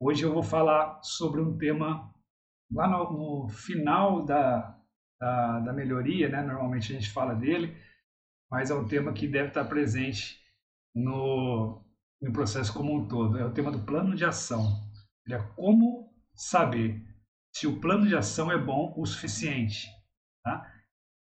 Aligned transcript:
Hoje 0.00 0.24
eu 0.24 0.32
vou 0.32 0.44
falar 0.44 1.02
sobre 1.02 1.40
um 1.40 1.58
tema 1.58 2.14
lá 2.72 2.86
no, 2.86 3.42
no 3.42 3.48
final 3.48 4.24
da, 4.24 4.78
da, 5.20 5.58
da, 5.58 5.72
melhoria, 5.72 6.28
né? 6.28 6.40
Normalmente 6.40 6.92
a 6.92 6.94
gente 6.94 7.10
fala 7.10 7.34
dele, 7.34 7.76
mas 8.48 8.70
é 8.70 8.74
um 8.74 8.86
tema 8.86 9.12
que 9.12 9.26
deve 9.26 9.48
estar 9.48 9.64
presente 9.64 10.40
no, 10.94 11.82
no 12.22 12.32
processo 12.32 12.72
como 12.72 12.94
um 12.94 13.08
todo. 13.08 13.38
É 13.38 13.44
o 13.44 13.52
tema 13.52 13.72
do 13.72 13.80
plano 13.80 14.14
de 14.14 14.24
ação. 14.24 14.88
É 15.28 15.36
como 15.56 16.08
saber 16.32 17.02
se 17.52 17.66
o 17.66 17.80
plano 17.80 18.06
de 18.06 18.14
ação 18.14 18.52
é 18.52 18.56
bom 18.56 18.94
o 18.96 19.04
suficiente. 19.04 19.88
Tá? 20.44 20.72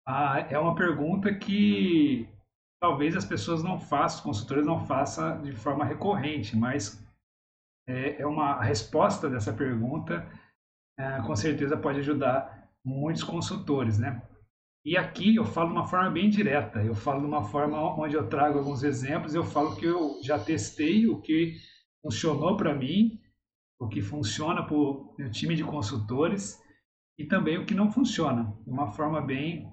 Ah, 0.07 0.39
é 0.51 0.59
uma 0.59 0.75
pergunta 0.75 1.33
que 1.33 2.29
talvez 2.79 3.17
as 3.17 3.25
pessoas 3.25 3.63
não 3.63 3.79
façam, 3.79 4.19
os 4.19 4.23
consultores 4.23 4.67
não 4.67 4.85
façam 4.85 5.41
de 5.41 5.53
forma 5.53 5.83
recorrente, 5.83 6.55
mas 6.55 7.06
é, 7.87 8.21
é 8.21 8.27
uma 8.27 8.61
resposta 8.61 9.29
dessa 9.29 9.53
pergunta 9.53 10.27
é, 10.99 11.21
com 11.21 11.35
certeza 11.35 11.77
pode 11.77 11.99
ajudar 11.99 12.67
muitos 12.83 13.23
consultores, 13.23 13.99
né? 13.99 14.21
E 14.83 14.97
aqui 14.97 15.35
eu 15.35 15.45
falo 15.45 15.69
de 15.69 15.75
uma 15.75 15.87
forma 15.87 16.09
bem 16.09 16.29
direta, 16.29 16.81
eu 16.81 16.95
falo 16.95 17.19
de 17.19 17.27
uma 17.27 17.43
forma 17.43 17.77
onde 17.99 18.15
eu 18.15 18.27
trago 18.27 18.57
alguns 18.57 18.83
exemplos, 18.83 19.35
eu 19.35 19.43
falo 19.43 19.75
que 19.75 19.85
eu 19.85 20.19
já 20.23 20.39
testei 20.39 21.07
o 21.07 21.19
que 21.21 21.57
funcionou 22.01 22.55
para 22.55 22.73
mim, 22.73 23.19
o 23.79 23.87
que 23.87 24.01
funciona 24.01 24.63
para 24.63 24.75
o 24.75 25.13
meu 25.17 25.29
time 25.29 25.55
de 25.55 25.63
consultores 25.63 26.57
e 27.19 27.25
também 27.25 27.57
o 27.57 27.65
que 27.65 27.75
não 27.75 27.91
funciona, 27.91 28.55
de 28.65 28.71
uma 28.71 28.87
forma 28.87 29.21
bem 29.21 29.69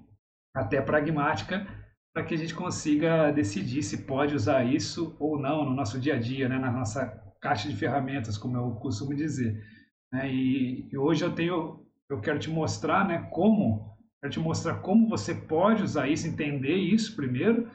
até 0.55 0.80
pragmática, 0.83 1.64
para 2.12 2.24
que 2.24 2.34
a 2.34 2.38
gente 2.38 2.55
consiga 2.55 3.30
decidir 3.30 3.83
se 3.83 4.05
pode 4.05 4.34
usar 4.34 4.64
isso 4.64 5.16
ou 5.19 5.38
não 5.38 5.64
no 5.64 5.74
nosso 5.74 5.98
dia 5.98 6.14
a 6.14 6.19
dia, 6.19 6.48
né? 6.48 6.58
na 6.58 6.70
nossa 6.70 7.23
caixa 7.44 7.68
de 7.68 7.76
ferramentas, 7.76 8.38
como 8.38 8.56
eu 8.56 8.70
costumo 8.76 9.14
dizer. 9.14 9.62
Né? 10.10 10.32
E, 10.32 10.88
e, 10.90 10.96
hoje 10.96 11.22
eu 11.22 11.34
tenho, 11.34 11.86
eu 12.08 12.18
quero 12.18 12.38
te 12.38 12.48
mostrar, 12.48 13.06
né, 13.06 13.28
como, 13.30 13.94
quero 14.19 14.32
te 14.32 14.41
mostrar 14.41 14.77
como 14.77 15.10
você 15.10 15.34
pode 15.34 15.82
usar 15.82 16.08
isso, 16.08 16.27
entender 16.27 16.74
isso 16.74 17.14
primeiro, 17.14 17.69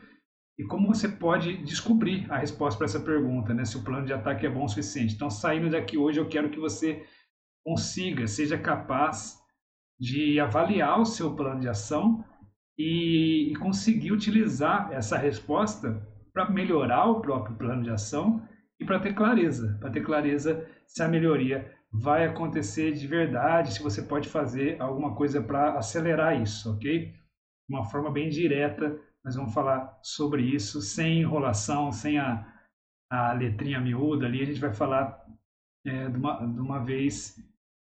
e 0.58 0.64
como 0.64 0.88
você 0.88 1.08
pode 1.08 1.58
descobrir 1.58 2.26
a 2.32 2.40
resposta 2.40 2.80
para 2.80 2.86
essa 2.86 3.00
pergunta, 3.00 3.54
né, 3.54 3.64
se 3.64 3.78
o 3.78 3.84
plano 3.84 4.08
de 4.08 4.12
ataque 4.12 4.44
é 4.44 4.50
bom 4.50 4.66
o 4.66 4.68
suficiente. 4.68 5.14
Então, 5.14 5.30
saindo 5.30 5.70
daqui 5.70 6.00
hoje, 6.00 6.20
eu 6.20 6.28
quero 6.28 6.50
que 6.50 6.60
você 6.60 7.06
consiga, 7.64 8.26
seja 8.26 8.58
capaz 8.58 9.38
de 10.00 10.40
avaliar 10.40 11.00
o 11.00 11.06
seu 11.06 11.36
plano 11.36 11.60
de 11.60 11.70
ação 11.70 12.26
e, 12.76 13.52
e 13.52 13.56
conseguir 13.58 14.12
utilizar 14.14 14.92
essa 14.92 15.16
resposta 15.16 16.02
para 16.34 16.50
melhorar 16.50 17.06
o 17.06 17.22
próprio 17.22 17.56
plano 17.56 17.84
de 17.84 17.92
ação 17.92 18.42
e 18.80 18.86
para 18.86 19.00
ter 19.00 19.14
clareza, 19.14 19.78
para 19.80 19.92
ter 19.92 20.02
clareza 20.02 20.66
se 20.88 21.04
a 21.04 21.08
melhoria 21.08 21.76
vai 21.92 22.26
acontecer 22.26 22.94
de 22.94 23.08
verdade, 23.08 23.74
se 23.74 23.84
você 23.84 24.02
pode 24.02 24.30
fazer 24.30 24.80
alguma 24.82 25.16
coisa 25.16 25.42
para 25.42 25.78
acelerar 25.78 26.40
isso, 26.42 26.72
ok? 26.74 27.14
Uma 27.68 27.84
forma 27.84 28.12
bem 28.12 28.30
direta, 28.30 29.00
nós 29.24 29.36
vamos 29.36 29.54
falar 29.54 30.00
sobre 30.02 30.44
isso, 30.44 30.82
sem 30.82 31.22
enrolação, 31.22 31.92
sem 31.92 32.18
a, 32.20 32.48
a 33.12 33.34
letrinha 33.34 33.82
miúda 33.82 34.26
ali, 34.26 34.42
a 34.42 34.46
gente 34.46 34.60
vai 34.60 34.74
falar 34.74 35.26
é, 35.86 36.10
de, 36.10 36.18
uma, 36.18 36.46
de 36.46 36.60
uma 36.60 36.80
vez, 36.80 37.36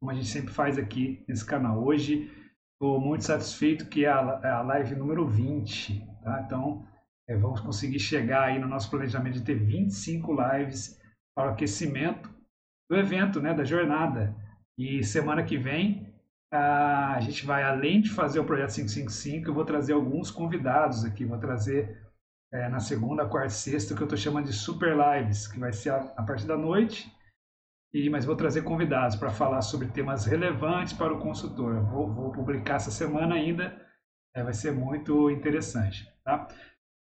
como 0.00 0.12
a 0.12 0.15
gente 0.15 0.28
sempre 0.28 0.53
faz 0.53 0.78
aqui 0.78 1.25
nesse 1.27 1.45
canal. 1.45 1.83
Hoje, 1.83 2.31
estou 2.75 3.00
muito 3.00 3.25
satisfeito 3.25 3.89
que 3.89 4.05
é 4.05 4.09
a, 4.09 4.41
é 4.45 4.50
a 4.50 4.62
live 4.62 4.95
número 4.95 5.27
20, 5.27 6.06
tá? 6.22 6.42
Então, 6.45 6.87
é, 7.28 7.36
vamos 7.36 7.61
conseguir 7.61 7.98
chegar 7.98 8.44
aí 8.44 8.58
no 8.58 8.69
nosso 8.69 8.91
planejamento 8.91 9.34
de 9.34 9.44
ter 9.44 9.55
25 9.55 10.33
lives 10.33 11.00
para 11.36 11.50
o 11.50 11.53
aquecimento 11.53 12.31
do 12.91 12.97
evento, 12.97 13.41
né, 13.41 13.55
da 13.55 13.64
jornada. 13.64 14.34
E 14.78 15.03
semana 15.05 15.44
que 15.44 15.56
vem 15.56 16.14
a 16.56 17.19
gente 17.20 17.44
vai, 17.44 17.64
além 17.64 18.00
de 18.00 18.11
fazer 18.11 18.39
o 18.39 18.44
projeto 18.44 18.75
555, 18.75 19.48
eu 19.48 19.55
vou 19.55 19.64
trazer 19.64 19.92
alguns 19.92 20.31
convidados 20.31 21.04
aqui. 21.04 21.25
Vou 21.25 21.38
trazer 21.38 22.00
é, 22.53 22.69
na 22.69 22.78
segunda, 22.78 23.26
quarta 23.26 23.49
e 23.49 23.56
sexta, 23.56 23.94
que 23.94 24.00
eu 24.00 24.04
estou 24.04 24.19
chamando 24.19 24.47
de 24.47 24.53
super 24.53 24.94
lives, 24.97 25.49
que 25.49 25.59
vai 25.59 25.72
ser 25.72 25.91
a, 25.91 26.12
a 26.16 26.22
partir 26.22 26.47
da 26.47 26.56
noite. 26.56 27.12
E, 27.93 28.09
mas 28.09 28.25
vou 28.25 28.37
trazer 28.37 28.62
convidados 28.62 29.16
para 29.16 29.31
falar 29.31 29.62
sobre 29.62 29.88
temas 29.88 30.26
relevantes 30.26 30.93
para 30.93 31.12
o 31.12 31.20
consultor. 31.20 31.81
Vou, 31.87 32.12
vou 32.12 32.32
publicar 32.32 32.76
essa 32.76 32.91
semana 32.91 33.34
ainda, 33.34 33.76
é, 34.34 34.43
vai 34.43 34.54
ser 34.54 34.72
muito 34.72 35.31
interessante. 35.31 36.09
Tá? 36.25 36.47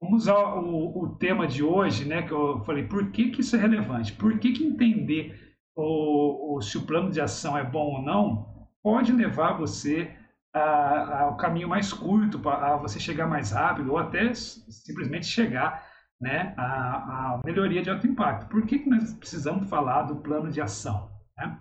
Vamos 0.01 0.29
ao 0.29 0.63
o, 0.63 1.05
o, 1.05 1.17
tema 1.17 1.47
de 1.47 1.63
hoje, 1.63 2.05
né, 2.05 2.23
que 2.23 2.33
eu 2.33 2.63
falei, 2.65 2.87
por 2.87 3.11
que, 3.11 3.31
que 3.31 3.41
isso 3.41 3.57
é 3.57 3.59
relevante? 3.59 4.13
Por 4.13 4.39
que, 4.39 4.53
que 4.53 4.65
entender 4.65 5.57
ou, 5.75 6.53
ou 6.53 6.63
se 6.63 6.79
o 6.79 6.87
plano 6.87 7.11
de 7.11 7.21
ação 7.21 7.57
é 7.57 7.65
bom 7.65 7.97
ou 7.97 8.03
não, 8.03 8.69
pode 8.83 9.13
levar 9.13 9.59
você 9.59 10.11
ao 10.55 11.37
caminho 11.37 11.69
mais 11.69 11.93
curto, 11.93 12.49
a 12.49 12.77
você 12.77 12.99
chegar 12.99 13.27
mais 13.27 13.51
rápido, 13.51 13.93
ou 13.93 13.99
até 13.99 14.33
simplesmente 14.35 15.27
chegar 15.27 15.87
né, 16.19 16.55
à, 16.57 17.35
à 17.35 17.41
melhoria 17.45 17.83
de 17.83 17.91
alto 17.91 18.07
impacto. 18.07 18.49
Por 18.49 18.67
que, 18.67 18.79
que 18.79 18.89
nós 18.89 19.13
precisamos 19.13 19.69
falar 19.69 20.05
do 20.05 20.17
plano 20.17 20.51
de 20.51 20.63
ação? 20.63 21.11
Né? 21.37 21.59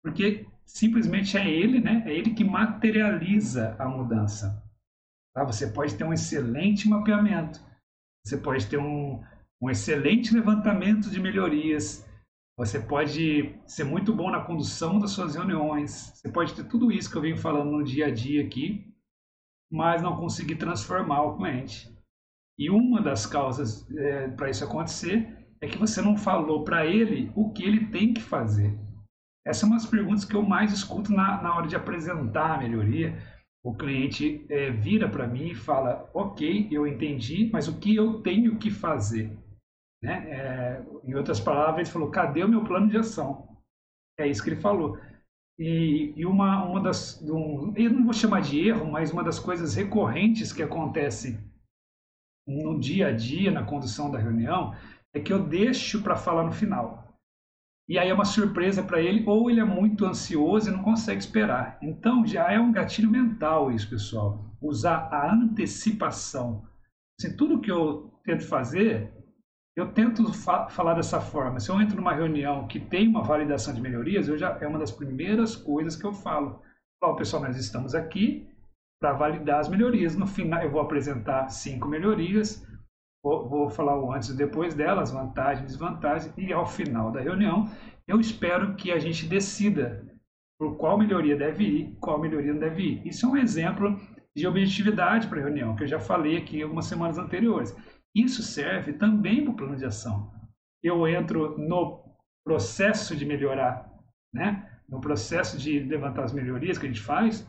Porque 0.00 0.46
simplesmente 0.64 1.36
é 1.36 1.48
ele, 1.48 1.80
né, 1.80 2.04
é 2.06 2.12
ele 2.14 2.34
que 2.34 2.44
materializa 2.44 3.74
a 3.80 3.88
mudança. 3.88 4.62
Tá? 5.34 5.44
Você 5.44 5.66
pode 5.66 5.94
ter 5.96 6.04
um 6.04 6.12
excelente 6.12 6.88
mapeamento, 6.88 7.60
você 8.24 8.36
pode 8.36 8.66
ter 8.66 8.78
um, 8.78 9.22
um 9.60 9.68
excelente 9.68 10.32
levantamento 10.32 11.10
de 11.10 11.20
melhorias, 11.20 12.08
você 12.56 12.78
pode 12.78 13.58
ser 13.66 13.84
muito 13.84 14.14
bom 14.14 14.30
na 14.30 14.44
condução 14.44 14.98
das 14.98 15.10
suas 15.10 15.34
reuniões, 15.34 16.12
você 16.14 16.30
pode 16.30 16.54
ter 16.54 16.64
tudo 16.64 16.92
isso 16.92 17.10
que 17.10 17.16
eu 17.16 17.22
venho 17.22 17.36
falando 17.36 17.72
no 17.72 17.82
dia 17.82 18.06
a 18.06 18.10
dia 18.10 18.44
aqui, 18.44 18.94
mas 19.70 20.00
não 20.00 20.16
conseguir 20.16 20.56
transformar 20.56 21.22
o 21.22 21.36
cliente. 21.36 21.92
E 22.56 22.70
uma 22.70 23.02
das 23.02 23.26
causas 23.26 23.90
é, 23.90 24.28
para 24.28 24.48
isso 24.48 24.64
acontecer 24.64 25.36
é 25.60 25.66
que 25.66 25.78
você 25.78 26.00
não 26.00 26.16
falou 26.16 26.62
para 26.62 26.86
ele 26.86 27.32
o 27.34 27.52
que 27.52 27.64
ele 27.64 27.86
tem 27.86 28.14
que 28.14 28.22
fazer. 28.22 28.78
Essas 29.44 29.68
são 29.68 29.74
as 29.74 29.84
perguntas 29.84 30.24
que 30.24 30.34
eu 30.34 30.42
mais 30.42 30.72
escuto 30.72 31.12
na, 31.12 31.42
na 31.42 31.54
hora 31.54 31.66
de 31.66 31.76
apresentar 31.76 32.54
a 32.54 32.58
melhoria. 32.58 33.18
O 33.64 33.74
cliente 33.74 34.44
é, 34.50 34.70
vira 34.70 35.08
para 35.08 35.26
mim 35.26 35.46
e 35.46 35.54
fala: 35.54 36.10
Ok, 36.12 36.68
eu 36.70 36.86
entendi, 36.86 37.48
mas 37.50 37.66
o 37.66 37.80
que 37.80 37.96
eu 37.96 38.20
tenho 38.20 38.58
que 38.58 38.70
fazer? 38.70 39.32
Né? 40.02 40.30
É, 40.30 40.84
em 41.02 41.14
outras 41.14 41.40
palavras, 41.40 41.88
ele 41.88 41.92
falou: 41.92 42.10
cadê 42.10 42.44
o 42.44 42.48
meu 42.48 42.62
plano 42.62 42.90
de 42.90 42.98
ação? 42.98 43.48
É 44.20 44.28
isso 44.28 44.44
que 44.44 44.50
ele 44.50 44.60
falou. 44.60 44.98
E, 45.58 46.12
e 46.14 46.26
uma, 46.26 46.62
uma 46.64 46.80
das. 46.80 47.22
Um, 47.22 47.72
eu 47.74 47.90
não 47.90 48.04
vou 48.04 48.12
chamar 48.12 48.42
de 48.42 48.68
erro, 48.68 48.90
mas 48.90 49.10
uma 49.10 49.24
das 49.24 49.38
coisas 49.38 49.74
recorrentes 49.74 50.52
que 50.52 50.62
acontece 50.62 51.38
no 52.46 52.78
dia 52.78 53.08
a 53.08 53.12
dia, 53.12 53.50
na 53.50 53.64
condução 53.64 54.10
da 54.10 54.18
reunião, 54.18 54.74
é 55.14 55.20
que 55.20 55.32
eu 55.32 55.42
deixo 55.42 56.02
para 56.02 56.16
falar 56.16 56.44
no 56.44 56.52
final. 56.52 57.03
E 57.88 57.98
aí 57.98 58.08
é 58.08 58.14
uma 58.14 58.24
surpresa 58.24 58.82
para 58.82 59.00
ele, 59.00 59.24
ou 59.26 59.50
ele 59.50 59.60
é 59.60 59.64
muito 59.64 60.06
ansioso 60.06 60.70
e 60.70 60.72
não 60.72 60.82
consegue 60.82 61.20
esperar. 61.20 61.78
Então 61.82 62.26
já 62.26 62.50
é 62.50 62.58
um 62.58 62.72
gatilho 62.72 63.10
mental 63.10 63.70
isso, 63.70 63.88
pessoal. 63.88 64.44
Usar 64.60 65.08
a 65.12 65.32
antecipação. 65.32 66.66
Assim, 67.18 67.36
tudo 67.36 67.60
que 67.60 67.70
eu 67.70 68.10
tento 68.24 68.46
fazer, 68.46 69.12
eu 69.76 69.92
tento 69.92 70.32
fa 70.32 70.68
falar 70.68 70.94
dessa 70.94 71.20
forma. 71.20 71.60
Se 71.60 71.70
eu 71.70 71.80
entro 71.80 71.96
numa 71.96 72.14
reunião 72.14 72.66
que 72.66 72.80
tem 72.80 73.08
uma 73.08 73.22
validação 73.22 73.74
de 73.74 73.82
melhorias, 73.82 74.28
eu 74.28 74.38
já 74.38 74.56
é 74.60 74.66
uma 74.66 74.78
das 74.78 74.90
primeiras 74.90 75.54
coisas 75.54 75.94
que 75.94 76.06
eu 76.06 76.12
falo. 76.12 76.62
Falo, 77.02 77.16
pessoal, 77.16 77.42
nós 77.42 77.56
estamos 77.56 77.94
aqui 77.94 78.48
para 79.00 79.12
validar 79.12 79.60
as 79.60 79.68
melhorias. 79.68 80.16
No 80.16 80.26
final, 80.26 80.62
eu 80.62 80.70
vou 80.70 80.80
apresentar 80.80 81.48
cinco 81.48 81.86
melhorias, 81.86 82.66
vou, 83.24 83.48
vou 83.48 83.70
falar 83.70 83.98
o 83.98 84.12
antes 84.12 84.28
e 84.28 84.36
depois 84.36 84.74
delas, 84.74 85.10
vantagens, 85.10 85.66
desvantagens, 85.66 86.32
e 86.36 86.52
ao 86.52 86.66
final 86.66 87.10
da 87.10 87.22
reunião, 87.22 87.70
eu 88.06 88.20
espero 88.20 88.76
que 88.76 88.92
a 88.92 88.98
gente 88.98 89.26
decida 89.26 90.06
por 90.58 90.76
qual 90.76 90.98
melhoria 90.98 91.34
deve 91.34 91.64
ir, 91.64 91.96
qual 91.98 92.20
melhoria 92.20 92.52
não 92.52 92.60
deve 92.60 92.82
ir. 92.82 93.06
Isso 93.06 93.24
é 93.24 93.28
um 93.30 93.36
exemplo 93.36 93.98
de 94.36 94.46
objetividade 94.46 95.26
para 95.26 95.40
a 95.40 95.44
reunião, 95.44 95.74
que 95.74 95.84
eu 95.84 95.88
já 95.88 95.98
falei 95.98 96.36
aqui 96.36 96.62
algumas 96.62 96.84
semanas 96.84 97.16
anteriores. 97.16 97.74
Isso 98.14 98.42
serve 98.42 98.92
também 98.92 99.42
para 99.42 99.52
o 99.52 99.56
plano 99.56 99.76
de 99.76 99.86
ação. 99.86 100.30
Eu 100.82 101.08
entro 101.08 101.56
no 101.58 102.04
processo 102.44 103.16
de 103.16 103.24
melhorar, 103.24 103.90
né? 104.32 104.70
no 104.86 105.00
processo 105.00 105.56
de 105.56 105.80
levantar 105.80 106.24
as 106.24 106.32
melhorias 106.32 106.76
que 106.76 106.84
a 106.84 106.88
gente 106.88 107.00
faz, 107.00 107.48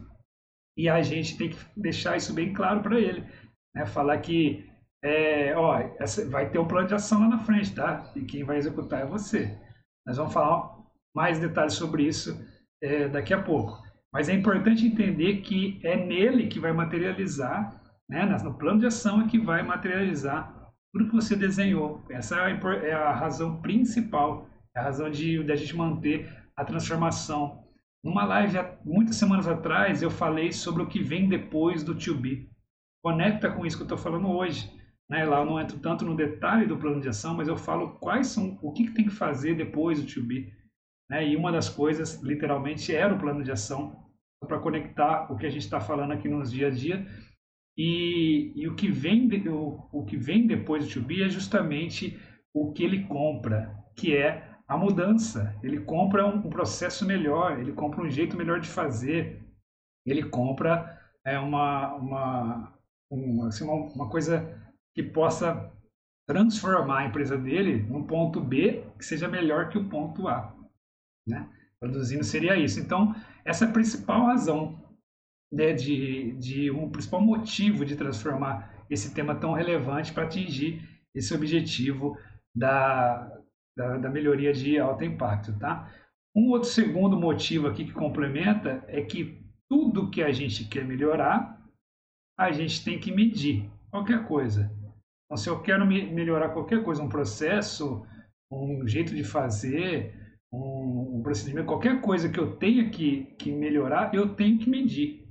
e 0.78 0.88
a 0.88 1.02
gente 1.02 1.38
tem 1.38 1.50
que 1.50 1.58
deixar 1.76 2.16
isso 2.16 2.34
bem 2.34 2.54
claro 2.54 2.82
para 2.82 3.00
ele. 3.00 3.26
Né? 3.74 3.86
Falar 3.86 4.18
que 4.20 4.70
é, 5.06 5.56
ó, 5.56 5.78
essa, 6.00 6.28
vai 6.30 6.50
ter 6.50 6.58
um 6.58 6.68
plano 6.68 6.88
de 6.88 6.96
ação 6.96 7.20
lá 7.20 7.28
na 7.28 7.38
frente, 7.38 7.76
tá? 7.76 8.12
E 8.16 8.22
quem 8.22 8.44
vai 8.44 8.58
executar 8.58 9.02
é 9.02 9.06
você. 9.06 9.56
Nós 10.06 10.18
vamos 10.18 10.34
falar 10.34 10.76
mais 11.16 11.38
detalhes 11.40 11.74
sobre 11.74 12.04
isso 12.04 12.36
é, 12.82 13.08
daqui 13.08 13.32
a 13.32 13.42
pouco. 13.42 13.84
Mas 14.12 14.30
é 14.30 14.34
importante 14.34 14.88
entender 14.88 15.42
que 15.42 15.80
é 15.84 15.96
nele 15.96 16.48
que 16.48 16.60
vai 16.60 16.74
materializar, 16.74 17.80
né? 18.10 18.26
no 18.44 18.58
plano 18.58 18.80
de 18.80 18.88
ação 18.88 19.22
é 19.22 19.28
que 19.28 19.38
vai 19.38 19.62
materializar 19.62 20.72
tudo 20.92 21.10
que 21.10 21.16
você 21.16 21.36
desenhou. 21.36 22.04
Essa 22.10 22.50
é, 22.50 22.90
é 22.90 22.94
a 22.94 23.12
razão 23.12 23.62
principal 23.62 24.50
é 24.76 24.80
a 24.80 24.84
razão 24.84 25.10
de, 25.10 25.44
de 25.44 25.52
a 25.52 25.56
gente 25.56 25.76
manter 25.76 26.30
a 26.56 26.66
transformação. 26.66 27.64
Numa 28.04 28.26
live 28.26 28.58
muitas 28.84 29.16
semanas 29.16 29.48
atrás, 29.48 30.02
eu 30.02 30.10
falei 30.10 30.52
sobre 30.52 30.82
o 30.82 30.88
que 30.88 31.02
vem 31.02 31.30
depois 31.30 31.84
do 31.84 31.96
to 31.96 32.16
be. 32.16 32.50
Conecta 33.04 33.52
com 33.52 33.66
isso 33.66 33.78
que 33.78 33.84
eu 33.84 33.86
estou 33.86 33.98
falando 33.98 34.30
hoje. 34.30 34.70
Né? 35.10 35.26
Lá 35.26 35.40
eu 35.40 35.46
não 35.46 35.60
entro 35.60 35.80
tanto 35.80 36.04
no 36.06 36.16
detalhe 36.16 36.66
do 36.66 36.78
plano 36.78 37.02
de 37.02 37.10
ação, 37.10 37.36
mas 37.36 37.48
eu 37.48 37.58
falo 37.58 38.00
quais 38.00 38.28
são, 38.28 38.58
o 38.62 38.72
que, 38.72 38.86
que 38.86 38.94
tem 38.94 39.06
que 39.06 39.12
fazer 39.12 39.56
depois 39.56 40.02
do 40.02 40.12
to 40.12 40.24
be. 40.24 40.52
Né? 41.10 41.30
E 41.30 41.36
uma 41.36 41.52
das 41.52 41.70
coisas, 41.70 42.22
literalmente, 42.22 42.94
era 42.94 43.14
o 43.14 43.20
plano 43.20 43.44
de 43.44 43.52
ação 43.52 44.04
para 44.48 44.60
conectar 44.60 45.32
o 45.32 45.38
que 45.38 45.46
a 45.46 45.50
gente 45.50 45.64
está 45.64 45.80
falando 45.80 46.12
aqui 46.12 46.28
nos 46.28 46.52
dia 46.52 46.68
a 46.68 46.72
dia. 46.72 47.06
E, 47.78 48.54
e 48.56 48.68
o, 48.68 48.76
que 48.76 48.90
vem 48.90 49.28
de, 49.28 49.50
o, 49.50 49.88
o 49.92 50.06
que 50.06 50.16
vem 50.16 50.48
depois 50.48 50.88
do 50.88 50.94
to 50.94 51.02
be 51.02 51.22
é 51.22 51.30
justamente 51.30 52.18
o 52.54 52.72
que 52.72 52.84
ele 52.84 53.04
compra, 53.04 53.76
que 53.96 54.16
é 54.16 54.50
a 54.68 54.78
mudança. 54.78 55.56
Ele 55.62 55.82
compra 55.82 56.26
um, 56.26 56.38
um 56.38 56.50
processo 56.50 57.06
melhor, 57.06 57.60
ele 57.60 57.74
compra 57.74 58.02
um 58.02 58.10
jeito 58.10 58.38
melhor 58.38 58.60
de 58.60 58.68
fazer, 58.68 59.44
ele 60.06 60.24
compra 60.24 61.00
é, 61.26 61.38
uma, 61.38 61.94
uma, 61.96 62.74
uma, 63.10 63.48
assim, 63.48 63.66
uma, 63.66 63.74
uma 63.74 64.10
coisa 64.10 64.65
que 64.96 65.04
possa 65.04 65.72
transformar 66.28 67.00
a 67.00 67.06
empresa 67.06 67.38
dele 67.38 67.84
num 67.84 68.04
ponto 68.04 68.42
B 68.42 68.84
que 68.98 69.06
seja 69.06 69.28
melhor 69.28 69.70
que 69.70 69.78
o 69.78 69.88
ponto 69.88 70.28
A. 70.28 70.56
Né? 71.28 71.48
Traduzindo 71.80 72.24
seria 72.24 72.56
isso. 72.56 72.80
Então, 72.80 73.14
essa 73.44 73.66
é 73.66 73.68
a 73.68 73.72
principal 73.72 74.26
razão 74.26 74.84
né, 75.52 75.74
de, 75.74 76.32
de 76.34 76.72
um 76.72 76.90
principal 76.90 77.22
motivo 77.22 77.86
de 77.86 77.96
transformar 77.96 78.86
esse 78.90 79.14
tema 79.14 79.36
tão 79.36 79.54
relevante 79.54 80.14
para 80.14 80.24
atingir 80.24 80.82
esse 81.14 81.34
objetivo 81.34 82.18
da, 82.56 83.42
da, 83.78 83.98
da, 83.98 84.10
melhoria 84.10 84.54
de 84.54 84.78
alto 84.80 85.04
impacto, 85.04 85.58
tá? 85.58 85.92
Um 86.36 86.50
outro 86.50 86.70
segundo 86.70 87.18
motivo 87.18 87.68
aqui 87.68 87.86
que 87.86 87.94
complementa 87.94 88.84
é 88.88 89.02
que 89.02 89.42
tudo 89.70 90.10
que 90.10 90.22
a 90.22 90.32
gente 90.32 90.66
quer 90.66 90.86
melhorar, 90.86 91.64
a 92.38 92.52
gente 92.52 92.84
tem 92.84 93.00
que 93.00 93.12
medir 93.12 93.70
qualquer 93.90 94.28
coisa. 94.28 94.70
Então, 95.26 95.38
se 95.38 95.50
eu 95.50 95.62
quero 95.62 95.86
me 95.86 96.06
melhorar 96.12 96.50
qualquer 96.50 96.84
coisa, 96.84 97.02
um 97.02 97.10
processo, 97.10 98.06
um 98.52 98.88
jeito 98.88 99.16
de 99.16 99.24
fazer, 99.24 100.14
um, 100.54 101.18
um 101.18 101.24
procedimento, 101.24 101.68
qualquer 101.68 102.00
coisa 102.02 102.30
que 102.30 102.40
eu 102.40 102.56
tenha 102.58 102.90
que, 102.90 103.26
que 103.38 103.52
melhorar, 103.52 104.14
eu 104.14 104.36
tenho 104.36 104.60
que 104.60 104.70
medir. 104.70 105.28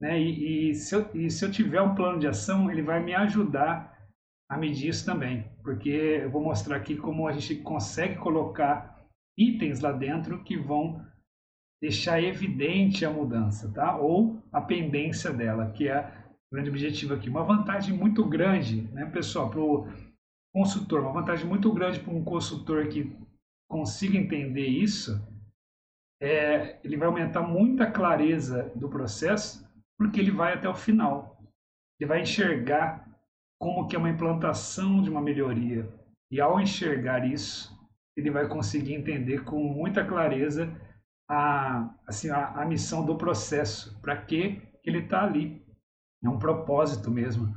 Né? 0.00 0.20
E, 0.20 0.70
e, 0.70 0.74
se 0.74 0.94
eu, 0.94 1.10
e 1.14 1.30
se 1.30 1.44
eu 1.44 1.50
tiver 1.50 1.80
um 1.80 1.94
plano 1.94 2.18
de 2.18 2.26
ação, 2.26 2.70
ele 2.70 2.82
vai 2.82 3.02
me 3.02 3.14
ajudar 3.14 3.92
a 4.48 4.56
medir 4.56 4.88
isso 4.88 5.06
também, 5.06 5.50
porque 5.62 5.88
eu 5.88 6.30
vou 6.30 6.42
mostrar 6.42 6.76
aqui 6.76 6.96
como 6.96 7.26
a 7.26 7.32
gente 7.32 7.62
consegue 7.62 8.16
colocar 8.16 9.02
itens 9.36 9.80
lá 9.80 9.92
dentro 9.92 10.44
que 10.44 10.56
vão 10.56 11.02
deixar 11.80 12.22
evidente 12.22 13.04
a 13.04 13.10
mudança, 13.10 13.72
tá? 13.72 13.96
Ou 13.96 14.42
a 14.52 14.60
pendência 14.60 15.32
dela, 15.32 15.70
que 15.72 15.88
é 15.88 16.21
grande 16.52 16.68
objetivo 16.68 17.14
aqui. 17.14 17.28
Uma 17.28 17.42
vantagem 17.42 17.96
muito 17.96 18.24
grande, 18.24 18.82
né, 18.92 19.06
pessoal, 19.06 19.48
para 19.48 19.60
o 19.60 19.88
consultor, 20.54 21.00
uma 21.00 21.12
vantagem 21.12 21.46
muito 21.46 21.72
grande 21.72 21.98
para 21.98 22.12
um 22.12 22.22
consultor 22.22 22.88
que 22.88 23.16
consiga 23.68 24.18
entender 24.18 24.66
isso, 24.66 25.18
é, 26.20 26.78
ele 26.84 26.96
vai 26.96 27.08
aumentar 27.08 27.42
muita 27.42 27.90
clareza 27.90 28.70
do 28.76 28.88
processo, 28.88 29.66
porque 29.98 30.20
ele 30.20 30.30
vai 30.30 30.52
até 30.52 30.68
o 30.68 30.74
final. 30.74 31.42
Ele 31.98 32.06
vai 32.06 32.20
enxergar 32.20 33.08
como 33.58 33.88
que 33.88 33.96
é 33.96 33.98
uma 33.98 34.10
implantação 34.10 35.02
de 35.02 35.08
uma 35.08 35.22
melhoria. 35.22 35.88
E 36.30 36.40
ao 36.40 36.60
enxergar 36.60 37.24
isso, 37.24 37.72
ele 38.16 38.30
vai 38.30 38.46
conseguir 38.46 38.94
entender 38.94 39.42
com 39.44 39.62
muita 39.62 40.04
clareza 40.04 40.70
a, 41.28 41.94
assim, 42.06 42.28
a, 42.28 42.48
a 42.48 42.66
missão 42.66 43.06
do 43.06 43.16
processo, 43.16 43.98
para 44.02 44.16
que 44.16 44.60
ele 44.84 44.98
está 44.98 45.24
ali. 45.24 45.61
É 46.24 46.28
um 46.28 46.38
propósito 46.38 47.10
mesmo. 47.10 47.54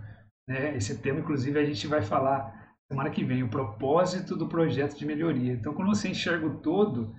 Né? 0.47 0.75
Esse 0.75 1.01
tema, 1.01 1.19
inclusive, 1.19 1.59
a 1.59 1.65
gente 1.65 1.87
vai 1.87 2.01
falar 2.01 2.65
semana 2.87 3.09
que 3.09 3.23
vem, 3.23 3.43
o 3.43 3.49
propósito 3.49 4.35
do 4.35 4.47
projeto 4.47 4.97
de 4.97 5.05
melhoria. 5.05 5.53
Então, 5.53 5.73
quando 5.73 5.89
você 5.89 6.09
enxerga 6.09 6.45
o 6.45 6.59
todo, 6.59 7.15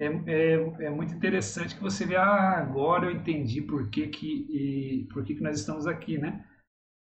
é, 0.00 0.06
é, 0.06 0.86
é 0.86 0.90
muito 0.90 1.14
interessante 1.14 1.74
que 1.74 1.82
você 1.82 2.06
vê, 2.06 2.16
ah, 2.16 2.58
agora 2.58 3.06
eu 3.06 3.10
entendi 3.10 3.60
por 3.60 3.90
que, 3.90 4.06
que, 4.08 4.46
e, 4.48 5.08
por 5.12 5.24
que, 5.24 5.34
que 5.34 5.42
nós 5.42 5.58
estamos 5.58 5.86
aqui, 5.86 6.16
né? 6.16 6.44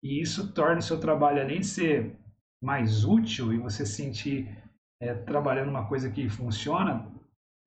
E 0.03 0.21
isso 0.21 0.53
torna 0.53 0.79
o 0.79 0.83
seu 0.83 0.99
trabalho, 0.99 1.41
além 1.41 1.61
de 1.61 1.67
ser 1.67 2.17
mais 2.63 3.05
útil 3.05 3.53
e 3.53 3.59
você 3.59 3.87
sentir 3.87 4.49
é, 5.01 5.15
trabalhando 5.15 5.69
uma 5.69 5.87
coisa 5.87 6.11
que 6.11 6.29
funciona, 6.29 7.07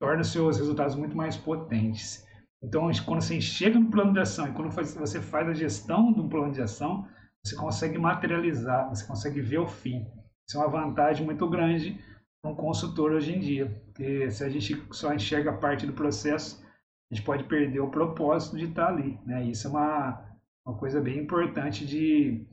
torna 0.02 0.22
os 0.22 0.32
seus 0.32 0.58
resultados 0.58 0.96
muito 0.96 1.16
mais 1.16 1.38
potentes. 1.38 2.28
Então, 2.64 2.90
quando 3.06 3.22
você 3.22 3.42
chega 3.42 3.80
no 3.80 3.90
plano 3.90 4.14
de 4.14 4.20
ação 4.20 4.48
e 4.48 4.52
quando 4.54 4.72
você 4.72 5.22
faz 5.22 5.50
a 5.50 5.54
gestão 5.54 6.14
de 6.14 6.22
um 6.22 6.30
plano 6.30 6.52
de 6.52 6.62
ação, 6.62 7.08
você 7.44 7.56
consegue 7.56 7.98
materializar, 7.98 8.88
você 8.90 9.06
consegue 9.06 9.42
ver 9.42 9.60
o 9.60 9.68
fim. 9.68 10.06
Isso 10.48 10.58
é 10.58 10.60
uma 10.60 10.70
vantagem 10.70 11.26
muito 11.26 11.50
grande 11.50 12.00
para 12.42 12.52
um 12.52 12.56
consultor 12.56 13.12
hoje 13.12 13.36
em 13.36 13.40
dia, 13.40 13.84
porque 13.86 14.30
se 14.30 14.44
a 14.44 14.50
gente 14.50 14.86
só 14.92 15.14
enxerga 15.14 15.54
parte 15.54 15.88
do 15.88 15.94
processo, 15.94 16.64
a 17.12 17.16
gente 17.16 17.26
pode 17.26 17.44
perder 17.46 17.80
o 17.80 17.90
propósito 17.90 18.58
de 18.58 18.66
estar 18.66 18.88
ali. 18.88 19.20
Né? 19.26 19.46
Isso 19.46 19.68
é 19.68 19.70
uma, 19.70 20.24
uma 20.66 20.78
coisa 20.78 21.02
bem 21.02 21.20
importante 21.20 21.86
de 21.86 22.46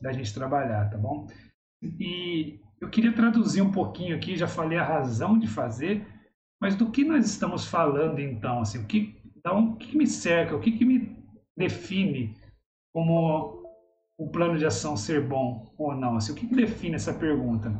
da 0.00 0.12
gente 0.12 0.32
trabalhar, 0.32 0.88
tá 0.90 0.96
bom? 0.96 1.26
E 1.82 2.60
eu 2.80 2.88
queria 2.88 3.12
traduzir 3.12 3.62
um 3.62 3.72
pouquinho 3.72 4.14
aqui, 4.14 4.36
já 4.36 4.46
falei 4.46 4.78
a 4.78 4.84
razão 4.84 5.38
de 5.38 5.48
fazer, 5.48 6.06
mas 6.60 6.74
do 6.76 6.90
que 6.90 7.04
nós 7.04 7.26
estamos 7.26 7.66
falando 7.66 8.20
então, 8.20 8.60
assim, 8.60 8.78
o 8.78 8.86
que, 8.86 9.17
então, 9.38 9.70
o 9.70 9.76
que 9.76 9.96
me 9.96 10.06
cerca, 10.06 10.56
o 10.56 10.60
que, 10.60 10.84
me 10.84 11.16
define 11.56 12.36
como 12.92 13.62
o 14.18 14.28
plano 14.30 14.58
de 14.58 14.66
ação 14.66 14.96
ser 14.96 15.24
bom 15.26 15.72
ou 15.78 15.94
não? 15.94 16.16
Assim, 16.16 16.32
o 16.32 16.34
que, 16.34 16.48
que 16.48 16.56
define 16.56 16.96
essa 16.96 17.14
pergunta? 17.14 17.70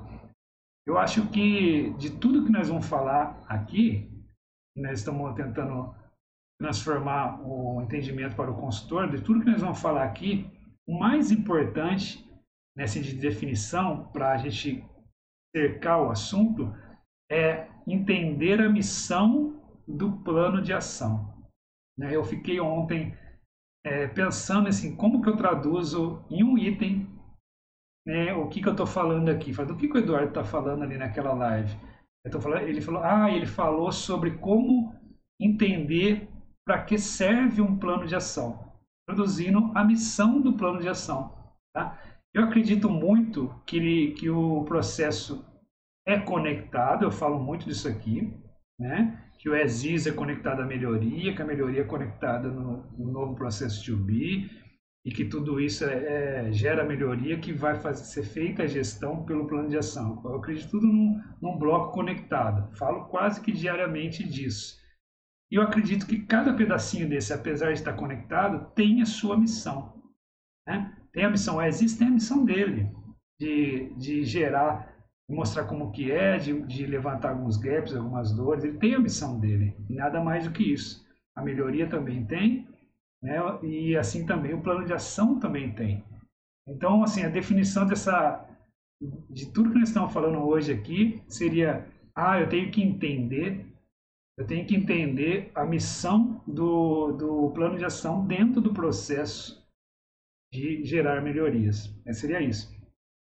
Eu 0.87 0.96
acho 0.96 1.28
que 1.31 1.90
de 1.99 2.10
tudo 2.10 2.44
que 2.44 2.52
nós 2.52 2.69
vamos 2.69 2.87
falar 2.87 3.44
aqui, 3.49 4.08
nós 4.76 5.00
estamos 5.00 5.34
tentando 5.34 5.94
transformar 6.60 7.40
o 7.44 7.82
entendimento 7.82 8.37
para 8.37 8.50
o 8.50 8.56
consultor, 8.56 9.11
de 9.11 9.20
tudo 9.20 9.40
que 9.40 9.50
nós 9.50 9.61
vamos 9.61 9.81
falar 9.81 10.04
aqui, 10.04 10.49
o 10.87 10.96
mais 10.96 11.32
importante 11.32 12.25
nessa 12.76 13.00
de 13.00 13.14
definição, 13.14 14.06
para 14.12 14.32
a 14.32 14.38
gente 14.38 14.84
cercar 15.54 16.00
o 16.00 16.11
assunto, 16.11 16.72
é 17.31 17.69
entender 17.87 18.61
a 18.61 18.69
missão 18.69 19.61
do 19.87 20.12
plano 20.22 20.62
de 20.62 20.72
ação. 20.72 21.38
Né? 21.99 22.14
Eu 22.14 22.25
fiquei 22.25 22.61
ontem 22.61 23.14
é, 23.85 24.07
pensando 24.07 24.69
assim, 24.69 24.95
como 24.95 25.21
que 25.21 25.28
eu 25.28 25.37
traduzo 25.37 26.25
em 26.31 26.45
um 26.45 26.57
item 26.57 27.19
né, 28.09 28.33
o 28.33 28.49
que, 28.49 28.62
que 28.62 28.69
eu 28.69 28.73
estou 28.73 28.87
falando 28.87 29.28
aqui. 29.28 29.52
Do 29.52 29.76
que, 29.76 29.87
que 29.87 29.95
o 29.95 30.00
Eduardo 30.00 30.28
está 30.28 30.43
falando 30.43 30.83
ali 30.83 30.97
naquela 30.97 31.35
live? 31.35 31.76
Falando, 32.40 32.62
ele 32.62 32.81
falou, 32.81 33.02
ah, 33.02 33.31
ele 33.31 33.47
falou 33.47 33.93
sobre 33.93 34.33
como 34.38 34.95
entender 35.40 36.28
para 36.67 36.83
que 36.83 36.99
serve 36.99 37.61
um 37.61 37.78
plano 37.78 38.07
de 38.07 38.14
ação, 38.14 38.73
produzindo 39.07 39.71
a 39.75 39.85
missão 39.85 40.40
do 40.40 40.55
plano 40.55 40.81
de 40.81 40.88
ação. 40.88 41.35
Tá? 41.75 41.99
Eu 42.35 42.45
acredito 42.45 42.88
muito 42.88 43.55
que, 43.67 43.76
ele, 43.76 44.12
que 44.12 44.28
o 44.28 44.64
processo 44.64 45.45
é 46.07 46.19
conectado, 46.19 47.05
eu 47.05 47.11
falo 47.11 47.38
muito 47.38 47.67
disso 47.67 47.88
aqui, 47.88 48.33
né? 48.78 49.27
Que 49.38 49.49
o 49.49 49.57
ESIS 49.57 50.07
é 50.07 50.12
conectado 50.12 50.61
à 50.61 50.66
melhoria, 50.66 51.35
que 51.35 51.40
a 51.40 51.47
melhoria 51.47 51.83
é 51.83 51.85
conectada 51.85 52.49
no, 52.49 52.85
no 52.99 53.12
novo 53.12 53.37
processo 53.37 53.83
de 53.83 53.92
UBI, 53.92 54.50
e 55.04 55.12
que 55.12 55.25
tudo 55.25 55.61
isso 55.61 55.85
é, 55.85 56.49
é, 56.49 56.52
gera 56.52 56.85
melhoria 56.85 57.38
que 57.38 57.52
vai 57.52 57.76
fazer, 57.76 58.04
ser 58.04 58.25
feita 58.25 58.64
a 58.64 58.66
gestão 58.66 59.25
pelo 59.25 59.47
plano 59.47 59.68
de 59.68 59.78
ação. 59.78 60.21
Eu 60.25 60.37
acredito 60.37 60.71
tudo 60.71 60.87
num, 60.87 61.23
num 61.40 61.57
bloco 61.57 61.92
conectado, 61.92 62.76
falo 62.76 63.07
quase 63.07 63.40
que 63.40 63.52
diariamente 63.52 64.23
disso. 64.23 64.76
E 65.50 65.54
eu 65.54 65.62
acredito 65.62 66.07
que 66.07 66.26
cada 66.26 66.52
pedacinho 66.52 67.09
desse, 67.09 67.33
apesar 67.33 67.68
de 67.68 67.78
estar 67.78 67.95
conectado, 67.95 68.71
tem 68.75 69.00
a 69.00 69.07
sua 69.07 69.38
missão. 69.38 70.02
Né? 70.66 70.95
Tem 71.12 71.25
a 71.25 71.30
missão, 71.30 71.62
existe 71.62 72.02
a 72.04 72.11
missão 72.11 72.45
dele, 72.45 72.90
de, 73.40 73.95
de 73.97 74.25
gerar, 74.25 74.98
mostrar 75.28 75.64
como 75.64 75.92
que 75.92 76.11
é, 76.11 76.38
de, 76.38 76.61
de 76.62 76.87
levantar 76.87 77.30
alguns 77.30 77.56
gaps, 77.56 77.94
algumas 77.94 78.32
dores. 78.32 78.64
Ele 78.64 78.78
tem 78.78 78.94
a 78.94 79.00
missão 79.00 79.38
dele, 79.38 79.76
nada 79.88 80.23
mais 80.23 80.44
do 80.44 80.52
que 80.52 80.73
isso. 80.73 81.06
A 81.37 81.42
melhoria 81.42 81.88
também 81.88 82.25
tem, 82.25 82.66
né? 83.23 83.38
e 83.62 83.97
assim 83.97 84.26
também 84.26 84.54
o 84.54 84.62
plano 84.62 84.85
de 84.85 84.92
ação 84.92 85.38
também 85.38 85.73
tem. 85.73 86.04
Então, 86.66 87.02
assim, 87.02 87.23
a 87.23 87.28
definição 87.28 87.87
dessa, 87.87 88.47
de 89.30 89.52
tudo 89.52 89.70
que 89.70 89.78
nós 89.78 89.88
estamos 89.88 90.12
falando 90.12 90.38
hoje 90.38 90.73
aqui 90.73 91.23
seria, 91.28 91.87
ah, 92.14 92.40
eu 92.40 92.49
tenho 92.49 92.70
que 92.70 92.82
entender 92.82 93.68
eu 94.38 94.47
tenho 94.47 94.64
que 94.64 94.76
entender 94.76 95.50
a 95.52 95.66
missão 95.66 96.40
do, 96.47 97.11
do 97.11 97.50
plano 97.50 97.76
de 97.76 97.85
ação 97.85 98.25
dentro 98.25 98.61
do 98.61 98.73
processo 98.73 99.61
de 100.52 100.85
gerar 100.85 101.20
melhorias. 101.20 101.92
É, 102.06 102.12
seria 102.12 102.40
isso. 102.40 102.73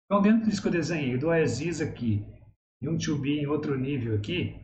Então, 0.05 0.21
dentro 0.21 0.47
disso 0.47 0.61
que 0.61 0.67
eu 0.67 0.71
desenhei, 0.71 1.17
do 1.17 1.31
Aziz 1.31 1.81
aqui 1.81 2.23
e 2.81 2.87
um 2.87 2.97
to 2.97 3.17
be 3.17 3.39
em 3.39 3.47
outro 3.47 3.77
nível 3.77 4.15
aqui, 4.15 4.55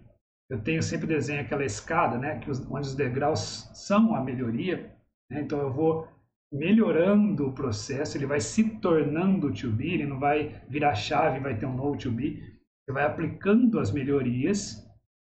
eu 0.49 0.61
tenho 0.61 0.83
sempre 0.83 1.07
desenho 1.07 1.41
aquela 1.41 1.65
escada, 1.65 2.17
né, 2.17 2.39
que 2.39 2.51
os, 2.51 2.59
onde 2.69 2.87
os 2.87 2.95
degraus 2.95 3.69
são 3.73 4.13
a 4.13 4.23
melhoria. 4.23 4.93
Né, 5.29 5.41
então 5.41 5.59
eu 5.59 5.73
vou 5.73 6.07
melhorando 6.53 7.47
o 7.47 7.53
processo, 7.53 8.17
ele 8.17 8.25
vai 8.25 8.39
se 8.39 8.77
tornando 8.79 9.51
to 9.51 9.73
ele 9.79 10.05
não 10.05 10.19
vai 10.19 10.61
virar 10.67 10.93
chave, 10.93 11.39
vai 11.39 11.57
ter 11.57 11.65
um 11.65 11.75
novo 11.75 11.97
to 11.97 12.11
be. 12.11 12.43
Você 12.83 12.93
vai 12.93 13.05
aplicando 13.05 13.79
as 13.79 13.91
melhorias, 13.91 14.85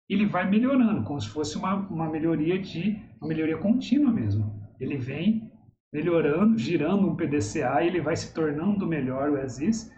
ele 0.09 0.27
vai 0.27 0.49
melhorando, 0.49 1.03
como 1.03 1.21
se 1.21 1.29
fosse 1.29 1.57
uma, 1.57 1.75
uma 1.75 2.09
melhoria 2.09 2.59
de 2.59 3.03
uma 3.21 3.29
melhoria 3.29 3.57
contínua 3.57 4.13
mesmo. 4.13 4.63
Ele 4.79 4.97
vem 4.97 5.51
melhorando, 5.93 6.59
girando 6.59 7.09
um 7.09 7.17
PDCA, 7.17 7.83
ele 7.83 8.01
vai 8.01 8.15
se 8.15 8.33
tornando 8.35 8.87
melhor 8.87 9.31
o 9.31 9.39
ESIS 9.39 9.91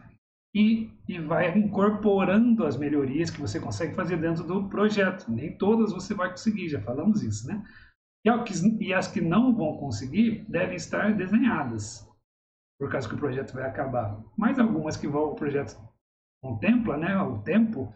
e, 0.57 0.91
e 1.07 1.19
vai 1.19 1.55
incorporando 1.55 2.65
as 2.65 2.79
melhorias 2.79 3.29
que 3.29 3.39
você 3.39 3.61
consegue 3.61 3.95
fazer 3.95 4.17
dentro 4.17 4.43
do 4.43 4.67
projeto. 4.71 5.31
Nem 5.31 5.55
todas 5.55 5.93
você 5.93 6.15
vai 6.15 6.31
conseguir, 6.31 6.71
já 6.71 6.81
falamos 6.81 7.23
isso, 7.23 7.47
né? 7.47 7.63
E 8.81 8.95
as 8.95 9.07
que 9.07 9.21
não 9.21 9.55
vão 9.55 9.77
conseguir 9.77 10.47
devem 10.49 10.77
estar 10.77 11.15
desenhadas, 11.15 12.09
por 12.81 12.91
causa 12.91 13.07
que 13.07 13.15
o 13.15 13.19
projeto 13.19 13.53
vai 13.53 13.65
acabar. 13.65 14.19
Mas 14.35 14.59
algumas 14.59 14.97
que 14.97 15.07
vão, 15.07 15.33
o 15.33 15.35
projeto 15.35 15.79
contempla, 16.43 16.97
né, 16.97 17.21
o 17.21 17.43
tempo, 17.43 17.95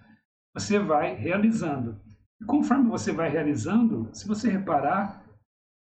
você 0.55 0.79
vai 0.79 1.14
realizando. 1.14 1.99
E 2.43 2.45
conforme 2.45 2.90
você 2.90 3.11
vai 3.11 3.31
realizando, 3.31 4.11
se 4.12 4.29
você 4.29 4.50
reparar, 4.50 5.25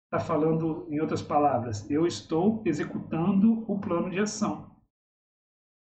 está 0.04 0.22
falando, 0.22 0.86
em 0.90 1.00
outras 1.00 1.22
palavras, 1.22 1.90
eu 1.90 2.06
estou 2.06 2.62
executando 2.66 3.64
o 3.66 3.80
plano 3.80 4.10
de 4.10 4.20
ação. 4.20 4.75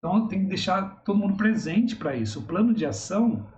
Então 0.06 0.28
tem 0.28 0.42
que 0.42 0.46
deixar 0.46 1.02
todo 1.04 1.18
mundo 1.18 1.36
presente 1.36 1.96
para 1.96 2.16
isso. 2.16 2.40
O 2.40 2.46
plano 2.46 2.76
de 2.76 2.86
ação 2.86 3.52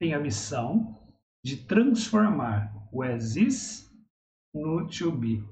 tem 0.00 0.14
a 0.14 0.20
missão 0.20 0.96
de 1.44 1.56
transformar 1.56 2.72
o 2.92 3.02
exist 3.02 3.90
no 4.54 4.86
to 4.86 5.10
be. 5.10 5.44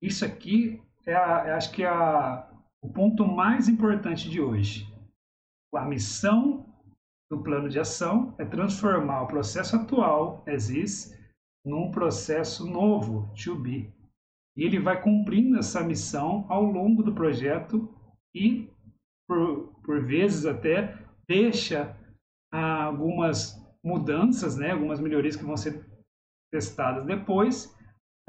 Isso 0.00 0.24
aqui 0.24 0.80
é, 1.06 1.14
a, 1.14 1.44
é 1.48 1.52
acho 1.52 1.70
que 1.72 1.82
é 1.82 1.88
a, 1.88 2.50
o 2.80 2.88
ponto 2.88 3.26
mais 3.26 3.68
importante 3.68 4.30
de 4.30 4.40
hoje. 4.40 4.90
A 5.74 5.84
missão 5.84 6.64
do 7.30 7.42
plano 7.42 7.68
de 7.68 7.78
ação 7.78 8.34
é 8.38 8.46
transformar 8.46 9.24
o 9.24 9.28
processo 9.28 9.76
atual, 9.76 10.42
exist, 10.46 11.14
num 11.62 11.90
processo 11.90 12.66
novo, 12.66 13.30
to 13.34 13.54
be. 13.54 13.92
E 14.56 14.64
ele 14.64 14.80
vai 14.80 15.02
cumprindo 15.02 15.58
essa 15.58 15.84
missão 15.84 16.46
ao 16.48 16.62
longo 16.62 17.02
do 17.02 17.12
projeto 17.12 17.94
e, 18.34 18.70
por, 19.28 19.72
por 19.84 20.02
vezes 20.04 20.46
até, 20.46 20.96
deixa 21.28 21.96
ah, 22.52 22.84
algumas 22.84 23.60
mudanças, 23.84 24.56
né, 24.56 24.72
algumas 24.72 25.00
melhorias 25.00 25.36
que 25.36 25.44
vão 25.44 25.56
ser 25.56 25.84
testadas 26.52 27.04
depois, 27.04 27.74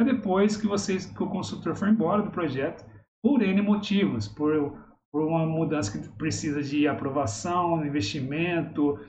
depois 0.03 0.55
que, 0.55 0.67
vocês, 0.67 1.05
que 1.05 1.23
o 1.23 1.29
consultor 1.29 1.75
for 1.75 1.87
embora 1.87 2.21
do 2.21 2.31
projeto, 2.31 2.85
por 3.23 3.41
N 3.41 3.61
motivos, 3.61 4.27
por, 4.27 4.77
por 5.11 5.23
uma 5.23 5.45
mudança 5.45 5.97
que 5.97 6.07
precisa 6.09 6.61
de 6.61 6.87
aprovação, 6.87 7.85
investimento, 7.85 8.99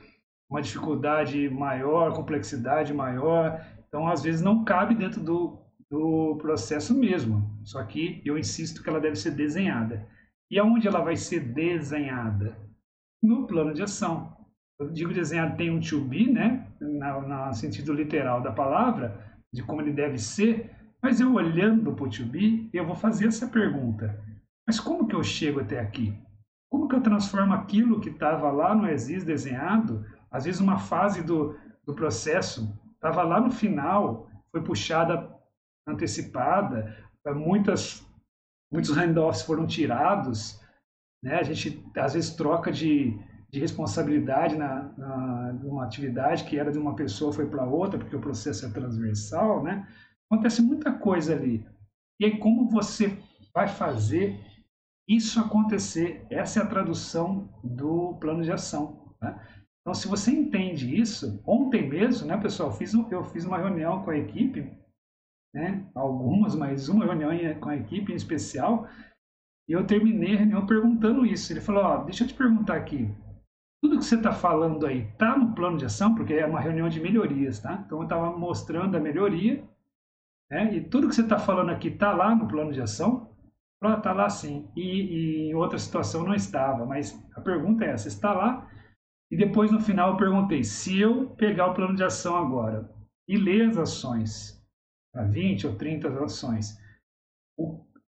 uma 0.49 0.61
dificuldade 0.61 1.47
maior, 1.49 2.13
complexidade 2.13 2.93
maior. 2.93 3.63
Então, 3.87 4.07
às 4.07 4.23
vezes, 4.23 4.41
não 4.41 4.63
cabe 4.63 4.95
dentro 4.95 5.21
do, 5.21 5.59
do 5.89 6.37
processo 6.37 6.97
mesmo. 6.97 7.47
Só 7.63 7.83
que 7.83 8.21
eu 8.25 8.37
insisto 8.37 8.81
que 8.81 8.89
ela 8.89 8.99
deve 8.99 9.15
ser 9.15 9.31
desenhada. 9.31 10.07
E 10.49 10.57
aonde 10.57 10.87
ela 10.87 11.01
vai 11.01 11.15
ser 11.15 11.39
desenhada? 11.41 12.57
No 13.21 13.45
plano 13.45 13.73
de 13.73 13.83
ação. 13.83 14.35
Eu 14.79 14.89
digo 14.89 15.13
desenhado 15.13 15.57
tem 15.57 15.69
um 15.69 15.79
to 15.79 16.01
be, 16.01 16.31
né? 16.31 16.67
No, 16.79 17.53
sentido 17.53 17.93
literal 17.93 18.41
da 18.41 18.51
palavra, 18.51 19.37
de 19.53 19.61
como 19.61 19.81
ele 19.81 19.91
deve 19.91 20.17
ser, 20.17 20.71
mas 21.01 21.19
eu 21.19 21.33
olhando 21.33 21.93
para 21.93 22.05
o 22.05 22.09
to 22.09 22.25
be, 22.25 22.69
eu 22.73 22.85
vou 22.85 22.95
fazer 22.95 23.27
essa 23.27 23.47
pergunta. 23.47 24.17
Mas 24.65 24.79
como 24.79 25.07
que 25.07 25.15
eu 25.15 25.23
chego 25.23 25.59
até 25.59 25.79
aqui? 25.79 26.17
Como 26.69 26.87
que 26.87 26.95
eu 26.95 27.01
transformo 27.01 27.53
aquilo 27.53 27.99
que 27.99 28.09
estava 28.09 28.49
lá 28.51 28.73
no 28.73 28.89
ESIS 28.89 29.23
desenhado, 29.23 30.05
às 30.31 30.45
vezes 30.45 30.61
uma 30.61 30.77
fase 30.77 31.23
do, 31.23 31.57
do 31.85 31.93
processo 31.93 32.71
estava 32.93 33.23
lá 33.23 33.41
no 33.41 33.49
final, 33.51 34.29
foi 34.51 34.61
puxada 34.61 35.29
antecipada, 35.87 36.95
muitas, 37.35 38.05
muitos 38.71 38.95
handoffs 38.95 39.41
foram 39.41 39.65
tirados, 39.65 40.59
né? 41.23 41.35
a 41.35 41.43
gente 41.43 41.83
às 41.97 42.13
vezes 42.13 42.35
troca 42.35 42.71
de, 42.71 43.17
de 43.49 43.59
responsabilidade 43.59 44.55
na, 44.55 44.93
na 44.97 45.53
numa 45.53 45.83
atividade 45.83 46.43
que 46.43 46.57
era 46.57 46.71
de 46.71 46.77
uma 46.77 46.95
pessoa 46.95 47.33
foi 47.33 47.47
para 47.47 47.65
outra, 47.65 47.99
porque 47.99 48.15
o 48.15 48.21
processo 48.21 48.65
é 48.65 48.69
transversal, 48.69 49.63
né? 49.63 49.87
Acontece 50.31 50.61
muita 50.61 50.91
coisa 50.91 51.33
ali. 51.33 51.65
E 52.19 52.25
aí, 52.25 52.37
como 52.37 52.69
você 52.69 53.17
vai 53.53 53.67
fazer 53.67 54.39
isso 55.07 55.39
acontecer? 55.39 56.25
Essa 56.29 56.59
é 56.59 56.63
a 56.63 56.67
tradução 56.67 57.49
do 57.63 58.13
plano 58.19 58.43
de 58.43 58.51
ação. 58.51 59.15
Né? 59.19 59.39
Então, 59.81 59.93
se 59.93 60.07
você 60.07 60.29
entende 60.29 60.99
isso, 60.99 61.41
ontem 61.47 61.89
mesmo, 61.89 62.27
né, 62.27 62.37
pessoal, 62.37 62.69
eu 62.69 62.75
fiz, 62.75 62.93
eu 62.93 63.23
fiz 63.23 63.43
uma 63.45 63.57
reunião 63.57 64.03
com 64.03 64.11
a 64.11 64.17
equipe 64.17 64.71
né? 65.53 65.85
algumas, 65.95 66.55
mas 66.55 66.89
uma 66.89 67.05
reunião 67.05 67.31
com 67.59 67.69
a 67.69 67.75
equipe 67.75 68.11
em 68.11 68.15
especial, 68.15 68.87
e 69.67 69.73
eu 69.73 69.85
terminei 69.85 70.35
a 70.35 70.39
reunião 70.39 70.65
perguntando 70.65 71.25
isso. 71.25 71.53
Ele 71.53 71.61
falou: 71.61 71.83
ó, 71.83 72.03
deixa 72.03 72.23
eu 72.23 72.27
te 72.27 72.33
perguntar 72.33 72.75
aqui, 72.75 73.07
tudo 73.81 73.97
que 73.97 74.05
você 74.05 74.15
está 74.15 74.33
falando 74.33 74.85
aí 74.85 75.07
está 75.07 75.37
no 75.37 75.53
plano 75.53 75.77
de 75.77 75.85
ação, 75.85 76.13
porque 76.13 76.33
é 76.33 76.45
uma 76.45 76.59
reunião 76.59 76.89
de 76.89 76.99
melhorias, 76.99 77.59
tá? 77.59 77.81
Então 77.85 77.99
eu 77.99 78.03
estava 78.03 78.37
mostrando 78.37 78.97
a 78.97 78.99
melhoria, 78.99 79.63
né? 80.51 80.73
e 80.75 80.81
tudo 80.81 81.07
que 81.07 81.15
você 81.15 81.21
está 81.21 81.39
falando 81.39 81.69
aqui 81.69 81.87
está 81.87 82.11
lá 82.11 82.35
no 82.35 82.47
plano 82.47 82.73
de 82.73 82.81
ação? 82.81 83.29
Está 83.81 84.11
lá 84.11 84.29
sim, 84.29 84.67
e, 84.75 85.49
e, 85.49 85.55
outra 85.55 85.79
situação 85.79 86.25
não 86.25 86.33
estava, 86.33 86.85
mas 86.85 87.17
a 87.33 87.39
pergunta 87.39 87.85
é 87.85 87.91
essa: 87.91 88.09
está 88.09 88.33
lá? 88.33 88.69
E 89.31 89.37
depois 89.37 89.71
no 89.71 89.79
final 89.79 90.11
eu 90.11 90.17
perguntei: 90.17 90.63
se 90.63 90.99
eu 90.99 91.29
pegar 91.37 91.67
o 91.67 91.73
plano 91.73 91.95
de 91.95 92.03
ação 92.03 92.35
agora 92.35 92.89
e 93.29 93.37
ler 93.37 93.69
as 93.69 93.77
ações, 93.77 94.58
20 95.23 95.67
ou 95.67 95.75
30 95.75 96.23
ações, 96.23 96.79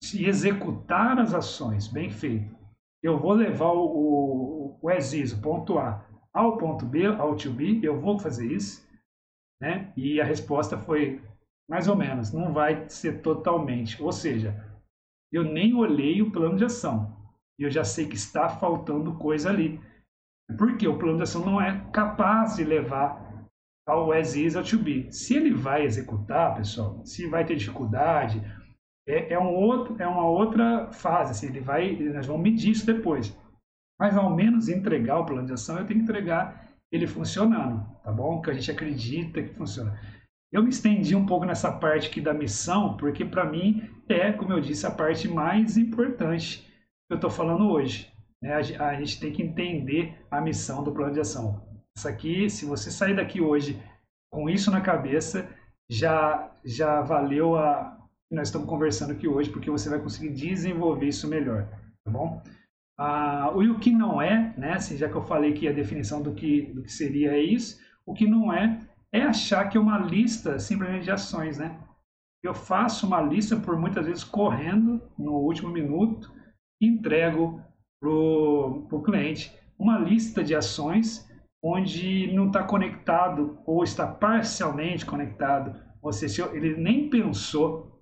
se 0.04 0.26
executar 0.26 1.20
as 1.20 1.34
ações 1.34 1.88
bem 1.88 2.10
feito, 2.10 2.56
eu 3.04 3.20
vou 3.20 3.34
levar 3.34 3.72
o, 3.72 3.86
o, 3.86 4.80
o 4.82 4.92
exis, 4.92 5.34
o 5.34 5.42
ponto 5.42 5.78
A, 5.78 6.06
ao 6.34 6.58
ponto 6.58 6.86
B, 6.86 7.06
ao 7.06 7.36
to 7.36 7.52
B, 7.52 7.80
eu 7.82 8.00
vou 8.00 8.20
fazer 8.20 8.52
isso, 8.52 8.86
né? 9.62 9.94
E 9.96 10.20
a 10.20 10.26
resposta 10.26 10.78
foi 10.78 11.22
mais 11.70 11.88
ou 11.88 11.96
menos, 11.96 12.32
não 12.32 12.54
vai 12.54 12.88
ser 12.90 13.22
totalmente, 13.22 14.02
ou 14.02 14.12
seja, 14.12 14.54
eu 15.32 15.44
nem 15.44 15.74
olhei 15.74 16.22
o 16.22 16.32
plano 16.32 16.58
de 16.58 16.66
ação, 16.66 17.16
e 17.60 17.64
eu 17.64 17.72
já 17.72 17.84
sei 17.84 18.08
que 18.08 18.16
está 18.16 18.50
faltando 18.50 19.18
coisa 19.18 19.50
ali. 19.50 19.80
Porque 20.58 20.88
o 20.88 20.98
plano 20.98 21.18
de 21.18 21.24
ação 21.24 21.44
não 21.44 21.60
é 21.60 21.90
capaz 21.92 22.58
de 22.58 22.64
levar 22.64 23.25
ao 23.86 24.12
as 24.12 24.36
is 24.36 24.56
ao 24.56 24.64
to 24.64 24.78
be. 24.80 25.12
Se 25.12 25.36
ele 25.36 25.54
vai 25.54 25.84
executar, 25.84 26.56
pessoal, 26.56 27.06
se 27.06 27.28
vai 27.28 27.46
ter 27.46 27.56
dificuldade, 27.56 28.42
é, 29.08 29.34
é, 29.34 29.40
um 29.40 29.54
outro, 29.54 29.96
é 30.00 30.08
uma 30.08 30.28
outra 30.28 30.92
fase. 30.92 31.32
Assim, 31.32 31.48
ele 31.48 31.60
vai, 31.60 31.96
nós 31.96 32.26
vamos 32.26 32.42
medir 32.42 32.72
isso 32.72 32.86
depois. 32.86 33.38
Mas 34.00 34.18
ao 34.18 34.36
menos 34.36 34.68
entregar 34.68 35.20
o 35.20 35.26
plano 35.26 35.46
de 35.46 35.54
ação, 35.54 35.78
eu 35.78 35.86
tenho 35.86 36.00
que 36.00 36.04
entregar 36.04 36.74
ele 36.92 37.08
funcionando, 37.08 37.86
tá 38.04 38.12
bom? 38.12 38.42
Que 38.42 38.52
a 38.52 38.54
gente 38.54 38.72
acredita 38.72 39.42
que 39.42 39.54
funciona. 39.54 40.00
Eu 40.52 40.64
me 40.64 40.70
estendi 40.70 41.16
um 41.16 41.26
pouco 41.26 41.46
nessa 41.46 41.72
parte 41.72 42.08
aqui 42.08 42.22
da 42.22 42.34
missão, 42.34 42.96
porque 42.98 43.26
para 43.26 43.46
mim 43.46 43.90
é, 44.08 44.32
como 44.32 44.54
eu 44.54 44.62
disse, 44.62 44.86
a 44.86 44.92
parte 44.92 45.28
mais 45.28 45.78
importante 45.78 46.60
que 47.08 47.14
eu 47.14 47.16
estou 47.16 47.30
falando 47.30 47.70
hoje. 47.70 48.12
Né? 48.42 48.54
A, 48.54 48.88
a 48.90 48.96
gente 48.96 49.20
tem 49.20 49.32
que 49.32 49.42
entender 49.42 50.16
a 50.30 50.40
missão 50.40 50.84
do 50.84 50.92
plano 50.92 51.14
de 51.14 51.20
ação. 51.20 51.65
Isso 51.98 52.08
aqui, 52.08 52.50
se 52.50 52.66
você 52.66 52.92
sair 52.92 53.16
daqui 53.16 53.40
hoje 53.40 53.82
com 54.32 54.50
isso 54.50 54.70
na 54.70 54.82
cabeça, 54.82 55.50
já, 55.90 56.52
já 56.64 57.02
valeu 57.02 57.56
a 57.56 57.96
nós 58.30 58.48
estamos 58.50 58.68
conversando 58.68 59.12
aqui 59.12 59.28
hoje, 59.28 59.50
porque 59.50 59.70
você 59.70 59.90
vai 59.90 60.00
conseguir 60.00 60.30
desenvolver 60.30 61.08
isso 61.08 61.28
melhor, 61.28 61.68
tá 62.04 62.12
bom? 62.12 62.42
Ah, 62.98 63.52
o 63.54 63.80
que 63.80 63.92
não 63.92 64.22
é, 64.22 64.54
né, 64.58 64.74
assim, 64.74 64.98
já 64.98 65.08
que 65.08 65.16
eu 65.16 65.22
falei 65.22 65.54
que 65.54 65.68
a 65.68 65.72
definição 65.72 66.22
do 66.22 66.34
que, 66.34 66.64
do 66.74 66.82
que 66.82 66.92
seria 66.92 67.32
é 67.32 67.40
isso, 67.40 67.80
o 68.06 68.14
que 68.14 68.28
não 68.28 68.52
é, 68.52 68.80
é 69.12 69.22
achar 69.22 69.70
que 69.70 69.78
é 69.78 69.80
uma 69.80 69.98
lista 69.98 70.60
simplesmente 70.60 71.06
de 71.06 71.12
ações, 71.12 71.58
né? 71.58 71.80
Eu 72.44 72.54
faço 72.54 73.08
uma 73.08 73.22
lista 73.22 73.56
por 73.56 73.78
muitas 73.78 74.06
vezes 74.06 74.24
correndo 74.24 75.02
no 75.18 75.34
último 75.34 75.70
minuto 75.70 76.32
e 76.82 76.88
entrego 76.88 77.62
para 78.00 78.10
o 78.10 79.04
cliente 79.04 79.54
uma 79.80 79.98
lista 79.98 80.44
de 80.44 80.54
ações 80.54 81.28
onde 81.68 82.32
não 82.32 82.46
está 82.46 82.64
conectado 82.64 83.58
ou 83.66 83.84
está 83.84 84.06
parcialmente 84.06 85.04
conectado, 85.04 85.82
ou 86.00 86.14
seja, 86.14 86.46
ele 86.54 86.78
nem 86.78 87.10
pensou 87.10 88.00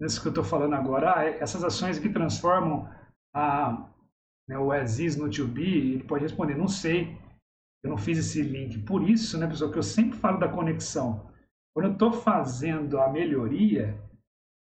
nisso 0.00 0.22
que 0.22 0.28
eu 0.28 0.30
estou 0.30 0.42
falando 0.42 0.72
agora, 0.74 1.18
ah, 1.18 1.24
essas 1.26 1.62
ações 1.62 1.98
que 1.98 2.08
transformam 2.08 2.88
a, 3.34 3.86
né, 4.48 4.58
o 4.58 4.72
as 4.72 4.98
is 4.98 5.14
no 5.14 5.28
to 5.28 5.46
be, 5.46 5.92
ele 5.92 6.04
pode 6.04 6.22
responder, 6.22 6.56
não 6.56 6.66
sei. 6.66 7.14
eu 7.84 7.90
não 7.90 7.98
fiz 7.98 8.16
esse 8.16 8.40
link. 8.42 8.78
Por 8.78 9.06
isso, 9.06 9.38
né, 9.38 9.46
pessoal, 9.46 9.70
que 9.70 9.78
eu 9.78 9.82
sempre 9.82 10.18
falo 10.18 10.38
da 10.38 10.48
conexão. 10.48 11.30
Quando 11.74 11.86
eu 11.88 11.92
estou 11.92 12.12
fazendo 12.12 12.98
a 12.98 13.10
melhoria, 13.10 13.94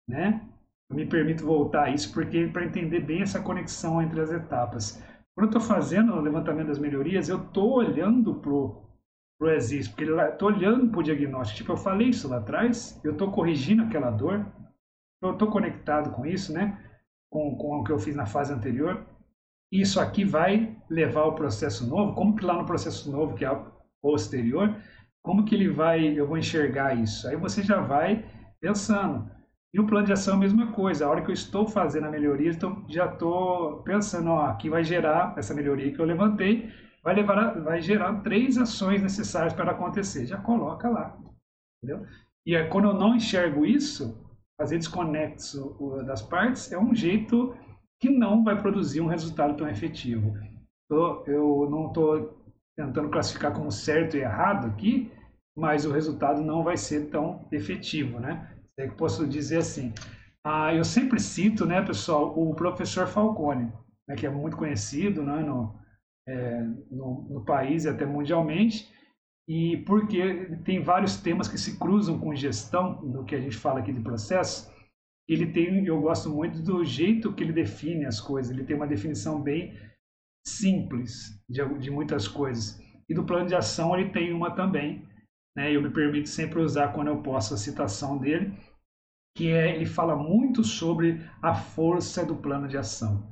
né, 0.09 0.49
eu 0.90 0.97
me 0.97 1.05
permito 1.05 1.45
voltar 1.45 1.85
a 1.85 1.90
isso 1.90 2.14
porque 2.14 2.47
para 2.47 2.64
entender 2.64 3.00
bem 3.00 3.21
essa 3.21 3.43
conexão 3.43 4.00
entre 4.00 4.21
as 4.23 4.31
etapas. 4.31 5.02
Quando 5.38 5.54
eu 5.54 5.59
estou 5.59 5.76
fazendo 5.76 6.14
o 6.14 6.21
levantamento 6.21 6.66
das 6.66 6.80
melhorias, 6.80 7.28
eu 7.28 7.38
estou 7.38 7.75
olhando 7.75 8.35
para 8.35 8.50
o 8.50 8.83
existe, 9.52 9.95
porque 9.95 10.11
estou 10.11 10.49
olhando 10.49 10.90
para 10.90 10.99
o 10.99 11.02
diagnóstico. 11.04 11.59
Tipo, 11.59 11.73
eu 11.75 11.76
falei 11.76 12.09
isso 12.09 12.28
lá 12.28 12.38
atrás, 12.38 13.00
eu 13.04 13.12
estou 13.12 13.30
corrigindo 13.30 13.85
aquela 13.85 14.11
dor, 14.11 14.45
eu 15.23 15.30
estou 15.30 15.49
conectado 15.49 16.11
com 16.11 16.26
isso, 16.26 16.52
né? 16.52 16.76
Com, 17.30 17.54
com 17.54 17.76
o 17.76 17.85
que 17.85 17.92
eu 17.92 18.00
fiz 18.00 18.16
na 18.16 18.26
fase 18.26 18.52
anterior. 18.52 19.07
Isso 19.71 20.00
aqui 20.00 20.25
vai 20.25 20.76
levar 20.90 21.21
ao 21.21 21.37
processo 21.37 21.88
novo, 21.88 22.16
como 22.16 22.35
que 22.35 22.45
lá 22.45 22.54
no 22.54 22.66
processo 22.66 23.09
novo, 23.09 23.37
que 23.37 23.45
é 23.45 23.62
posterior, 24.02 24.75
como 25.23 25.45
que 25.45 25.54
ele 25.54 25.68
vai, 25.68 26.18
eu 26.18 26.26
vou 26.26 26.37
enxergar 26.37 26.99
isso? 26.99 27.28
Aí 27.28 27.37
você 27.37 27.62
já 27.62 27.80
vai 27.80 28.28
pensando. 28.61 29.30
E 29.73 29.81
o 29.81 29.87
plano 29.87 30.07
de 30.07 30.13
ação 30.13 30.35
é 30.35 30.37
a 30.37 30.41
mesma 30.41 30.73
coisa. 30.73 31.05
A 31.05 31.11
hora 31.11 31.23
que 31.23 31.31
eu 31.31 31.35
estou 31.35 31.67
fazendo 31.67 32.07
a 32.07 32.11
melhoria, 32.11 32.51
então 32.51 32.85
já 32.89 33.07
estou 33.07 33.83
pensando, 33.83 34.31
ó, 34.31 34.47
aqui 34.47 34.71
vai 34.71 34.83
gerar 34.83 35.35
essa 35.37 35.55
melhoria 35.55 35.93
que 35.93 36.01
eu 36.01 36.07
levantei, 36.07 36.73
vai 37.03 37.15
levar, 37.15 37.39
a, 37.39 37.51
vai 37.61 37.81
gerar 37.81 38.21
três 38.21 38.57
ações 38.57 39.03
necessárias 39.03 39.53
para 39.53 39.73
acontecer. 39.73 40.27
Já 40.27 40.39
coloca 40.39 40.89
lá, 40.89 41.19
entendeu? 41.83 42.07
E 42.47 42.57
aí, 42.57 42.67
quando 42.69 42.89
eu 42.89 42.95
não 42.95 43.15
enxergo 43.15 43.67
isso, 43.67 44.27
fazer 44.59 44.79
desconexo 44.79 45.77
das 46.07 46.23
partes 46.23 46.73
é 46.73 46.79
um 46.79 46.95
jeito 46.95 47.55
que 48.01 48.09
não 48.09 48.43
vai 48.43 48.61
produzir 48.61 49.01
um 49.01 49.07
resultado 49.07 49.57
tão 49.57 49.69
efetivo. 49.69 50.35
Eu 51.27 51.69
não 51.71 51.89
estou 51.89 52.39
tentando 52.77 53.11
classificar 53.11 53.53
como 53.53 53.71
certo 53.71 54.17
e 54.17 54.21
errado 54.21 54.67
aqui, 54.67 55.13
mas 55.57 55.85
o 55.85 55.93
resultado 55.93 56.41
não 56.41 56.63
vai 56.63 56.77
ser 56.77 57.11
tão 57.11 57.47
efetivo, 57.53 58.19
né? 58.19 58.58
É 58.78 58.87
posso 58.87 59.26
dizer 59.26 59.58
assim. 59.58 59.92
Ah, 60.44 60.73
eu 60.73 60.85
sempre 60.85 61.20
cito, 61.20 61.66
né, 61.66 61.82
pessoal, 61.82 62.32
o 62.38 62.54
professor 62.54 63.08
Falcone, 63.08 63.73
né, 64.06 64.14
que 64.14 64.25
é 64.25 64.30
muito 64.30 64.56
conhecido 64.56 65.23
né, 65.23 65.40
no, 65.40 65.78
é, 66.26 66.62
no, 66.90 67.26
no, 67.28 67.44
país 67.44 67.85
e 67.85 67.88
até 67.88 68.06
mundialmente, 68.06 68.88
e 69.49 69.78
porque 69.78 70.56
tem 70.64 70.80
vários 70.80 71.16
temas 71.16 71.49
que 71.49 71.58
se 71.58 71.76
cruzam 71.78 72.20
com 72.20 72.35
gestão, 72.35 72.94
do 73.11 73.25
que 73.25 73.35
a 73.35 73.40
gente 73.40 73.56
fala 73.56 73.80
aqui 73.80 73.92
de 73.92 74.00
processo, 74.00 74.73
ele 75.28 75.47
tem, 75.47 75.85
eu 75.85 76.00
gosto 76.00 76.30
muito 76.30 76.62
do 76.62 76.85
jeito 76.85 77.35
que 77.35 77.42
ele 77.42 77.52
define 77.52 78.06
as 78.06 78.20
coisas, 78.20 78.50
ele 78.50 78.64
tem 78.64 78.76
uma 78.76 78.87
definição 78.87 79.42
bem 79.42 79.76
simples 80.47 81.42
de, 81.49 81.62
de 81.78 81.90
muitas 81.90 82.28
coisas. 82.28 82.80
E 83.08 83.14
do 83.14 83.25
plano 83.25 83.47
de 83.47 83.54
ação 83.54 83.99
ele 83.99 84.11
tem 84.11 84.32
uma 84.32 84.54
também, 84.54 85.08
né? 85.59 85.75
Eu 85.75 85.83
me 85.83 85.91
permito 85.91 86.29
sempre 86.29 86.61
usar 86.61 86.93
quando 86.93 87.09
eu 87.09 87.21
posso 87.21 87.53
a 87.53 87.57
citação 87.57 88.17
dele, 88.17 88.57
que 89.37 89.50
é 89.50 89.75
ele 89.75 89.87
fala 89.87 90.15
muito 90.15 90.62
sobre 90.62 91.21
a 91.43 91.53
força 91.53 92.25
do 92.25 92.37
plano 92.37 92.69
de 92.69 92.79
ação. 92.79 93.27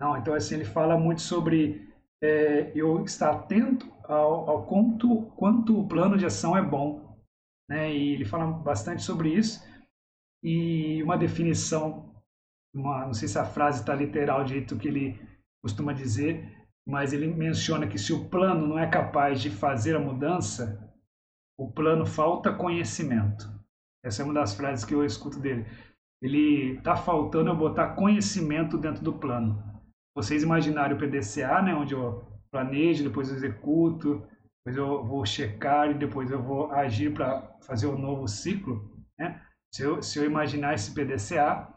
Não, 0.00 0.16
então 0.16 0.34
assim 0.34 0.56
ele 0.56 0.64
fala 0.64 0.98
muito 0.98 1.22
sobre 1.22 1.88
é, 2.20 2.72
eu 2.74 3.04
estar 3.04 3.30
atento 3.30 3.88
ao, 4.02 4.50
ao 4.50 4.66
quanto, 4.66 5.26
quanto 5.36 5.78
o 5.78 5.86
plano 5.86 6.18
de 6.18 6.26
ação 6.26 6.56
é 6.56 6.62
bom, 6.62 7.16
né? 7.70 7.94
E 7.94 8.14
ele 8.14 8.24
fala 8.24 8.46
bastante 8.46 9.04
sobre 9.04 9.32
isso 9.32 9.64
e 10.42 11.00
uma 11.04 11.16
definição, 11.16 12.12
uma, 12.74 13.06
não 13.06 13.14
sei 13.14 13.28
se 13.28 13.38
a 13.38 13.44
frase 13.44 13.80
está 13.80 13.94
literal 13.94 14.42
do 14.42 14.50
jeito 14.50 14.76
que 14.76 14.88
ele 14.88 15.20
costuma 15.62 15.92
dizer, 15.92 16.52
mas 16.84 17.12
ele 17.12 17.28
menciona 17.28 17.86
que 17.86 17.96
se 17.96 18.12
o 18.12 18.28
plano 18.28 18.66
não 18.66 18.76
é 18.76 18.88
capaz 18.88 19.40
de 19.40 19.50
fazer 19.50 19.94
a 19.94 20.00
mudança, 20.00 20.83
o 21.58 21.70
plano 21.70 22.04
falta 22.04 22.52
conhecimento. 22.52 23.48
Essa 24.04 24.22
é 24.22 24.24
uma 24.24 24.34
das 24.34 24.54
frases 24.54 24.84
que 24.84 24.94
eu 24.94 25.04
escuto 25.04 25.38
dele. 25.38 25.64
Ele 26.22 26.76
está 26.76 26.96
faltando 26.96 27.50
eu 27.50 27.56
botar 27.56 27.94
conhecimento 27.94 28.76
dentro 28.76 29.02
do 29.02 29.12
plano. 29.12 29.62
Vocês 30.16 30.42
imaginarem 30.42 30.96
o 30.96 30.98
PDCA, 30.98 31.62
né, 31.62 31.74
onde 31.74 31.94
eu 31.94 32.24
planejo, 32.50 33.04
depois 33.04 33.28
eu 33.28 33.36
executo, 33.36 34.26
depois 34.64 34.76
eu 34.76 35.04
vou 35.04 35.26
checar 35.26 35.90
e 35.90 35.94
depois 35.94 36.30
eu 36.30 36.42
vou 36.42 36.70
agir 36.72 37.12
para 37.12 37.42
fazer 37.62 37.86
um 37.86 37.98
novo 37.98 38.28
ciclo. 38.28 38.90
Né? 39.18 39.40
Se, 39.74 39.82
eu, 39.82 40.02
se 40.02 40.18
eu 40.18 40.24
imaginar 40.24 40.74
esse 40.74 40.94
PDCA, 40.94 41.68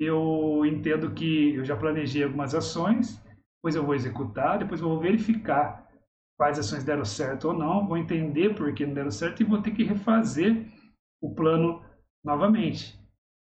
eu 0.00 0.64
entendo 0.64 1.12
que 1.12 1.54
eu 1.54 1.64
já 1.64 1.76
planejei 1.76 2.24
algumas 2.24 2.54
ações, 2.54 3.22
depois 3.58 3.76
eu 3.76 3.84
vou 3.84 3.94
executar, 3.94 4.58
depois 4.58 4.80
eu 4.80 4.88
vou 4.88 5.00
verificar 5.00 5.85
quais 6.36 6.58
ações 6.58 6.84
deram 6.84 7.04
certo 7.04 7.48
ou 7.48 7.54
não, 7.54 7.86
vou 7.86 7.96
entender 7.96 8.54
por 8.54 8.72
que 8.74 8.86
não 8.86 8.94
deram 8.94 9.10
certo 9.10 9.40
e 9.40 9.44
vou 9.44 9.62
ter 9.62 9.70
que 9.70 9.84
refazer 9.84 10.66
o 11.20 11.34
plano 11.34 11.82
novamente. 12.24 12.98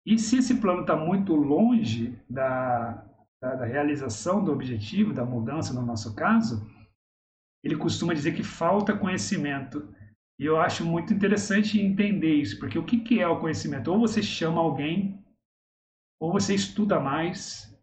E 0.06 0.20
se 0.20 0.38
esse 0.38 0.62
plano 0.62 0.82
está 0.82 0.96
muito 0.96 1.34
longe 1.34 2.20
da, 2.30 3.04
da, 3.42 3.56
da, 3.56 3.66
realização 3.66 4.44
do 4.44 4.52
objetivo, 4.52 5.14
da 5.14 5.26
mudança 5.26 5.74
no 5.74 5.82
nosso 5.82 6.16
caso, 6.16 6.70
ele 7.64 7.76
costuma 7.76 8.14
dizer 8.14 8.36
que 8.36 8.44
falta 8.44 8.96
conhecimento. 8.96 9.92
E 10.40 10.46
eu 10.46 10.60
acho 10.60 10.86
muito 10.86 11.14
interessante 11.14 11.82
entender 11.82 12.36
isso, 12.36 12.60
porque 12.60 12.78
o 12.78 12.86
que, 12.86 13.00
que 13.00 13.20
é 13.20 13.28
o 13.28 13.40
conhecimento? 13.40 13.92
Ou 13.92 14.00
você 14.00 14.22
chama 14.22 14.62
alguém, 14.62 15.24
ou 16.22 16.32
você 16.32 16.54
estuda 16.54 17.00
mais, 17.00 17.74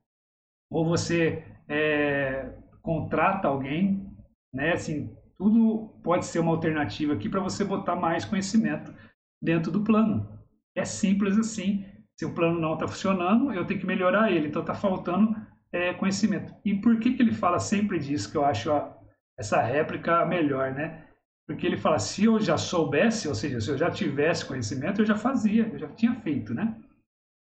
ou 0.70 0.84
você 0.84 1.44
é, 1.66 2.56
contrata 2.82 3.48
alguém, 3.48 4.11
né? 4.52 4.72
Assim, 4.72 5.14
tudo 5.36 5.88
pode 6.02 6.26
ser 6.26 6.38
uma 6.38 6.52
alternativa 6.52 7.14
aqui 7.14 7.28
para 7.28 7.40
você 7.40 7.64
botar 7.64 7.96
mais 7.96 8.24
conhecimento 8.24 8.94
dentro 9.42 9.72
do 9.72 9.82
plano. 9.82 10.28
É 10.74 10.84
simples 10.84 11.38
assim. 11.38 11.84
Se 12.18 12.26
o 12.26 12.34
plano 12.34 12.60
não 12.60 12.74
está 12.74 12.86
funcionando, 12.86 13.52
eu 13.52 13.66
tenho 13.66 13.80
que 13.80 13.86
melhorar 13.86 14.30
ele. 14.30 14.48
Então 14.48 14.62
está 14.62 14.74
faltando 14.74 15.34
é, 15.72 15.94
conhecimento. 15.94 16.54
E 16.64 16.74
por 16.74 16.98
que, 16.98 17.14
que 17.14 17.22
ele 17.22 17.32
fala 17.32 17.58
sempre 17.58 17.98
disso, 17.98 18.30
que 18.30 18.36
eu 18.36 18.44
acho 18.44 18.70
a, 18.70 18.96
essa 19.38 19.60
réplica 19.60 20.24
melhor, 20.26 20.72
né? 20.72 21.08
Porque 21.46 21.66
ele 21.66 21.76
fala, 21.76 21.98
se 21.98 22.24
eu 22.24 22.38
já 22.38 22.56
soubesse, 22.56 23.26
ou 23.26 23.34
seja, 23.34 23.60
se 23.60 23.70
eu 23.70 23.76
já 23.76 23.90
tivesse 23.90 24.44
conhecimento, 24.44 25.00
eu 25.00 25.06
já 25.06 25.16
fazia, 25.16 25.66
eu 25.66 25.78
já 25.78 25.88
tinha 25.88 26.14
feito, 26.14 26.54
né? 26.54 26.76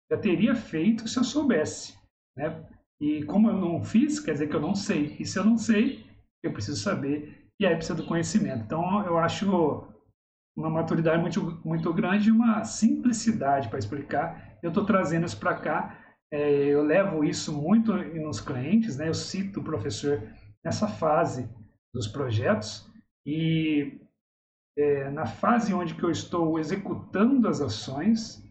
Já 0.10 0.18
teria 0.18 0.56
feito 0.56 1.08
se 1.08 1.18
eu 1.18 1.24
soubesse, 1.24 1.96
né? 2.36 2.66
E 3.00 3.24
como 3.26 3.50
eu 3.50 3.58
não 3.58 3.84
fiz, 3.84 4.20
quer 4.20 4.34
dizer 4.34 4.48
que 4.48 4.56
eu 4.56 4.62
não 4.62 4.74
sei. 4.74 5.16
E 5.20 5.26
se 5.26 5.38
eu 5.38 5.44
não 5.44 5.58
sei, 5.58 6.05
eu 6.48 6.54
preciso 6.54 6.82
saber. 6.82 7.50
E 7.60 7.66
aí 7.66 7.76
precisa 7.76 7.96
do 7.96 8.06
conhecimento. 8.06 8.64
Então, 8.64 9.06
eu 9.06 9.18
acho 9.18 9.88
uma 10.56 10.70
maturidade 10.70 11.22
muito, 11.22 11.62
muito 11.66 11.94
grande 11.94 12.30
e 12.30 12.32
uma 12.32 12.64
simplicidade 12.64 13.68
para 13.68 13.80
explicar. 13.80 14.58
Eu 14.64 14.70
estou 14.70 14.86
trazendo 14.86 15.26
isso 15.26 15.40
para 15.40 15.56
cá, 15.56 16.00
é, 16.32 16.66
eu 16.66 16.84
levo 16.84 17.24
isso 17.24 17.54
muito 17.54 17.94
nos 17.94 18.40
clientes, 18.40 18.98
né? 18.98 19.08
eu 19.08 19.14
cito 19.14 19.60
o 19.60 19.64
professor 19.64 20.22
nessa 20.64 20.88
fase 20.88 21.50
dos 21.94 22.08
projetos 22.08 22.90
e 23.26 24.00
é, 24.78 25.10
na 25.12 25.26
fase 25.26 25.74
onde 25.74 25.94
que 25.94 26.04
eu 26.04 26.12
estou 26.12 26.60
executando 26.60 27.48
as 27.48 27.62
ações, 27.62 28.44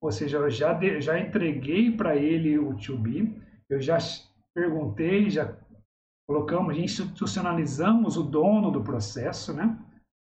ou 0.00 0.10
seja, 0.10 0.38
eu 0.38 0.50
já, 0.50 0.72
de, 0.72 1.00
já 1.00 1.18
entreguei 1.18 1.90
para 1.90 2.16
ele 2.16 2.58
o 2.58 2.76
to 2.76 2.96
be, 2.96 3.36
eu 3.68 3.80
já 3.80 3.98
perguntei, 4.54 5.28
já 5.28 5.54
colocamos, 6.26 6.76
institucionalizamos 6.76 8.16
o 8.16 8.22
dono 8.22 8.70
do 8.70 8.82
processo, 8.82 9.52
né? 9.52 9.78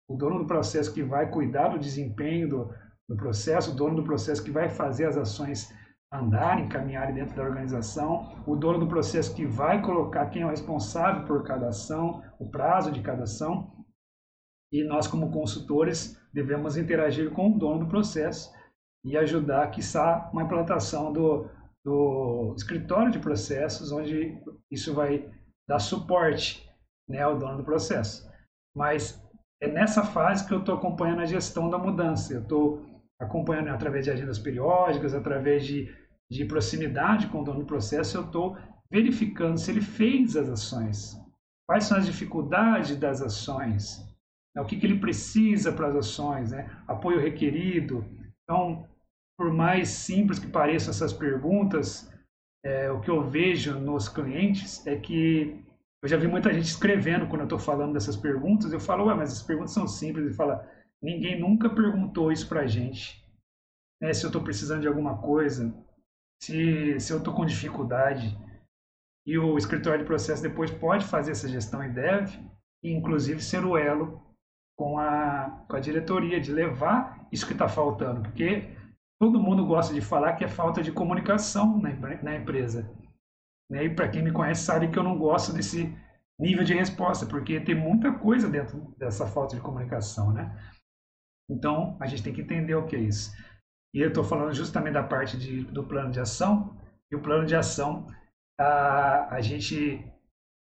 o 0.09 0.17
dono 0.17 0.41
do 0.41 0.47
processo 0.47 0.93
que 0.93 1.03
vai 1.03 1.31
cuidar 1.31 1.69
do 1.69 1.79
desempenho 1.79 2.49
do, 2.49 2.75
do 3.09 3.17
processo, 3.17 3.71
o 3.71 3.75
dono 3.75 3.97
do 3.97 4.03
processo 4.03 4.43
que 4.43 4.51
vai 4.51 4.69
fazer 4.69 5.07
as 5.07 5.17
ações 5.17 5.73
andarem, 6.13 6.69
caminharem 6.69 7.15
dentro 7.15 7.35
da 7.35 7.43
organização, 7.43 8.43
o 8.47 8.55
dono 8.55 8.81
do 8.81 8.87
processo 8.87 9.35
que 9.35 9.47
vai 9.47 9.81
colocar 9.81 10.27
quem 10.27 10.43
é 10.43 10.47
o 10.47 10.51
responsável 10.51 11.25
por 11.25 11.43
cada 11.43 11.69
ação, 11.69 12.23
o 12.39 12.51
prazo 12.51 12.93
de 12.93 13.01
cada 13.01 13.23
ação, 13.23 13.73
e 14.71 14.85
nós 14.85 15.07
como 15.07 15.31
consultores 15.31 16.21
devemos 16.33 16.77
interagir 16.77 17.31
com 17.31 17.51
o 17.51 17.59
dono 17.59 17.81
do 17.81 17.87
processo 17.87 18.53
e 19.05 19.17
ajudar, 19.17 19.71
quiçá, 19.71 20.29
uma 20.33 20.43
implantação 20.43 21.13
do, 21.13 21.49
do 21.85 22.55
escritório 22.57 23.11
de 23.11 23.19
processos, 23.19 23.91
onde 23.91 24.39
isso 24.71 24.95
vai 24.95 25.31
dar 25.69 25.79
suporte 25.79 26.69
né, 27.09 27.23
ao 27.23 27.39
dono 27.39 27.59
do 27.59 27.65
processo. 27.65 28.31
Mas 28.75 29.23
é 29.61 29.69
nessa 29.69 30.03
fase 30.03 30.47
que 30.47 30.53
eu 30.53 30.61
estou 30.61 30.75
acompanhando 30.75 31.21
a 31.21 31.27
gestão 31.27 31.71
da 31.71 31.79
mudança. 31.79 32.33
Eu 32.33 32.43
estou 32.43 32.85
acompanhando 33.21 33.69
através 33.69 34.05
de 34.05 34.11
agendas 34.11 34.39
periódicas, 34.39 35.15
através 35.15 35.65
de, 35.65 35.95
de 36.31 36.45
proximidade 36.45 37.29
com 37.29 37.41
o 37.41 37.45
dono 37.45 37.61
do 37.61 37.67
processo, 37.67 38.17
eu 38.17 38.25
estou 38.25 38.57
verificando 38.91 39.59
se 39.59 39.71
ele 39.71 39.81
fez 39.81 40.37
as 40.37 40.49
ações. 40.49 41.17
Quais 41.67 41.85
são 41.85 41.97
as 41.97 42.07
dificuldades 42.07 42.97
das 42.97 43.23
ações? 43.23 44.05
Né, 44.55 44.61
o 44.61 44.67
que, 44.67 44.77
que 44.77 44.85
ele 44.85 44.99
precisa 44.99 45.73
para 45.73 45.89
as 45.89 45.97
ações? 45.97 46.51
Né? 46.51 46.69
Apoio 46.87 47.21
requerido. 47.21 48.05
Então, 48.43 48.87
por 49.39 49.53
mais 49.53 49.89
simples 49.89 50.39
que 50.39 50.49
pareçam 50.49 50.91
essas 50.91 51.13
perguntas, 51.13 52.12
é, 52.65 52.91
o 52.91 53.01
que 53.01 53.11
eu 53.11 53.29
vejo 53.29 53.79
nos 53.79 54.09
clientes 54.09 54.87
é 54.87 54.97
que 54.97 55.65
Eu 56.03 56.09
já 56.09 56.17
vi 56.17 56.27
muita 56.27 56.53
gente 56.53 56.67
escrevendo 56.67 57.29
quando 57.29 57.43
eu 57.43 57.47
estou 57.47 57.59
falando 57.59 57.93
dessas 57.93 58.17
perguntas. 58.17 58.73
Eu 58.73 58.81
falo, 58.81 59.07
ué, 59.07 59.15
mas 59.15 59.33
as 59.33 59.43
perguntas 59.43 59.73
são 59.73 59.87
simples. 59.87 60.27
Ele 60.27 60.35
fala, 60.35 60.69
ninguém 61.01 61.39
nunca 61.41 61.71
perguntou 61.71 62.33
isso 62.33 62.49
para 62.49 62.63
a 62.63 62.67
gente. 62.67 63.25
Né? 64.01 64.13
Se 64.13 64.25
eu 64.25 64.29
estou 64.29 64.43
precisando 64.43 64.81
de 64.81 64.89
alguma 64.89 65.23
coisa, 65.23 65.73
se, 66.43 66.99
se 66.99 67.13
eu 67.13 67.19
estou 67.19 67.33
com 67.33 67.47
dificuldade. 67.47 68.37
E 69.25 69.39
o 69.39 69.57
escritório 69.57 70.01
de 70.01 70.07
processo 70.07 70.43
depois 70.43 70.73
pode 70.73 71.05
fazer 71.05 71.31
essa 71.31 71.49
gestão 71.49 71.85
e 71.85 71.89
deve, 71.89 72.37
e 72.83 72.91
inclusive 72.91 73.41
ser 73.41 73.65
o 73.65 73.77
elo 73.77 74.21
com 74.77 74.99
a, 74.99 75.65
com 75.69 75.77
a 75.77 75.81
diretoria, 75.81 76.41
de 76.41 76.53
levar 76.53 77.29
isso 77.31 77.47
que 77.47 77.53
está 77.53 77.69
faltando. 77.69 78.23
Porque 78.23 78.69
todo 79.23 79.41
mundo 79.41 79.65
gosta 79.65 79.95
de 79.95 80.01
falar 80.01 80.33
que 80.33 80.43
é 80.43 80.49
falta 80.49 80.83
de 80.83 80.91
comunicação 80.91 81.79
na, 81.79 81.91
na 82.25 82.35
empresa. 82.35 82.93
Né? 83.71 83.85
E 83.85 83.95
para 83.95 84.09
quem 84.09 84.21
me 84.21 84.33
conhece 84.33 84.65
sabe 84.65 84.89
que 84.89 84.99
eu 84.99 85.03
não 85.05 85.17
gosto 85.17 85.53
desse 85.53 85.97
nível 86.37 86.65
de 86.65 86.75
resposta, 86.75 87.25
porque 87.25 87.61
tem 87.61 87.73
muita 87.73 88.11
coisa 88.13 88.49
dentro 88.49 88.93
dessa 88.99 89.25
falta 89.25 89.55
de 89.55 89.63
comunicação, 89.63 90.33
né? 90.33 90.51
Então, 91.49 91.97
a 92.01 92.07
gente 92.09 92.25
tem 92.25 92.33
que 92.33 92.41
entender 92.41 92.75
o 92.75 92.85
que 92.85 92.97
é 92.97 92.99
isso. 92.99 93.33
E 93.95 94.01
eu 94.01 94.09
estou 94.09 94.25
falando 94.25 94.53
justamente 94.53 94.95
da 94.95 95.05
parte 95.05 95.39
de, 95.39 95.63
do 95.67 95.85
plano 95.85 96.11
de 96.11 96.19
ação, 96.19 96.77
e 97.09 97.15
o 97.15 97.23
plano 97.23 97.47
de 97.47 97.55
ação, 97.55 98.09
a, 98.59 99.37
a 99.37 99.41
gente 99.41 100.05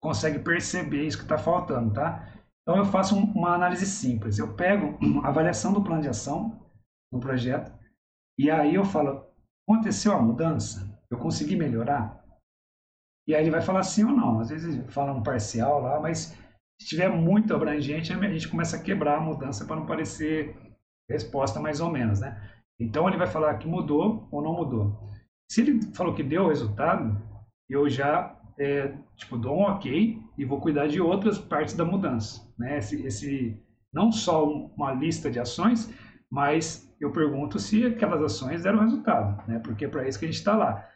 consegue 0.01 0.39
perceber 0.39 1.05
isso 1.05 1.17
que 1.19 1.23
está 1.23 1.37
faltando, 1.37 1.93
tá? 1.93 2.27
Então, 2.63 2.77
eu 2.77 2.85
faço 2.85 3.15
um, 3.15 3.25
uma 3.25 3.53
análise 3.53 3.85
simples. 3.85 4.39
Eu 4.39 4.55
pego 4.55 4.97
a 5.23 5.27
avaliação 5.27 5.71
do 5.71 5.83
plano 5.83 6.01
de 6.01 6.09
ação 6.09 6.59
no 7.11 7.19
projeto, 7.19 7.77
e 8.39 8.49
aí 8.49 8.73
eu 8.73 8.85
falo, 8.85 9.25
aconteceu 9.67 10.13
a 10.13 10.21
mudança? 10.21 10.97
Eu 11.11 11.17
consegui 11.17 11.57
melhorar? 11.57 12.23
E 13.27 13.35
aí 13.35 13.43
ele 13.43 13.51
vai 13.51 13.61
falar 13.61 13.83
sim 13.83 14.05
ou 14.05 14.11
não. 14.11 14.39
Às 14.39 14.49
vezes 14.49 14.81
fala 14.93 15.11
um 15.11 15.21
parcial 15.21 15.81
lá, 15.81 15.99
mas 15.99 16.33
se 16.81 16.87
tiver 16.87 17.09
muito 17.09 17.53
abrangente, 17.53 18.13
a 18.13 18.15
gente 18.15 18.47
começa 18.47 18.77
a 18.77 18.81
quebrar 18.81 19.17
a 19.17 19.21
mudança 19.21 19.65
para 19.65 19.75
não 19.75 19.85
parecer 19.85 20.55
resposta 21.09 21.59
mais 21.59 21.81
ou 21.81 21.91
menos, 21.91 22.21
né? 22.21 22.49
Então 22.79 23.09
ele 23.09 23.17
vai 23.17 23.27
falar 23.27 23.57
que 23.57 23.67
mudou 23.67 24.25
ou 24.31 24.41
não 24.41 24.53
mudou. 24.53 24.97
Se 25.51 25.59
ele 25.59 25.81
falou 25.93 26.15
que 26.15 26.23
deu 26.23 26.47
resultado, 26.47 27.21
eu 27.69 27.89
já 27.89 28.39
é, 28.57 28.95
tipo 29.17 29.37
dou 29.37 29.57
um 29.57 29.63
ok 29.63 30.17
e 30.37 30.45
vou 30.45 30.61
cuidar 30.61 30.87
de 30.87 31.01
outras 31.01 31.37
partes 31.37 31.73
da 31.73 31.83
mudança, 31.83 32.49
né? 32.57 32.77
Esse, 32.77 33.05
esse 33.05 33.61
não 33.93 34.13
só 34.13 34.47
uma 34.47 34.93
lista 34.93 35.29
de 35.29 35.41
ações, 35.41 35.93
mas 36.31 36.88
eu 36.99 37.11
pergunto 37.11 37.59
se 37.59 37.85
aquelas 37.85 38.21
ações 38.21 38.63
deram 38.63 38.79
resultado, 38.79 39.41
né? 39.47 39.59
Porque 39.59 39.85
é 39.85 39.87
para 39.87 40.07
isso 40.07 40.19
que 40.19 40.25
a 40.25 40.27
gente 40.27 40.37
está 40.37 40.55
lá. 40.55 40.87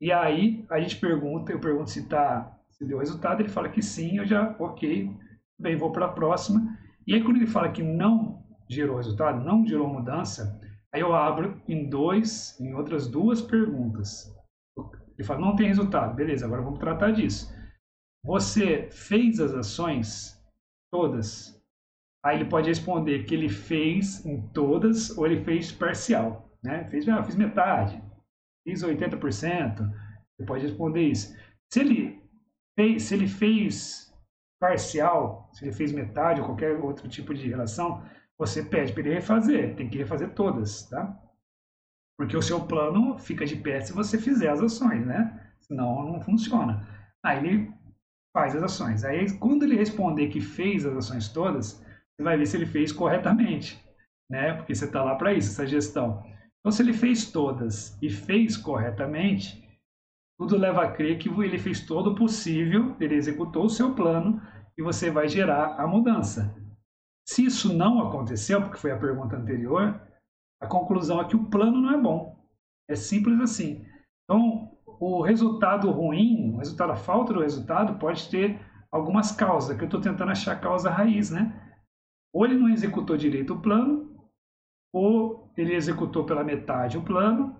E 0.00 0.10
aí 0.10 0.64
a 0.70 0.80
gente 0.80 0.96
pergunta, 0.96 1.52
eu 1.52 1.60
pergunto 1.60 1.90
se 1.90 2.08
tá, 2.08 2.58
se 2.70 2.84
deu 2.84 2.98
resultado, 2.98 3.40
ele 3.40 3.48
fala 3.48 3.68
que 3.68 3.82
sim, 3.82 4.18
eu 4.18 4.26
já, 4.26 4.54
ok, 4.58 5.10
bem, 5.58 5.76
vou 5.76 5.92
para 5.92 6.06
a 6.06 6.12
próxima. 6.12 6.76
E 7.06 7.14
aí 7.14 7.22
quando 7.22 7.36
ele 7.36 7.46
fala 7.46 7.70
que 7.70 7.82
não 7.82 8.42
gerou 8.68 8.96
resultado, 8.96 9.44
não 9.44 9.66
gerou 9.66 9.86
mudança, 9.86 10.58
aí 10.92 11.00
eu 11.00 11.14
abro 11.14 11.60
em 11.68 11.88
dois, 11.88 12.58
em 12.60 12.74
outras 12.74 13.06
duas 13.06 13.42
perguntas. 13.42 14.34
Ele 15.16 15.26
fala, 15.26 15.40
não 15.40 15.54
tem 15.54 15.68
resultado, 15.68 16.14
beleza, 16.14 16.46
agora 16.46 16.62
vamos 16.62 16.78
tratar 16.78 17.12
disso. 17.12 17.54
Você 18.24 18.88
fez 18.90 19.38
as 19.38 19.52
ações 19.52 20.42
todas? 20.90 21.53
Aí 22.24 22.36
ele 22.38 22.48
pode 22.48 22.68
responder 22.68 23.24
que 23.24 23.34
ele 23.34 23.50
fez 23.50 24.24
em 24.24 24.40
todas 24.48 25.10
ou 25.18 25.26
ele 25.26 25.44
fez 25.44 25.70
parcial, 25.70 26.50
né? 26.62 26.84
Fez, 26.88 27.06
ah, 27.06 27.22
fiz 27.22 27.36
metade, 27.36 28.02
fiz 28.66 28.82
80%, 28.82 29.76
você 30.34 30.46
pode 30.46 30.66
responder 30.66 31.02
isso. 31.02 31.36
Se 31.70 31.80
ele 31.80 32.22
fez, 32.74 33.02
se 33.02 33.14
ele 33.14 33.28
fez 33.28 34.10
parcial, 34.58 35.50
se 35.52 35.66
ele 35.66 35.74
fez 35.74 35.92
metade 35.92 36.40
ou 36.40 36.46
qualquer 36.46 36.78
outro 36.80 37.06
tipo 37.08 37.34
de 37.34 37.46
relação, 37.46 38.02
você 38.38 38.62
pede 38.62 38.94
para 38.94 39.02
ele 39.02 39.14
refazer, 39.14 39.76
tem 39.76 39.90
que 39.90 39.98
refazer 39.98 40.30
todas, 40.30 40.88
tá? 40.88 41.20
Porque 42.18 42.36
o 42.36 42.42
seu 42.42 42.64
plano 42.66 43.18
fica 43.18 43.44
de 43.44 43.56
pé 43.56 43.80
se 43.80 43.92
você 43.92 44.16
fizer 44.16 44.48
as 44.48 44.62
ações, 44.62 45.06
né? 45.06 45.52
Senão 45.60 46.10
não 46.10 46.22
funciona. 46.22 46.88
Aí 47.22 47.38
ele 47.38 47.72
faz 48.32 48.56
as 48.56 48.62
ações. 48.62 49.04
Aí 49.04 49.30
quando 49.38 49.64
ele 49.64 49.76
responder 49.76 50.28
que 50.28 50.40
fez 50.40 50.86
as 50.86 50.96
ações 50.96 51.28
todas, 51.28 51.83
você 52.16 52.22
vai 52.22 52.36
ver 52.36 52.46
se 52.46 52.56
ele 52.56 52.66
fez 52.66 52.92
corretamente, 52.92 53.82
né? 54.30 54.54
Porque 54.54 54.74
você 54.74 54.84
está 54.84 55.02
lá 55.02 55.16
para 55.16 55.32
isso, 55.32 55.50
essa 55.50 55.66
gestão. 55.66 56.22
Então, 56.60 56.70
se 56.70 56.82
ele 56.82 56.92
fez 56.92 57.30
todas 57.30 57.98
e 58.00 58.08
fez 58.08 58.56
corretamente, 58.56 59.62
tudo 60.38 60.56
leva 60.56 60.84
a 60.84 60.90
crer 60.90 61.18
que 61.18 61.28
ele 61.28 61.58
fez 61.58 61.84
todo 61.84 62.10
o 62.10 62.14
possível, 62.14 62.96
ele 63.00 63.14
executou 63.14 63.66
o 63.66 63.70
seu 63.70 63.94
plano 63.94 64.40
e 64.76 64.82
você 64.82 65.10
vai 65.10 65.28
gerar 65.28 65.76
a 65.78 65.86
mudança. 65.86 66.54
Se 67.28 67.44
isso 67.44 67.72
não 67.72 68.06
aconteceu, 68.06 68.60
porque 68.60 68.78
foi 68.78 68.92
a 68.92 68.98
pergunta 68.98 69.36
anterior, 69.36 70.00
a 70.60 70.66
conclusão 70.66 71.20
é 71.20 71.24
que 71.24 71.36
o 71.36 71.46
plano 71.46 71.80
não 71.80 71.92
é 71.92 72.00
bom. 72.00 72.36
É 72.88 72.94
simples 72.94 73.40
assim. 73.40 73.86
Então, 74.24 74.70
o 75.00 75.22
resultado 75.22 75.90
ruim, 75.90 76.54
o 76.54 76.58
resultado, 76.58 76.92
a 76.92 76.96
falta 76.96 77.32
do 77.32 77.40
resultado, 77.40 77.98
pode 77.98 78.28
ter 78.28 78.60
algumas 78.90 79.32
causas, 79.32 79.76
que 79.76 79.82
eu 79.82 79.86
estou 79.86 80.00
tentando 80.00 80.30
achar 80.30 80.52
a 80.52 80.58
causa 80.58 80.90
raiz, 80.90 81.30
né? 81.30 81.63
Ou 82.34 82.44
ele 82.44 82.58
não 82.58 82.68
executou 82.68 83.16
direito 83.16 83.54
o 83.54 83.60
plano, 83.62 84.12
ou 84.92 85.52
ele 85.56 85.74
executou 85.74 86.24
pela 86.24 86.42
metade 86.42 86.98
o 86.98 87.04
plano, 87.04 87.56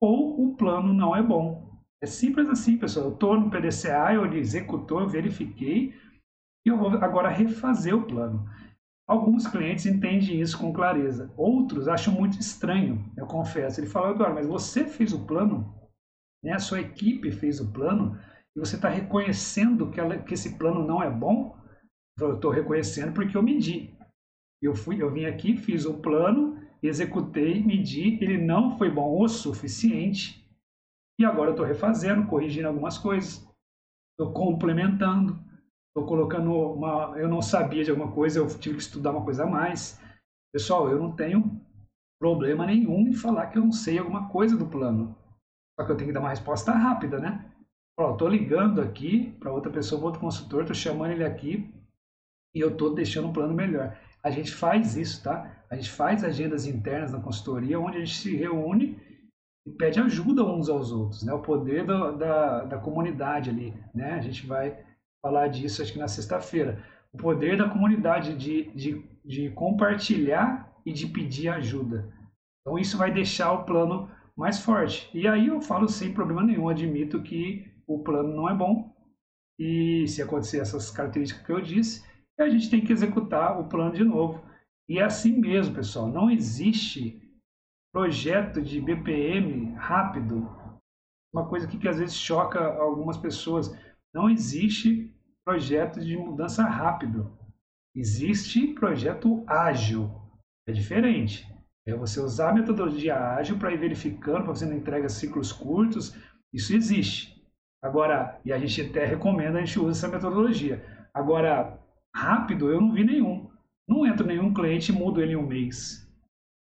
ou 0.00 0.42
o 0.42 0.56
plano 0.56 0.94
não 0.94 1.14
é 1.14 1.22
bom. 1.22 1.70
É 2.02 2.06
simples 2.06 2.48
assim, 2.48 2.78
pessoal. 2.78 3.06
Eu 3.06 3.12
estou 3.12 3.38
no 3.38 3.50
PDCA, 3.50 4.14
eu 4.14 4.24
executou, 4.32 5.00
eu 5.00 5.08
verifiquei, 5.08 5.94
e 6.64 6.68
eu 6.68 6.78
vou 6.78 6.88
agora 6.88 7.28
refazer 7.28 7.94
o 7.94 8.06
plano. 8.06 8.48
Alguns 9.06 9.46
clientes 9.46 9.86
entendem 9.86 10.40
isso 10.40 10.58
com 10.58 10.72
clareza, 10.72 11.32
outros 11.36 11.86
acham 11.86 12.12
muito 12.12 12.40
estranho, 12.40 13.04
eu 13.16 13.26
confesso. 13.26 13.80
Ele 13.80 13.86
fala, 13.86 14.10
Eduardo, 14.10 14.34
mas 14.34 14.46
você 14.46 14.84
fez 14.84 15.12
o 15.12 15.24
plano, 15.24 15.72
né? 16.42 16.54
a 16.54 16.58
sua 16.58 16.80
equipe 16.80 17.30
fez 17.30 17.60
o 17.60 17.70
plano, 17.70 18.18
e 18.56 18.58
você 18.58 18.74
está 18.76 18.88
reconhecendo 18.88 19.90
que, 19.90 20.00
ela, 20.00 20.18
que 20.18 20.34
esse 20.34 20.58
plano 20.58 20.84
não 20.84 21.02
é 21.02 21.10
bom? 21.10 21.56
Eu 22.18 22.34
estou 22.34 22.50
reconhecendo 22.50 23.12
porque 23.12 23.36
eu 23.36 23.42
medi. 23.42 23.95
Eu, 24.62 24.74
fui, 24.74 25.02
eu 25.02 25.12
vim 25.12 25.24
aqui, 25.26 25.56
fiz 25.56 25.86
um 25.86 26.00
plano, 26.00 26.60
executei, 26.82 27.62
medi, 27.62 28.18
ele 28.22 28.38
não 28.38 28.76
foi 28.78 28.90
bom 28.90 29.20
o 29.20 29.28
suficiente 29.28 30.44
e 31.18 31.24
agora 31.24 31.50
estou 31.50 31.64
refazendo, 31.64 32.26
corrigindo 32.26 32.68
algumas 32.68 32.98
coisas, 32.98 33.46
estou 34.12 34.32
complementando, 34.32 35.38
estou 35.88 36.06
colocando 36.06 36.52
uma. 36.52 37.18
Eu 37.18 37.28
não 37.28 37.40
sabia 37.40 37.84
de 37.84 37.90
alguma 37.90 38.12
coisa, 38.12 38.38
eu 38.38 38.46
tive 38.58 38.76
que 38.76 38.82
estudar 38.82 39.12
uma 39.12 39.24
coisa 39.24 39.44
a 39.44 39.46
mais. 39.46 40.00
Pessoal, 40.52 40.90
eu 40.90 40.98
não 40.98 41.12
tenho 41.14 41.60
problema 42.20 42.66
nenhum 42.66 43.08
em 43.08 43.12
falar 43.12 43.46
que 43.46 43.58
eu 43.58 43.64
não 43.64 43.72
sei 43.72 43.98
alguma 43.98 44.28
coisa 44.28 44.56
do 44.56 44.66
plano. 44.66 45.16
Só 45.78 45.86
que 45.86 45.92
eu 45.92 45.96
tenho 45.96 46.08
que 46.08 46.14
dar 46.14 46.20
uma 46.20 46.30
resposta 46.30 46.72
rápida, 46.72 47.18
né? 47.18 47.50
Estou 47.98 48.28
ligando 48.28 48.80
aqui 48.80 49.32
para 49.40 49.52
outra 49.52 49.72
pessoa, 49.72 50.02
outro 50.02 50.20
consultor, 50.20 50.62
estou 50.62 50.74
chamando 50.74 51.12
ele 51.12 51.24
aqui 51.24 51.72
e 52.54 52.60
eu 52.60 52.68
estou 52.68 52.94
deixando 52.94 53.28
um 53.28 53.32
plano 53.32 53.54
melhor. 53.54 53.98
A 54.26 54.30
gente 54.30 54.52
faz 54.52 54.96
isso, 54.96 55.22
tá? 55.22 55.64
A 55.70 55.76
gente 55.76 55.88
faz 55.88 56.24
agendas 56.24 56.66
internas 56.66 57.12
na 57.12 57.20
consultoria, 57.20 57.78
onde 57.78 57.98
a 57.98 58.00
gente 58.00 58.16
se 58.16 58.34
reúne 58.34 59.00
e 59.64 59.70
pede 59.70 60.00
ajuda 60.00 60.44
uns 60.44 60.68
aos 60.68 60.90
outros, 60.90 61.22
né? 61.22 61.32
O 61.32 61.38
poder 61.38 61.86
da, 61.86 62.10
da, 62.10 62.64
da 62.64 62.76
comunidade 62.76 63.50
ali, 63.50 63.72
né? 63.94 64.14
A 64.14 64.20
gente 64.20 64.44
vai 64.44 64.76
falar 65.22 65.46
disso, 65.46 65.80
acho 65.80 65.92
que 65.92 65.98
na 66.00 66.08
sexta-feira. 66.08 66.84
O 67.12 67.18
poder 67.18 67.56
da 67.56 67.68
comunidade 67.68 68.34
de, 68.34 68.64
de, 68.72 69.04
de 69.24 69.50
compartilhar 69.50 70.74
e 70.84 70.92
de 70.92 71.06
pedir 71.06 71.48
ajuda. 71.48 72.12
Então, 72.62 72.76
isso 72.76 72.98
vai 72.98 73.12
deixar 73.12 73.52
o 73.52 73.64
plano 73.64 74.10
mais 74.36 74.58
forte. 74.58 75.08
E 75.14 75.28
aí 75.28 75.46
eu 75.46 75.60
falo 75.60 75.88
sem 75.88 76.12
problema 76.12 76.42
nenhum, 76.42 76.68
admito 76.68 77.22
que 77.22 77.64
o 77.86 78.02
plano 78.02 78.34
não 78.34 78.50
é 78.50 78.54
bom. 78.54 78.92
E 79.56 80.04
se 80.08 80.20
acontecer 80.20 80.58
essas 80.58 80.90
características 80.90 81.46
que 81.46 81.52
eu 81.52 81.60
disse, 81.60 82.04
e 82.38 82.42
a 82.42 82.48
gente 82.48 82.70
tem 82.70 82.84
que 82.84 82.92
executar 82.92 83.58
o 83.58 83.68
plano 83.68 83.92
de 83.92 84.04
novo. 84.04 84.44
E 84.88 84.98
é 84.98 85.02
assim 85.02 85.38
mesmo, 85.38 85.74
pessoal. 85.74 86.08
Não 86.08 86.30
existe 86.30 87.20
projeto 87.92 88.60
de 88.60 88.80
BPM 88.80 89.72
rápido. 89.74 90.48
Uma 91.32 91.48
coisa 91.48 91.66
que, 91.66 91.78
que 91.78 91.88
às 91.88 91.98
vezes 91.98 92.14
choca 92.14 92.60
algumas 92.60 93.16
pessoas. 93.16 93.74
Não 94.14 94.28
existe 94.28 95.12
projeto 95.44 96.00
de 96.00 96.16
mudança 96.16 96.62
rápido. 96.64 97.36
Existe 97.94 98.74
projeto 98.74 99.42
ágil. 99.46 100.10
É 100.68 100.72
diferente. 100.72 101.46
É 101.86 101.94
você 101.94 102.20
usar 102.20 102.50
a 102.50 102.54
metodologia 102.54 103.16
ágil 103.16 103.58
para 103.58 103.72
ir 103.72 103.78
verificando, 103.78 104.44
para 104.44 104.54
você 104.54 104.66
não 104.66 104.76
entrega 104.76 105.08
ciclos 105.08 105.52
curtos. 105.52 106.14
Isso 106.52 106.74
existe. 106.74 107.36
Agora, 107.82 108.40
e 108.44 108.52
a 108.52 108.58
gente 108.58 108.82
até 108.82 109.04
recomenda 109.04 109.58
a 109.58 109.64
gente 109.64 109.78
use 109.78 109.98
essa 109.98 110.08
metodologia. 110.08 110.84
Agora, 111.14 111.78
rápido 112.16 112.70
eu 112.70 112.80
não 112.80 112.92
vi 112.92 113.04
nenhum. 113.04 113.50
Não 113.86 114.06
entra 114.06 114.26
nenhum 114.26 114.52
cliente 114.52 114.90
e 114.90 114.94
mudo 114.94 115.20
ele 115.20 115.34
em 115.34 115.36
um 115.36 115.46
mês. 115.46 116.10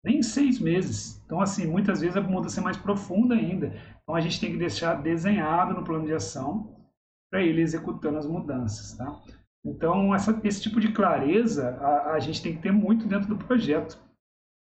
Nem 0.05 0.19
em 0.19 0.23
seis 0.23 0.59
meses. 0.59 1.21
Então, 1.25 1.41
assim, 1.41 1.67
muitas 1.67 2.01
vezes 2.01 2.15
a 2.15 2.21
mudança 2.21 2.61
é 2.61 2.63
mais 2.63 2.77
profunda 2.77 3.35
ainda. 3.35 3.73
Então, 4.01 4.15
a 4.15 4.21
gente 4.21 4.39
tem 4.39 4.51
que 4.51 4.57
deixar 4.57 5.01
desenhado 5.01 5.73
no 5.73 5.83
plano 5.83 6.05
de 6.05 6.13
ação 6.13 6.77
para 7.29 7.41
ele 7.43 7.61
executando 7.61 8.17
as 8.17 8.27
mudanças. 8.27 8.95
Tá? 8.95 9.21
Então, 9.65 10.15
essa, 10.15 10.39
esse 10.43 10.61
tipo 10.61 10.79
de 10.79 10.93
clareza 10.93 11.77
a, 11.81 12.13
a, 12.13 12.19
gente 12.19 12.41
tem 12.41 12.55
que 12.55 12.61
ter 12.61 12.71
muito 12.71 13.07
dentro 13.07 13.27
do 13.27 13.37
projeto. 13.37 13.99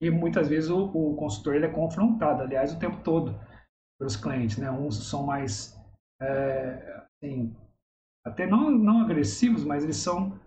E 0.00 0.10
muitas 0.10 0.48
vezes 0.48 0.68
o, 0.70 0.86
o 0.86 1.14
consultor 1.14 1.54
ele 1.54 1.66
é 1.66 1.70
confrontado, 1.70 2.42
aliás, 2.42 2.74
o 2.74 2.78
tempo 2.78 2.96
todo, 3.04 3.38
pelos 3.98 4.16
clientes. 4.16 4.58
Né? 4.58 4.68
Uns 4.70 5.08
são 5.08 5.24
mais, 5.24 5.78
é, 6.20 7.04
assim, 7.22 7.54
até 8.26 8.46
não, 8.46 8.70
não 8.70 9.02
agressivos, 9.02 9.64
mas 9.64 9.84
eles 9.84 9.96
são 9.96 10.40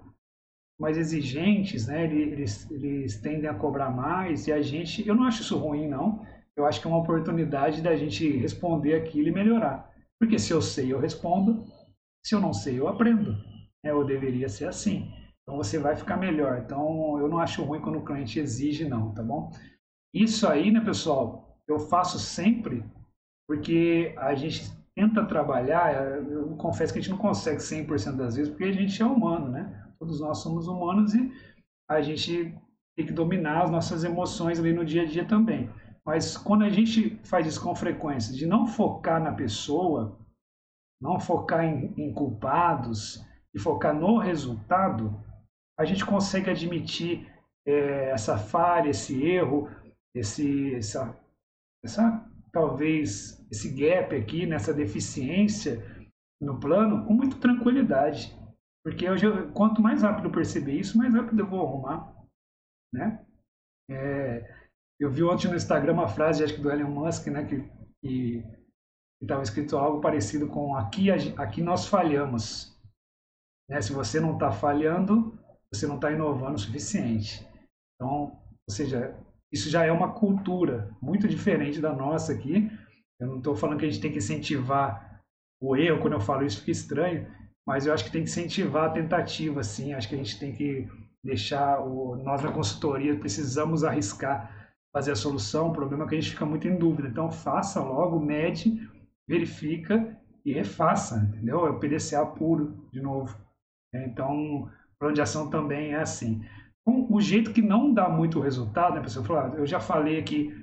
mais 0.80 0.98
exigentes, 0.98 1.88
né? 1.88 2.06
Eles, 2.06 2.70
eles 2.70 3.20
tendem 3.20 3.50
a 3.50 3.54
cobrar 3.54 3.90
mais 3.90 4.48
e 4.48 4.52
a 4.52 4.62
gente, 4.62 5.08
eu 5.08 5.16
não 5.16 5.24
acho 5.24 5.42
isso 5.42 5.58
ruim, 5.58 5.88
não. 5.88 6.26
Eu 6.56 6.66
acho 6.66 6.80
que 6.80 6.88
é 6.88 6.90
uma 6.90 7.00
oportunidade 7.00 7.82
da 7.82 7.96
gente 7.96 8.30
responder 8.38 8.96
aquilo 8.96 9.28
e 9.28 9.32
melhorar. 9.32 9.92
Porque 10.20 10.40
se 10.40 10.52
eu 10.52 10.62
sei, 10.62 10.94
eu 10.94 11.00
respondo. 11.00 11.66
Se 12.26 12.34
eu 12.34 12.40
não 12.40 12.54
sei, 12.54 12.80
eu 12.80 12.88
aprendo. 12.88 13.36
É, 13.84 13.94
ou 13.94 14.06
deveria 14.06 14.50
ser 14.50 14.68
assim. 14.68 15.12
Então 15.44 15.58
você 15.58 15.78
vai 15.78 15.96
ficar 15.96 16.18
melhor. 16.18 16.62
Então 16.64 17.20
eu 17.20 17.28
não 17.28 17.40
acho 17.40 17.64
ruim 17.64 17.82
quando 17.82 18.00
o 18.00 18.06
cliente 18.06 18.40
exige, 18.40 18.88
não, 18.88 19.14
tá 19.14 19.22
bom? 19.22 19.52
Isso 20.14 20.48
aí, 20.48 20.72
né, 20.72 20.80
pessoal, 20.80 21.58
eu 21.68 21.78
faço 21.78 22.18
sempre 22.18 22.84
porque 23.48 24.14
a 24.18 24.34
gente 24.34 24.64
tenta 24.96 25.26
trabalhar. 25.26 25.94
Eu 26.28 26.56
confesso 26.56 26.94
que 26.94 27.00
a 27.00 27.02
gente 27.02 27.12
não 27.12 27.18
consegue 27.18 27.58
100% 27.58 28.16
das 28.16 28.36
vezes 28.36 28.50
porque 28.50 28.64
a 28.64 28.72
gente 28.72 29.02
é 29.02 29.06
humano, 29.06 29.50
né? 29.50 29.85
Todos 30.00 30.20
nós 30.20 30.40
somos 30.40 30.68
humanos 30.68 31.14
e 31.14 31.32
a 31.90 32.02
gente 32.02 32.54
tem 32.96 33.06
que 33.06 33.14
dominar 33.14 33.64
as 33.64 33.72
nossas 33.72 34.04
emoções 34.04 34.60
ali 34.60 34.74
no 34.74 34.86
dia 34.86 35.04
a 35.04 35.06
dia 35.06 35.26
também. 35.26 35.70
Mas 36.06 36.38
quando 36.38 36.64
a 36.64 36.70
gente 36.70 37.20
faz 37.26 37.48
isso 37.48 37.62
com 37.62 37.76
frequência, 37.76 38.34
de 38.34 38.46
não 38.46 38.68
focar 38.68 39.22
na 39.22 39.34
pessoa, 39.34 40.18
não 41.02 41.20
focar 41.20 41.66
em, 41.66 41.94
em 41.98 42.14
culpados 42.14 43.26
e 43.54 43.60
focar 43.60 43.94
no 43.94 44.18
resultado, 44.18 45.14
a 45.78 45.84
gente 45.84 46.06
consegue 46.06 46.50
admitir 46.50 47.28
é, 47.68 48.12
essa 48.12 48.38
falha, 48.38 48.90
esse 48.90 49.22
erro, 49.22 49.70
esse, 50.16 50.76
essa, 50.76 51.18
essa 51.84 52.24
talvez 52.54 53.46
esse 53.52 53.70
gap 53.70 54.16
aqui, 54.16 54.46
nessa 54.46 54.74
deficiência 54.74 55.84
no 56.42 56.60
plano, 56.60 57.06
com 57.06 57.14
muita 57.14 57.38
tranquilidade. 57.38 58.34
Porque 58.86 59.04
eu, 59.04 59.52
quanto 59.52 59.82
mais 59.82 60.04
rápido 60.04 60.28
eu 60.28 60.32
perceber 60.32 60.74
isso, 60.74 60.96
mais 60.96 61.12
rápido 61.12 61.40
eu 61.40 61.48
vou 61.48 61.66
arrumar. 61.66 62.16
Né? 62.94 63.26
É, 63.90 64.56
eu 65.00 65.10
vi 65.10 65.24
ontem 65.24 65.48
no 65.48 65.56
Instagram 65.56 65.94
uma 65.94 66.08
frase, 66.08 66.44
acho 66.44 66.54
que 66.54 66.62
do 66.62 66.72
Elon 66.72 66.92
Musk, 66.92 67.26
né, 67.28 67.46
que 67.46 68.44
estava 69.20 69.42
escrito 69.42 69.76
algo 69.76 70.02
parecido 70.02 70.48
com 70.48 70.76
aqui, 70.76 71.10
aqui 71.10 71.64
nós 71.64 71.88
falhamos. 71.88 72.80
Né? 73.68 73.82
Se 73.82 73.92
você 73.92 74.20
não 74.20 74.34
está 74.34 74.52
falhando, 74.52 75.36
você 75.74 75.88
não 75.88 75.96
está 75.96 76.12
inovando 76.12 76.54
o 76.54 76.60
suficiente. 76.60 77.44
Então, 77.96 78.40
ou 78.68 78.72
seja, 78.72 79.18
isso 79.52 79.68
já 79.68 79.84
é 79.84 79.92
uma 79.92 80.14
cultura 80.14 80.96
muito 81.02 81.28
diferente 81.28 81.82
da 81.82 81.92
nossa 81.92 82.34
aqui. 82.34 82.70
Eu 83.20 83.28
não 83.28 83.38
estou 83.40 83.56
falando 83.56 83.80
que 83.80 83.86
a 83.86 83.90
gente 83.90 84.02
tem 84.02 84.12
que 84.12 84.20
incentivar 84.20 85.24
o 85.60 85.76
erro, 85.76 86.02
quando 86.02 86.14
eu 86.14 86.20
falo 86.20 86.46
isso 86.46 86.60
fica 86.60 86.72
estranho, 86.72 87.28
mas 87.66 87.86
eu 87.86 87.94
acho 87.94 88.06
que 88.06 88.12
tem 88.12 88.24
que 88.24 88.30
incentivar 88.30 88.86
a 88.86 88.94
tentativa, 88.94 89.64
sim. 89.64 89.94
Acho 89.94 90.08
que 90.08 90.16
a 90.16 90.18
gente 90.18 90.40
tem 90.40 90.54
que 90.54 90.88
deixar 91.24 91.80
o 91.80 92.16
nós 92.18 92.44
na 92.44 92.52
consultoria 92.52 93.18
precisamos 93.18 93.84
arriscar 93.84 94.66
fazer 94.94 95.12
a 95.12 95.16
solução. 95.16 95.70
O 95.70 95.74
problema 95.74 96.06
é 96.06 96.08
que 96.08 96.16
a 96.16 96.22
gente 96.22 96.32
fica 96.32 96.46
muito 96.46 96.68
em 96.68 96.78
dúvida. 96.78 97.08
Então 97.08 97.30
faça 97.30 97.82
logo, 97.82 98.20
mede, 98.20 98.88
verifica 99.28 100.18
e 100.46 100.54
refaça, 100.54 101.18
entendeu? 101.18 101.66
É 101.66 101.70
o 101.72 101.80
PDCA 101.80 102.26
puro, 102.26 102.88
de 102.94 103.02
novo. 103.02 103.36
É, 103.94 104.06
então, 104.06 104.72
plano 105.00 105.16
de 105.16 105.22
ação 105.22 105.50
também 105.50 105.94
é 105.94 106.00
assim. 106.00 106.46
Um, 106.88 107.14
o 107.14 107.20
jeito 107.20 107.52
que 107.52 107.62
não 107.62 107.94
dá 107.94 108.08
muito 108.08 108.40
resultado, 108.40 108.96
né, 108.96 109.02
pessoal? 109.02 109.26
Falar, 109.26 109.58
eu 109.58 109.66
já 109.66 109.80
falei 109.80 110.20
aqui, 110.20 110.54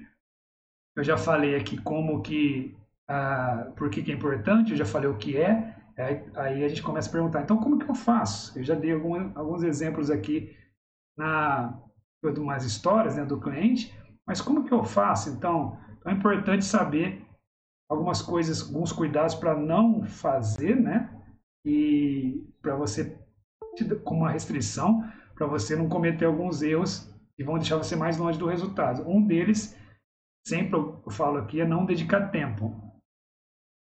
eu 0.97 1.03
já 1.03 1.19
falei 1.19 1.57
aqui 1.57 1.77
como 1.77 2.23
que, 2.23 2.77
ah, 3.09 3.73
por 3.77 3.91
que, 3.91 4.03
que 4.03 4.13
é 4.13 4.15
importante, 4.15 4.71
eu 4.71 4.77
já 4.77 4.87
falei 4.87 5.11
o 5.11 5.19
que 5.19 5.37
é, 5.37 5.75
Aí, 5.99 6.25
aí, 6.35 6.65
a 6.65 6.69
gente 6.69 6.83
começa 6.83 7.09
a 7.09 7.13
perguntar, 7.13 7.43
então 7.43 7.59
como 7.59 7.79
que 7.79 7.89
eu 7.89 7.95
faço? 7.95 8.59
Eu 8.59 8.65
já 8.65 8.75
dei 8.75 8.93
algum, 8.93 9.31
alguns 9.35 9.63
exemplos 9.63 10.11
aqui 10.11 10.57
na 11.17 11.79
umas 12.39 12.65
histórias 12.65 13.17
né, 13.17 13.25
do 13.25 13.41
cliente, 13.41 13.93
mas 14.25 14.41
como 14.41 14.65
que 14.65 14.73
eu 14.73 14.85
faço? 14.85 15.29
Então, 15.29 15.77
então 15.99 16.13
é 16.13 16.15
importante 16.15 16.65
saber 16.65 17.27
algumas 17.91 18.23
coisas, 18.23 18.63
alguns 18.63 18.93
cuidados 18.93 19.35
para 19.35 19.57
não 19.57 20.05
fazer, 20.05 20.77
né? 20.77 21.11
E 21.65 22.47
para 22.61 22.75
você, 22.77 23.19
com 24.05 24.17
uma 24.17 24.31
restrição, 24.31 25.03
para 25.35 25.47
você 25.47 25.77
não 25.77 25.89
cometer 25.89 26.25
alguns 26.25 26.63
erros 26.63 27.13
que 27.37 27.45
vão 27.45 27.59
deixar 27.59 27.77
você 27.77 27.97
mais 27.97 28.17
longe 28.17 28.39
do 28.39 28.47
resultado. 28.47 29.09
Um 29.09 29.25
deles, 29.25 29.77
sempre 30.47 30.79
eu 30.79 31.03
falo 31.11 31.39
aqui, 31.39 31.61
é 31.61 31.67
não 31.67 31.85
dedicar 31.85 32.31
tempo. 32.31 32.92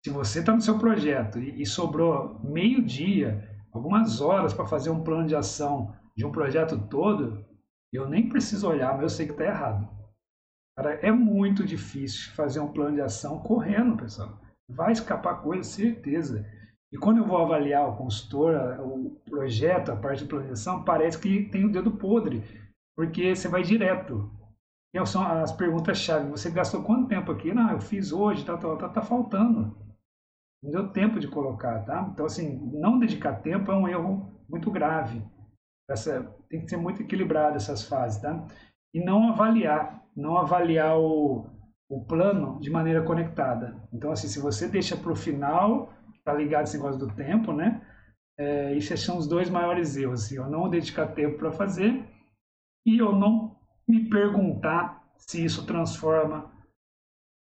Se 0.04 0.10
você 0.10 0.40
está 0.40 0.54
no 0.54 0.60
seu 0.60 0.78
projeto 0.78 1.38
e, 1.38 1.62
e 1.62 1.66
sobrou 1.66 2.40
meio 2.42 2.82
dia, 2.82 3.48
algumas 3.72 4.20
horas 4.20 4.54
para 4.54 4.66
fazer 4.66 4.90
um 4.90 5.02
plano 5.02 5.26
de 5.26 5.34
ação 5.34 5.94
de 6.16 6.24
um 6.24 6.32
projeto 6.32 6.78
todo, 6.88 7.44
eu 7.92 8.08
nem 8.08 8.28
preciso 8.28 8.68
olhar, 8.68 8.92
mas 8.92 9.02
eu 9.02 9.08
sei 9.08 9.26
que 9.26 9.32
está 9.32 9.44
errado. 9.44 9.88
Cara, 10.76 10.94
é 11.02 11.10
muito 11.10 11.64
difícil 11.64 12.32
fazer 12.32 12.60
um 12.60 12.72
plano 12.72 12.94
de 12.94 13.00
ação 13.00 13.40
correndo, 13.40 13.96
pessoal. 13.96 14.40
Vai 14.68 14.92
escapar 14.92 15.42
coisa, 15.42 15.64
certeza. 15.64 16.46
E 16.92 16.96
quando 16.96 17.18
eu 17.18 17.26
vou 17.26 17.38
avaliar 17.38 17.88
o 17.88 17.96
consultor, 17.96 18.54
o 18.80 19.20
projeto, 19.28 19.90
a 19.90 19.96
parte 19.96 20.22
de 20.22 20.28
planejação, 20.28 20.84
parece 20.84 21.18
que 21.18 21.48
tem 21.50 21.64
o 21.64 21.72
dedo 21.72 21.90
podre, 21.90 22.42
porque 22.96 23.34
você 23.34 23.48
vai 23.48 23.62
direto. 23.62 24.30
E 24.94 25.04
são 25.06 25.22
as 25.22 25.52
perguntas-chave. 25.52 26.30
Você 26.30 26.50
gastou 26.50 26.82
quanto 26.82 27.08
tempo 27.08 27.30
aqui? 27.30 27.52
Não, 27.52 27.70
eu 27.72 27.80
fiz 27.80 28.12
hoje, 28.12 28.44
tá, 28.44 28.56
tá, 28.56 28.76
tá, 28.76 28.88
tá 28.88 29.02
faltando. 29.02 29.76
Não 30.62 30.70
deu 30.70 30.88
tempo 30.92 31.20
de 31.20 31.28
colocar, 31.28 31.84
tá? 31.84 32.08
Então, 32.12 32.26
assim, 32.26 32.58
não 32.72 32.98
dedicar 32.98 33.40
tempo 33.42 33.70
é 33.70 33.76
um 33.76 33.86
erro 33.86 34.32
muito 34.48 34.70
grave. 34.70 35.22
Essa, 35.88 36.22
tem 36.48 36.60
que 36.60 36.68
ser 36.68 36.76
muito 36.76 37.02
equilibrado 37.02 37.56
essas 37.56 37.84
fases, 37.86 38.20
tá? 38.20 38.44
E 38.92 39.02
não 39.02 39.30
avaliar, 39.30 40.02
não 40.16 40.36
avaliar 40.36 40.98
o, 40.98 41.46
o 41.88 42.04
plano 42.04 42.58
de 42.60 42.70
maneira 42.70 43.02
conectada. 43.02 43.76
Então, 43.92 44.10
assim, 44.10 44.26
se 44.26 44.40
você 44.40 44.68
deixa 44.68 44.96
para 44.96 45.12
o 45.12 45.16
final, 45.16 45.92
tá 46.24 46.34
ligado 46.34 46.64
esse 46.64 46.76
negócio 46.76 46.98
do 46.98 47.14
tempo, 47.14 47.52
né? 47.52 47.80
É, 48.38 48.76
esses 48.76 49.00
são 49.00 49.16
os 49.16 49.26
dois 49.26 49.48
maiores 49.48 49.96
erros. 49.96 50.24
Assim, 50.24 50.36
eu 50.36 50.48
não 50.48 50.68
dedicar 50.68 51.08
tempo 51.08 51.38
para 51.38 51.52
fazer 51.52 52.04
e 52.86 52.98
eu 52.98 53.12
não 53.12 53.56
me 53.86 54.08
perguntar 54.08 55.02
se 55.16 55.44
isso 55.44 55.66
transforma 55.66 56.52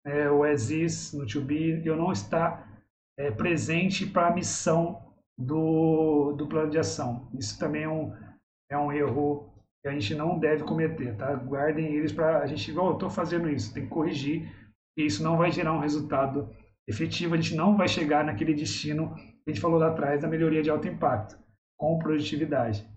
é, 0.06 0.30
o 0.30 0.45
exist 0.45 1.15
no 1.15 1.26
to 1.26 1.41
be, 1.41 1.86
eu 1.86 1.95
não 1.95 2.12
estar 2.12 2.70
é, 3.17 3.32
presente 3.32 4.06
para 4.06 4.28
a 4.28 4.34
missão 4.34 5.12
do, 5.38 6.34
do 6.34 6.47
plano 6.47 6.69
de 6.69 6.78
ação. 6.78 7.30
Isso 7.38 7.58
também 7.58 7.84
é 7.84 7.89
um, 7.89 8.13
é 8.69 8.78
um 8.78 8.91
erro 8.91 9.52
que 9.82 9.89
a 9.89 9.91
gente 9.91 10.13
não 10.13 10.38
deve 10.38 10.63
cometer, 10.63 11.15
tá? 11.17 11.34
Guardem 11.34 11.95
eles 11.95 12.12
para 12.12 12.39
a 12.39 12.45
gente, 12.45 12.71
oh, 12.78 12.93
estou 12.93 13.10
fazendo 13.10 13.50
isso, 13.50 13.74
tem 13.74 13.84
que 13.84 13.89
corrigir, 13.89 14.50
e 14.95 15.06
isso 15.06 15.24
não 15.24 15.38
vai 15.38 15.52
gerar 15.52 15.74
um 15.74 15.80
resultado 15.80 16.50
efetivo, 16.88 17.34
a 17.34 17.38
gente 17.38 17.56
não 17.56 17.76
vai 17.76 17.88
chegar 17.88 18.24
naquele 18.24 18.54
destino 18.54 19.15
que 19.15 19.43
a 19.47 19.50
gente 19.50 19.62
falou 19.62 19.80
lá 19.80 19.88
atrás 19.88 20.21
da 20.21 20.28
melhoria 20.28 20.62
de 20.62 20.69
alto 20.69 20.88
impacto, 20.88 21.38
com 21.78 21.97
produtividade. 21.97 22.88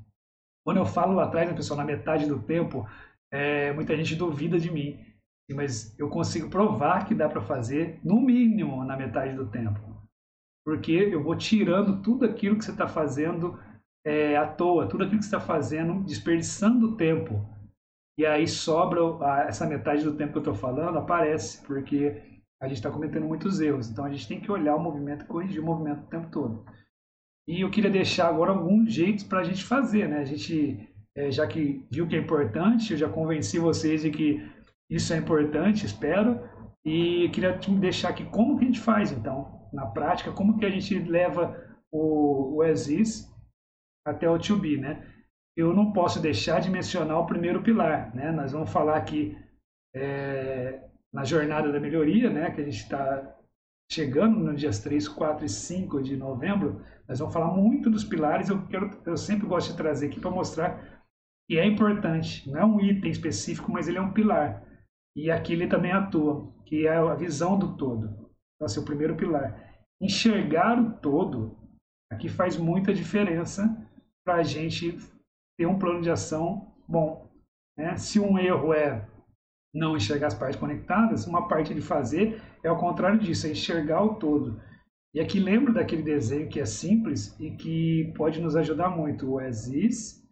Quando 0.62 0.76
eu 0.78 0.86
falo 0.86 1.14
lá 1.14 1.24
atrás, 1.24 1.48
né, 1.48 1.54
pessoal, 1.54 1.78
na 1.78 1.84
metade 1.84 2.26
do 2.26 2.42
tempo, 2.42 2.86
é, 3.32 3.72
muita 3.72 3.96
gente 3.96 4.14
duvida 4.14 4.58
de 4.58 4.70
mim, 4.70 4.98
mas 5.50 5.98
eu 5.98 6.08
consigo 6.08 6.50
provar 6.50 7.06
que 7.06 7.14
dá 7.14 7.28
para 7.28 7.40
fazer 7.40 7.98
no 8.04 8.20
mínimo 8.20 8.84
na 8.84 8.96
metade 8.96 9.34
do 9.34 9.46
tempo 9.46 9.93
porque 10.64 10.92
eu 10.92 11.22
vou 11.22 11.36
tirando 11.36 12.00
tudo 12.02 12.24
aquilo 12.24 12.56
que 12.56 12.64
você 12.64 12.70
está 12.70 12.88
fazendo 12.88 13.58
é, 14.04 14.36
à 14.36 14.46
toa, 14.46 14.88
tudo 14.88 15.04
aquilo 15.04 15.18
que 15.18 15.26
você 15.26 15.36
está 15.36 15.40
fazendo, 15.40 16.02
desperdiçando 16.02 16.96
tempo. 16.96 17.44
E 18.18 18.24
aí 18.24 18.46
sobra 18.46 19.00
essa 19.46 19.66
metade 19.66 20.04
do 20.04 20.16
tempo 20.16 20.32
que 20.32 20.38
eu 20.38 20.42
estou 20.42 20.54
falando, 20.54 20.98
aparece, 20.98 21.64
porque 21.66 22.22
a 22.62 22.68
gente 22.68 22.76
está 22.78 22.90
cometendo 22.90 23.26
muitos 23.26 23.60
erros. 23.60 23.90
Então 23.90 24.04
a 24.04 24.10
gente 24.10 24.28
tem 24.28 24.40
que 24.40 24.50
olhar 24.50 24.76
o 24.76 24.80
movimento 24.80 25.24
e 25.24 25.28
corrigir 25.28 25.60
o 25.60 25.66
movimento 25.66 26.04
o 26.04 26.08
tempo 26.08 26.28
todo. 26.30 26.64
E 27.46 27.60
eu 27.60 27.70
queria 27.70 27.90
deixar 27.90 28.28
agora 28.28 28.52
alguns 28.52 28.92
jeitos 28.92 29.24
para 29.24 29.40
a 29.40 29.44
gente 29.44 29.64
fazer, 29.64 30.08
né? 30.08 30.18
A 30.20 30.24
gente, 30.24 30.88
é, 31.14 31.30
já 31.30 31.46
que 31.46 31.84
viu 31.90 32.06
que 32.06 32.16
é 32.16 32.18
importante, 32.18 32.92
eu 32.92 32.98
já 32.98 33.08
convenci 33.08 33.58
vocês 33.58 34.02
de 34.02 34.10
que 34.10 34.48
isso 34.88 35.12
é 35.12 35.18
importante, 35.18 35.84
espero. 35.84 36.40
E 36.84 37.28
queria 37.30 37.58
deixar 37.80 38.10
aqui 38.10 38.24
como 38.26 38.58
que 38.58 38.64
a 38.64 38.66
gente 38.66 38.80
faz, 38.80 39.10
então 39.10 39.68
na 39.72 39.86
prática, 39.86 40.32
como 40.32 40.56
que 40.58 40.64
a 40.64 40.70
gente 40.70 40.98
leva 40.98 41.56
o, 41.90 42.56
o 42.56 42.62
as 42.62 42.88
até 44.06 44.28
o 44.28 44.38
to 44.38 44.56
be, 44.56 44.76
né? 44.76 45.04
Eu 45.56 45.72
não 45.72 45.92
posso 45.92 46.20
deixar 46.20 46.60
de 46.60 46.70
mencionar 46.70 47.18
o 47.18 47.26
primeiro 47.26 47.62
pilar, 47.62 48.14
né? 48.14 48.30
Nós 48.30 48.52
vamos 48.52 48.70
falar 48.70 48.96
aqui 48.96 49.36
é, 49.94 50.80
na 51.12 51.24
jornada 51.24 51.72
da 51.72 51.80
melhoria, 51.80 52.28
né? 52.28 52.50
Que 52.50 52.60
a 52.60 52.64
gente 52.64 52.82
está 52.82 53.34
chegando 53.90 54.40
nos 54.40 54.60
dias 54.60 54.78
3, 54.80 55.08
4 55.08 55.44
e 55.44 55.48
5 55.48 56.02
de 56.02 56.16
novembro, 56.16 56.82
Nós 57.06 57.18
vamos 57.18 57.34
falar 57.34 57.52
muito 57.54 57.90
dos 57.90 58.02
pilares, 58.02 58.48
eu, 58.48 58.66
quero, 58.66 58.90
eu 59.04 59.16
sempre 59.16 59.46
gosto 59.46 59.72
de 59.72 59.76
trazer 59.76 60.06
aqui 60.06 60.18
para 60.18 60.30
mostrar 60.30 61.02
que 61.46 61.58
é 61.58 61.66
importante. 61.66 62.50
Não 62.50 62.58
é 62.58 62.64
um 62.64 62.80
item 62.80 63.10
específico, 63.10 63.70
mas 63.70 63.86
ele 63.86 63.98
é 63.98 64.00
um 64.00 64.12
pilar. 64.12 64.63
E 65.16 65.30
aqui 65.30 65.52
ele 65.52 65.68
também 65.68 65.92
atua, 65.92 66.52
que 66.66 66.86
é 66.86 66.96
a 66.96 67.14
visão 67.14 67.58
do 67.58 67.76
todo. 67.76 68.06
Então, 68.06 68.66
assim, 68.66 68.80
o 68.80 68.84
primeiro 68.84 69.16
pilar. 69.16 69.74
Enxergar 70.00 70.80
o 70.80 70.92
todo, 70.98 71.56
aqui 72.12 72.28
faz 72.28 72.56
muita 72.56 72.92
diferença 72.92 73.64
para 74.24 74.36
a 74.36 74.42
gente 74.42 74.98
ter 75.56 75.66
um 75.66 75.78
plano 75.78 76.02
de 76.02 76.10
ação 76.10 76.74
bom. 76.88 77.30
Né? 77.76 77.96
Se 77.96 78.18
um 78.18 78.38
erro 78.38 78.72
é 78.72 79.08
não 79.74 79.96
enxergar 79.96 80.28
as 80.28 80.34
partes 80.34 80.58
conectadas, 80.58 81.26
uma 81.26 81.48
parte 81.48 81.74
de 81.74 81.80
fazer 81.80 82.40
é 82.62 82.68
ao 82.68 82.78
contrário 82.78 83.18
disso, 83.18 83.46
é 83.46 83.50
enxergar 83.50 84.02
o 84.02 84.14
todo. 84.14 84.60
E 85.12 85.20
aqui 85.20 85.38
lembro 85.38 85.72
daquele 85.72 86.02
desenho 86.02 86.48
que 86.48 86.58
é 86.58 86.66
simples 86.66 87.38
e 87.38 87.50
que 87.50 88.12
pode 88.16 88.40
nos 88.40 88.56
ajudar 88.56 88.88
muito. 88.90 89.30
O 89.30 89.38
as 89.38 89.68
is, 89.68 90.24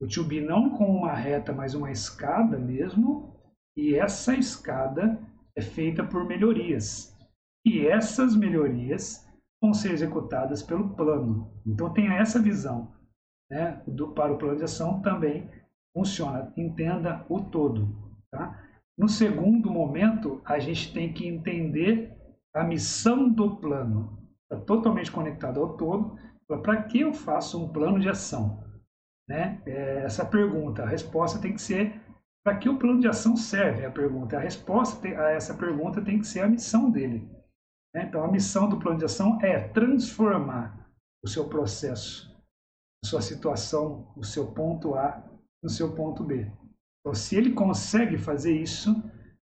o 0.00 0.06
to 0.06 0.24
be 0.24 0.40
não 0.40 0.70
com 0.70 0.84
uma 0.84 1.12
reta, 1.12 1.52
mas 1.52 1.74
uma 1.74 1.90
escada 1.90 2.58
mesmo. 2.58 3.39
E 3.76 3.94
essa 3.94 4.34
escada 4.34 5.20
é 5.56 5.60
feita 5.60 6.04
por 6.04 6.24
melhorias. 6.26 7.16
E 7.64 7.86
essas 7.86 8.34
melhorias 8.36 9.26
vão 9.62 9.74
ser 9.74 9.92
executadas 9.92 10.62
pelo 10.62 10.90
plano. 10.94 11.52
Então 11.66 11.92
tenha 11.92 12.14
essa 12.14 12.40
visão. 12.40 12.92
Né? 13.50 13.82
Do, 13.86 14.12
para 14.12 14.32
o 14.32 14.38
plano 14.38 14.56
de 14.56 14.64
ação 14.64 15.00
também 15.02 15.48
funciona. 15.94 16.52
Entenda 16.56 17.24
o 17.28 17.40
todo. 17.40 17.88
Tá? 18.30 18.58
No 18.96 19.08
segundo 19.08 19.70
momento, 19.70 20.40
a 20.44 20.58
gente 20.58 20.92
tem 20.92 21.12
que 21.12 21.26
entender 21.26 22.16
a 22.54 22.64
missão 22.64 23.28
do 23.28 23.56
plano. 23.56 24.18
Está 24.42 24.64
totalmente 24.64 25.12
conectado 25.12 25.60
ao 25.60 25.76
todo. 25.76 26.18
Para 26.62 26.82
que 26.82 27.00
eu 27.00 27.12
faço 27.12 27.62
um 27.62 27.68
plano 27.68 28.00
de 28.00 28.08
ação? 28.08 28.64
Né? 29.28 29.62
É 29.64 30.02
essa 30.04 30.24
pergunta, 30.24 30.82
a 30.82 30.88
resposta 30.88 31.40
tem 31.40 31.52
que 31.52 31.62
ser 31.62 32.00
para 32.44 32.56
que 32.56 32.68
o 32.68 32.78
plano 32.78 33.00
de 33.00 33.08
ação 33.08 33.36
serve? 33.36 33.84
A 33.84 33.90
pergunta, 33.90 34.36
a 34.36 34.40
resposta 34.40 35.06
a 35.06 35.30
essa 35.30 35.54
pergunta 35.54 36.02
tem 36.02 36.18
que 36.18 36.26
ser 36.26 36.40
a 36.40 36.48
missão 36.48 36.90
dele. 36.90 37.28
Né? 37.94 38.04
Então, 38.04 38.24
a 38.24 38.30
missão 38.30 38.68
do 38.68 38.78
plano 38.78 38.98
de 38.98 39.04
ação 39.04 39.38
é 39.42 39.68
transformar 39.68 40.88
o 41.22 41.28
seu 41.28 41.48
processo, 41.48 42.34
a 43.04 43.08
sua 43.08 43.20
situação, 43.20 44.12
o 44.16 44.24
seu 44.24 44.52
ponto 44.52 44.94
A 44.94 45.22
no 45.62 45.68
seu 45.68 45.94
ponto 45.94 46.24
B. 46.24 46.50
Então, 47.00 47.14
se 47.14 47.36
ele 47.36 47.52
consegue 47.52 48.16
fazer 48.16 48.56
isso, 48.56 48.94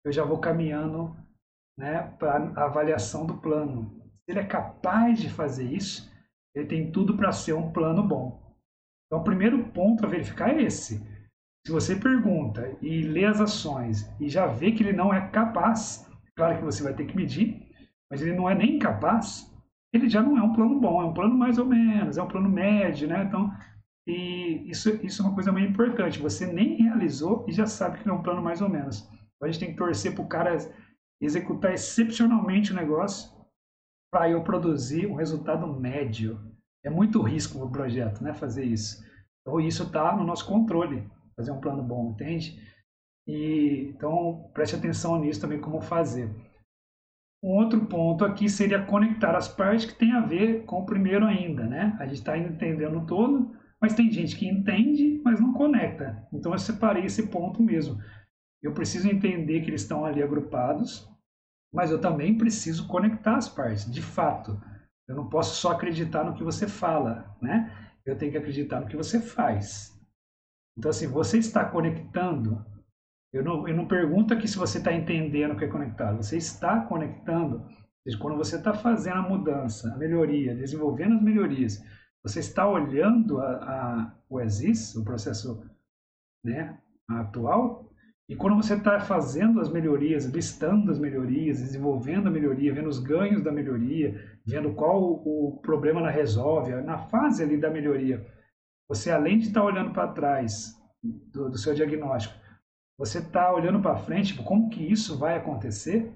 eu 0.04 0.12
já 0.12 0.24
vou 0.24 0.38
caminhando 0.38 1.14
né, 1.78 2.02
para 2.18 2.36
a 2.56 2.64
avaliação 2.64 3.26
do 3.26 3.36
plano. 3.36 4.02
Se 4.24 4.32
ele 4.32 4.40
é 4.40 4.46
capaz 4.46 5.18
de 5.18 5.28
fazer 5.28 5.70
isso, 5.70 6.10
ele 6.54 6.66
tem 6.66 6.90
tudo 6.90 7.16
para 7.16 7.32
ser 7.32 7.52
um 7.52 7.70
plano 7.70 8.02
bom. 8.02 8.42
Então, 9.06 9.20
o 9.20 9.24
primeiro 9.24 9.68
ponto 9.70 10.04
a 10.04 10.08
verificar 10.08 10.50
é 10.50 10.62
esse. 10.62 11.02
Se 11.66 11.72
você 11.72 11.96
pergunta 11.96 12.76
e 12.80 13.02
lê 13.02 13.24
as 13.24 13.40
ações 13.40 14.10
e 14.20 14.28
já 14.28 14.46
vê 14.46 14.72
que 14.72 14.82
ele 14.82 14.92
não 14.92 15.12
é 15.12 15.28
capaz, 15.28 16.10
claro 16.36 16.58
que 16.58 16.64
você 16.64 16.82
vai 16.82 16.94
ter 16.94 17.06
que 17.06 17.16
medir, 17.16 17.66
mas 18.10 18.22
ele 18.22 18.34
não 18.34 18.48
é 18.48 18.54
nem 18.54 18.78
capaz, 18.78 19.54
ele 19.92 20.08
já 20.08 20.22
não 20.22 20.36
é 20.38 20.42
um 20.42 20.52
plano 20.52 20.80
bom, 20.80 21.02
é 21.02 21.04
um 21.04 21.14
plano 21.14 21.36
mais 21.36 21.58
ou 21.58 21.66
menos, 21.66 22.16
é 22.16 22.22
um 22.22 22.28
plano 22.28 22.48
médio, 22.48 23.08
né? 23.08 23.24
Então, 23.24 23.52
e 24.06 24.70
isso, 24.70 24.88
isso 25.04 25.20
é 25.20 25.26
uma 25.26 25.34
coisa 25.34 25.52
muito 25.52 25.68
importante. 25.68 26.18
Você 26.18 26.46
nem 26.46 26.82
realizou 26.82 27.44
e 27.46 27.52
já 27.52 27.66
sabe 27.66 27.98
que 27.98 28.08
é 28.08 28.12
um 28.12 28.22
plano 28.22 28.42
mais 28.42 28.62
ou 28.62 28.68
menos. 28.68 29.06
Então, 29.36 29.46
a 29.46 29.50
gente 29.50 29.60
tem 29.60 29.70
que 29.70 29.76
torcer 29.76 30.14
para 30.14 30.24
o 30.24 30.28
cara 30.28 30.56
executar 31.20 31.74
excepcionalmente 31.74 32.72
o 32.72 32.76
negócio 32.76 33.30
para 34.10 34.30
eu 34.30 34.42
produzir 34.42 35.06
um 35.06 35.14
resultado 35.14 35.66
médio. 35.66 36.40
É 36.82 36.88
muito 36.88 37.20
risco 37.20 37.62
o 37.62 37.70
projeto, 37.70 38.22
né? 38.22 38.32
Fazer 38.32 38.64
isso. 38.64 39.04
Então, 39.42 39.60
isso 39.60 39.82
está 39.82 40.16
no 40.16 40.24
nosso 40.24 40.46
controle, 40.46 41.06
fazer 41.38 41.52
um 41.52 41.60
plano 41.60 41.82
bom, 41.84 42.10
entende? 42.10 42.60
E, 43.26 43.92
então, 43.94 44.50
preste 44.52 44.74
atenção 44.74 45.20
nisso 45.20 45.40
também, 45.40 45.60
como 45.60 45.80
fazer. 45.80 46.28
Um 47.40 47.50
outro 47.50 47.86
ponto 47.86 48.24
aqui 48.24 48.48
seria 48.48 48.84
conectar 48.84 49.36
as 49.36 49.46
partes 49.46 49.86
que 49.86 49.94
tem 49.94 50.12
a 50.12 50.20
ver 50.20 50.64
com 50.64 50.80
o 50.80 50.86
primeiro 50.86 51.24
ainda, 51.24 51.64
né? 51.64 51.96
A 52.00 52.06
gente 52.06 52.18
está 52.18 52.36
entendendo 52.36 53.06
todo, 53.06 53.56
mas 53.80 53.94
tem 53.94 54.10
gente 54.10 54.36
que 54.36 54.48
entende, 54.48 55.20
mas 55.24 55.38
não 55.38 55.52
conecta. 55.52 56.26
Então 56.32 56.52
eu 56.52 56.58
separei 56.58 57.04
esse 57.04 57.28
ponto 57.28 57.62
mesmo. 57.62 58.02
Eu 58.60 58.74
preciso 58.74 59.08
entender 59.08 59.60
que 59.60 59.70
eles 59.70 59.82
estão 59.82 60.04
ali 60.04 60.20
agrupados, 60.20 61.08
mas 61.72 61.92
eu 61.92 62.00
também 62.00 62.36
preciso 62.36 62.88
conectar 62.88 63.36
as 63.36 63.48
partes, 63.48 63.88
de 63.88 64.02
fato. 64.02 64.60
Eu 65.06 65.14
não 65.14 65.28
posso 65.28 65.54
só 65.54 65.70
acreditar 65.70 66.24
no 66.24 66.34
que 66.34 66.42
você 66.42 66.66
fala, 66.66 67.36
né? 67.40 67.72
Eu 68.04 68.18
tenho 68.18 68.32
que 68.32 68.38
acreditar 68.38 68.80
no 68.80 68.88
que 68.88 68.96
você 68.96 69.20
faz. 69.20 69.97
Então, 70.78 70.90
assim, 70.90 71.08
você 71.08 71.38
está 71.38 71.64
conectando. 71.64 72.64
Eu 73.32 73.42
não, 73.42 73.66
eu 73.66 73.76
não 73.76 73.88
pergunto 73.88 74.32
aqui 74.32 74.46
se 74.46 74.56
você 74.56 74.78
está 74.78 74.92
entendendo 74.92 75.52
o 75.52 75.56
que 75.56 75.64
é 75.64 75.68
conectado. 75.68 76.16
Você 76.18 76.36
está 76.36 76.80
conectando. 76.82 77.66
Quando 78.20 78.38
você 78.38 78.56
está 78.56 78.72
fazendo 78.72 79.18
a 79.18 79.28
mudança, 79.28 79.92
a 79.92 79.96
melhoria, 79.98 80.54
desenvolvendo 80.54 81.16
as 81.16 81.22
melhorias, 81.22 81.84
você 82.22 82.38
está 82.40 82.66
olhando 82.66 83.38
a, 83.38 83.46
a, 83.46 84.14
o 84.30 84.40
ESIS, 84.40 84.94
o 84.94 85.04
processo 85.04 85.62
né, 86.42 86.78
atual, 87.06 87.90
e 88.28 88.36
quando 88.36 88.56
você 88.56 88.74
está 88.74 89.00
fazendo 89.00 89.60
as 89.60 89.70
melhorias, 89.70 90.26
listando 90.26 90.90
as 90.90 90.98
melhorias, 90.98 91.60
desenvolvendo 91.60 92.28
a 92.28 92.30
melhoria, 92.30 92.72
vendo 92.72 92.88
os 92.88 92.98
ganhos 92.98 93.42
da 93.42 93.50
melhoria, 93.50 94.22
vendo 94.46 94.74
qual 94.74 95.02
o 95.02 95.58
problema 95.60 96.00
ela 96.00 96.10
resolve, 96.10 96.74
na 96.82 96.98
fase 96.98 97.42
ali 97.42 97.58
da 97.58 97.70
melhoria, 97.70 98.24
você 98.88 99.10
além 99.10 99.38
de 99.38 99.48
estar 99.48 99.60
tá 99.60 99.66
olhando 99.66 99.92
para 99.92 100.12
trás 100.12 100.80
do, 101.02 101.50
do, 101.50 101.58
seu 101.58 101.74
diagnóstico, 101.74 102.34
você 102.96 103.18
está 103.18 103.52
olhando 103.52 103.80
para 103.80 103.96
frente, 103.96 104.32
tipo, 104.32 104.42
como 104.42 104.70
que 104.70 104.82
isso 104.82 105.18
vai 105.18 105.36
acontecer? 105.36 106.12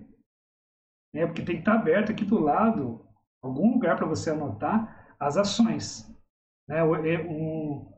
É, 1.15 1.27
porque 1.27 1.43
tem 1.43 1.57
que 1.57 1.63
estar 1.63 1.75
tá 1.75 1.79
aberto 1.79 2.11
aqui 2.11 2.25
do 2.25 2.41
lado, 2.41 3.07
algum 3.43 3.75
lugar 3.75 3.97
para 3.97 4.07
você 4.07 4.31
anotar 4.31 5.15
as 5.21 5.37
ações. 5.37 6.11
Né? 6.67 6.83
Um, 6.83 7.93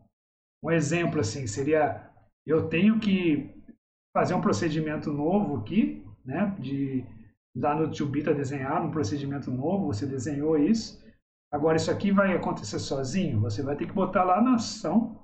um 0.62 0.70
exemplo 0.70 1.20
assim 1.20 1.46
seria, 1.46 2.10
eu 2.44 2.68
tenho 2.68 2.98
que 2.98 3.54
fazer 4.12 4.34
um 4.34 4.40
procedimento 4.40 5.12
novo 5.12 5.58
aqui, 5.58 6.04
né? 6.24 6.54
de 6.58 7.06
dar 7.54 7.76
no 7.76 7.88
2B 7.88 8.18
está 8.18 8.32
desenhado 8.32 8.86
um 8.86 8.90
procedimento 8.90 9.50
novo, 9.50 9.86
você 9.86 10.06
desenhou 10.06 10.58
isso. 10.58 11.03
Agora, 11.54 11.76
isso 11.76 11.88
aqui 11.88 12.10
vai 12.10 12.34
acontecer 12.34 12.80
sozinho? 12.80 13.38
Você 13.42 13.62
vai 13.62 13.76
ter 13.76 13.86
que 13.86 13.92
botar 13.92 14.24
lá 14.24 14.42
na 14.42 14.56
ação 14.56 15.16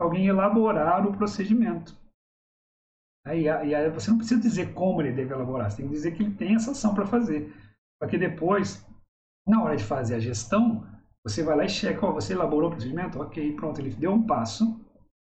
alguém 0.00 0.26
elaborar 0.26 1.06
o 1.06 1.14
procedimento. 1.14 1.94
Aí, 3.26 3.42
e 3.42 3.74
aí 3.74 3.90
você 3.90 4.10
não 4.10 4.16
precisa 4.16 4.40
dizer 4.40 4.72
como 4.72 5.02
ele 5.02 5.12
deve 5.12 5.34
elaborar, 5.34 5.70
você 5.70 5.76
tem 5.76 5.86
que 5.86 5.92
dizer 5.92 6.12
que 6.12 6.22
ele 6.22 6.34
tem 6.34 6.54
essa 6.54 6.70
ação 6.70 6.94
para 6.94 7.04
fazer. 7.04 7.54
Para 8.00 8.08
que 8.08 8.16
depois, 8.16 8.82
na 9.46 9.62
hora 9.62 9.76
de 9.76 9.84
fazer 9.84 10.14
a 10.14 10.18
gestão, 10.18 10.86
você 11.22 11.42
vai 11.42 11.54
lá 11.54 11.64
e 11.66 11.68
checa, 11.68 12.06
ó, 12.06 12.12
você 12.12 12.32
elaborou 12.32 12.70
o 12.70 12.72
procedimento? 12.72 13.20
Ok, 13.20 13.54
pronto, 13.54 13.78
ele 13.78 13.94
deu 13.94 14.12
um 14.12 14.26
passo 14.26 14.80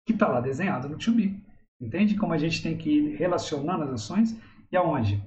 que 0.06 0.12
está 0.12 0.28
lá 0.28 0.42
desenhado 0.42 0.90
no 0.90 0.98
to 0.98 1.10
be. 1.10 1.42
Entende 1.80 2.18
como 2.18 2.34
a 2.34 2.38
gente 2.38 2.62
tem 2.62 2.76
que 2.76 2.90
ir 2.90 3.16
relacionando 3.16 3.84
as 3.84 3.92
ações 3.92 4.38
e 4.70 4.76
aonde? 4.76 5.24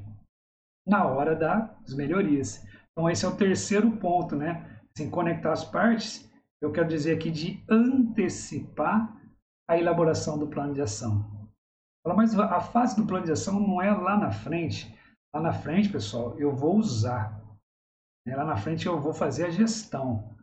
Na 0.85 1.07
hora 1.07 1.35
das 1.35 1.95
melhorias. 1.95 2.63
Então 2.91 3.09
esse 3.09 3.25
é 3.25 3.27
o 3.27 3.35
terceiro 3.35 3.89
ponto, 3.97 4.35
né? 4.35 4.70
Assim, 4.93 5.09
conectar 5.09 5.53
as 5.53 5.63
partes, 5.63 6.29
eu 6.61 6.71
quero 6.71 6.87
dizer 6.87 7.15
aqui 7.15 7.31
de 7.31 7.63
antecipar 7.69 9.17
a 9.69 9.77
elaboração 9.77 10.37
do 10.37 10.47
plano 10.47 10.73
de 10.73 10.81
ação. 10.81 11.25
Mas 12.05 12.37
a 12.37 12.59
fase 12.59 12.95
do 12.95 13.05
plano 13.05 13.25
de 13.25 13.31
ação 13.31 13.59
não 13.59 13.81
é 13.81 13.91
lá 13.91 14.17
na 14.17 14.31
frente. 14.31 14.93
Lá 15.33 15.41
na 15.41 15.53
frente, 15.53 15.89
pessoal, 15.89 16.37
eu 16.37 16.53
vou 16.53 16.77
usar. 16.77 17.39
Lá 18.27 18.43
na 18.43 18.57
frente 18.57 18.85
eu 18.85 18.99
vou 18.99 19.13
fazer 19.13 19.45
a 19.45 19.49
gestão. 19.49 20.35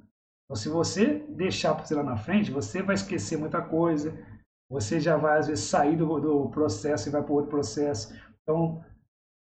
Então, 0.44 0.56
se 0.56 0.68
você 0.68 1.18
deixar 1.28 1.74
para 1.74 1.96
lá 1.96 2.02
na 2.02 2.16
frente, 2.16 2.50
você 2.50 2.82
vai 2.82 2.94
esquecer 2.94 3.38
muita 3.38 3.60
coisa, 3.60 4.16
você 4.70 4.98
já 4.98 5.16
vai, 5.16 5.38
às 5.38 5.46
vezes, 5.46 5.64
sair 5.64 5.96
do, 5.96 6.18
do 6.18 6.48
processo 6.48 7.08
e 7.08 7.12
vai 7.12 7.22
para 7.22 7.32
outro 7.32 7.50
processo. 7.50 8.14
Então, 8.42 8.82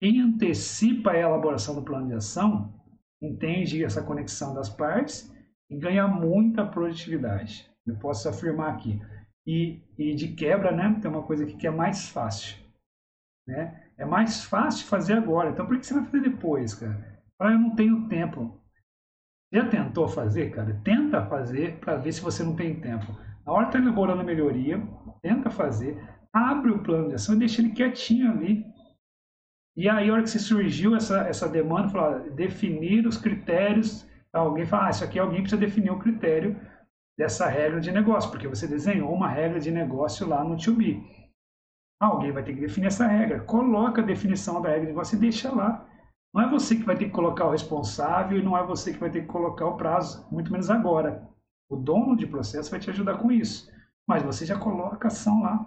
quem 0.01 0.22
antecipa 0.22 1.11
a 1.11 1.17
elaboração 1.17 1.76
do 1.76 1.84
plano 1.84 2.07
de 2.07 2.13
ação, 2.13 2.74
entende 3.22 3.84
essa 3.84 4.03
conexão 4.03 4.53
das 4.53 4.70
partes 4.70 5.32
e 5.70 5.78
ganha 5.78 6.07
muita 6.07 6.66
produtividade. 6.66 7.70
Eu 7.86 7.97
posso 7.97 8.28
afirmar 8.30 8.74
aqui. 8.74 8.99
E, 9.45 9.82
e 9.97 10.16
de 10.16 10.30
quebra, 10.30 10.72
né, 10.72 10.97
tem 11.01 11.09
uma 11.09 11.24
coisa 11.24 11.43
aqui 11.43 11.55
que 11.55 11.68
é 11.68 11.72
mais 11.72 12.09
fácil. 12.09 12.57
Né? 13.47 13.89
É 13.97 14.05
mais 14.05 14.43
fácil 14.43 14.88
fazer 14.88 15.13
agora. 15.13 15.51
Então, 15.51 15.66
por 15.66 15.78
que 15.78 15.86
você 15.86 15.93
vai 15.93 16.05
fazer 16.05 16.22
depois, 16.22 16.74
cara? 16.74 17.22
Ah, 17.39 17.51
eu 17.51 17.59
não 17.59 17.76
tenho 17.76 18.07
tempo. 18.07 18.59
Já 19.53 19.68
tentou 19.70 20.07
fazer, 20.07 20.49
cara? 20.49 20.82
Tenta 20.84 21.26
fazer 21.28 21.80
para 21.80 21.97
ver 21.97 22.11
se 22.11 22.22
você 22.22 22.43
não 22.43 22.55
tem 22.55 22.80
tempo. 22.80 23.05
Na 23.45 23.53
hora 23.53 23.68
que 23.68 23.78
está 23.78 23.80
elaborando 23.80 24.22
a 24.22 24.26
melhoria, 24.26 24.82
tenta 25.22 25.49
fazer, 25.49 26.01
abre 26.34 26.72
o 26.72 26.82
plano 26.82 27.09
de 27.09 27.16
ação 27.16 27.36
e 27.36 27.39
deixa 27.39 27.61
ele 27.61 27.72
quietinho 27.72 28.32
ali. 28.32 28.66
E 29.76 29.89
aí, 29.89 30.09
a 30.09 30.13
hora 30.13 30.23
que 30.23 30.30
se 30.30 30.39
surgiu 30.39 30.95
essa, 30.95 31.28
essa 31.28 31.49
demanda, 31.49 31.89
falou, 31.89 32.30
definir 32.32 33.05
os 33.05 33.17
critérios 33.17 34.07
Alguém 34.36 34.65
fala, 34.65 34.88
ah, 34.88 34.89
isso 34.89 35.03
aqui 35.03 35.17
alguém 35.17 35.41
precisa 35.41 35.59
definir 35.59 35.91
o 35.91 35.99
critério 35.99 36.59
dessa 37.17 37.47
regra 37.47 37.80
de 37.80 37.89
negócio, 37.89 38.30
porque 38.30 38.49
você 38.49 38.67
desenhou 38.67 39.13
uma 39.13 39.30
regra 39.30 39.61
de 39.61 39.71
negócio 39.71 40.28
lá 40.28 40.43
no 40.43 40.57
2B. 40.57 41.01
Alguém 42.01 42.34
vai 42.34 42.43
ter 42.43 42.53
que 42.53 42.59
definir 42.59 42.88
essa 42.88 43.07
regra. 43.07 43.39
Coloca 43.39 44.01
a 44.01 44.05
definição 44.05 44.61
da 44.61 44.67
regra 44.67 44.82
de 44.82 44.91
negócio 44.91 45.15
e 45.15 45.19
deixa 45.19 45.55
lá. 45.55 45.88
Não 46.34 46.41
é 46.41 46.49
você 46.49 46.76
que 46.76 46.84
vai 46.84 46.97
ter 46.97 47.05
que 47.05 47.11
colocar 47.11 47.45
o 47.45 47.51
responsável 47.51 48.38
e 48.38 48.43
não 48.43 48.57
é 48.57 48.65
você 48.65 48.91
que 48.91 48.99
vai 48.99 49.09
ter 49.09 49.21
que 49.21 49.28
colocar 49.28 49.67
o 49.67 49.78
prazo, 49.78 50.28
muito 50.30 50.51
menos 50.51 50.69
agora. 50.69 51.26
O 51.69 51.78
dono 51.78 52.17
de 52.17 52.28
processo 52.28 52.69
vai 52.69 52.80
te 52.80 52.89
ajudar 52.89 53.17
com 53.17 53.32
isso. 53.32 53.71
Mas 54.05 54.21
você 54.21 54.45
já 54.45 54.59
coloca 54.59 55.07
a 55.07 55.11
ação 55.11 55.41
lá. 55.41 55.65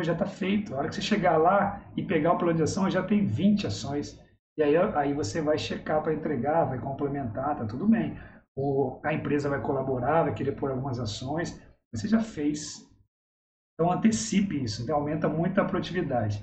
Já 0.00 0.12
está 0.12 0.26
feito. 0.26 0.74
A 0.74 0.78
hora 0.78 0.88
que 0.88 0.94
você 0.94 1.02
chegar 1.02 1.36
lá 1.36 1.82
e 1.96 2.02
pegar 2.02 2.32
o 2.32 2.38
plano 2.38 2.54
de 2.54 2.62
ação, 2.62 2.90
já 2.90 3.02
tem 3.02 3.26
20 3.26 3.66
ações. 3.66 4.18
E 4.56 4.62
aí, 4.62 4.76
aí 4.76 5.12
você 5.12 5.40
vai 5.40 5.58
checar 5.58 6.02
para 6.02 6.14
entregar, 6.14 6.64
vai 6.64 6.78
complementar, 6.78 7.56
tá 7.56 7.66
tudo 7.66 7.86
bem. 7.86 8.18
Ou 8.56 9.00
a 9.04 9.12
empresa 9.12 9.48
vai 9.48 9.60
colaborar, 9.60 10.24
vai 10.24 10.34
querer 10.34 10.52
pôr 10.52 10.70
algumas 10.70 10.98
ações. 10.98 11.60
Você 11.92 12.08
já 12.08 12.20
fez. 12.20 12.88
Então 13.74 13.92
antecipe 13.92 14.62
isso, 14.62 14.82
então 14.82 14.96
aumenta 14.96 15.28
muito 15.28 15.60
a 15.60 15.64
produtividade. 15.64 16.42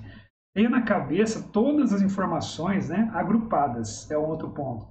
Tenha 0.54 0.68
na 0.68 0.82
cabeça 0.82 1.48
todas 1.52 1.92
as 1.92 2.02
informações 2.02 2.88
né, 2.88 3.08
agrupadas, 3.14 4.10
é 4.10 4.18
um 4.18 4.26
outro 4.26 4.50
ponto. 4.50 4.88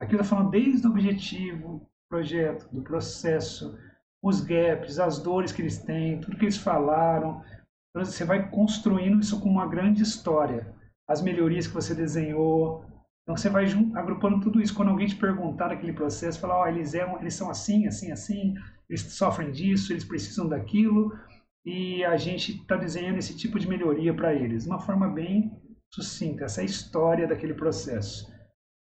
Aqui 0.00 0.14
eu 0.14 0.20
estou 0.20 0.36
falando 0.36 0.50
desde 0.50 0.86
o 0.86 0.90
objetivo, 0.90 1.88
projeto, 2.10 2.68
do 2.70 2.82
processo, 2.82 3.76
os 4.22 4.40
gaps, 4.40 4.98
as 4.98 5.18
dores 5.18 5.50
que 5.50 5.62
eles 5.62 5.78
têm, 5.78 6.20
tudo 6.20 6.36
que 6.36 6.44
eles 6.44 6.58
falaram. 6.58 7.42
Então, 7.90 8.04
você 8.04 8.24
vai 8.24 8.50
construindo 8.50 9.20
isso 9.20 9.40
com 9.40 9.48
uma 9.48 9.66
grande 9.66 10.02
história 10.02 10.76
as 11.08 11.22
melhorias 11.22 11.66
que 11.66 11.72
você 11.72 11.94
desenhou. 11.94 12.84
Então 13.22 13.36
você 13.36 13.48
vai 13.48 13.64
agrupando 13.94 14.40
tudo 14.40 14.60
isso. 14.60 14.74
Quando 14.74 14.90
alguém 14.90 15.06
te 15.06 15.16
perguntar 15.16 15.72
aquele 15.72 15.94
processo, 15.94 16.38
falar, 16.38 16.62
oh, 16.62 16.66
eles, 16.66 16.94
é, 16.94 17.10
eles 17.20 17.34
são 17.34 17.50
assim, 17.50 17.86
assim, 17.86 18.12
assim, 18.12 18.54
eles 18.88 19.00
sofrem 19.00 19.50
disso, 19.50 19.92
eles 19.92 20.04
precisam 20.04 20.46
daquilo, 20.46 21.18
e 21.64 22.04
a 22.04 22.16
gente 22.16 22.52
está 22.52 22.76
desenhando 22.76 23.18
esse 23.18 23.36
tipo 23.36 23.58
de 23.58 23.68
melhoria 23.68 24.14
para 24.14 24.34
eles. 24.34 24.66
Uma 24.66 24.78
forma 24.78 25.08
bem 25.08 25.50
sucinta, 25.92 26.44
essa 26.44 26.60
é 26.60 26.66
história 26.66 27.26
daquele 27.26 27.54
processo. 27.54 28.30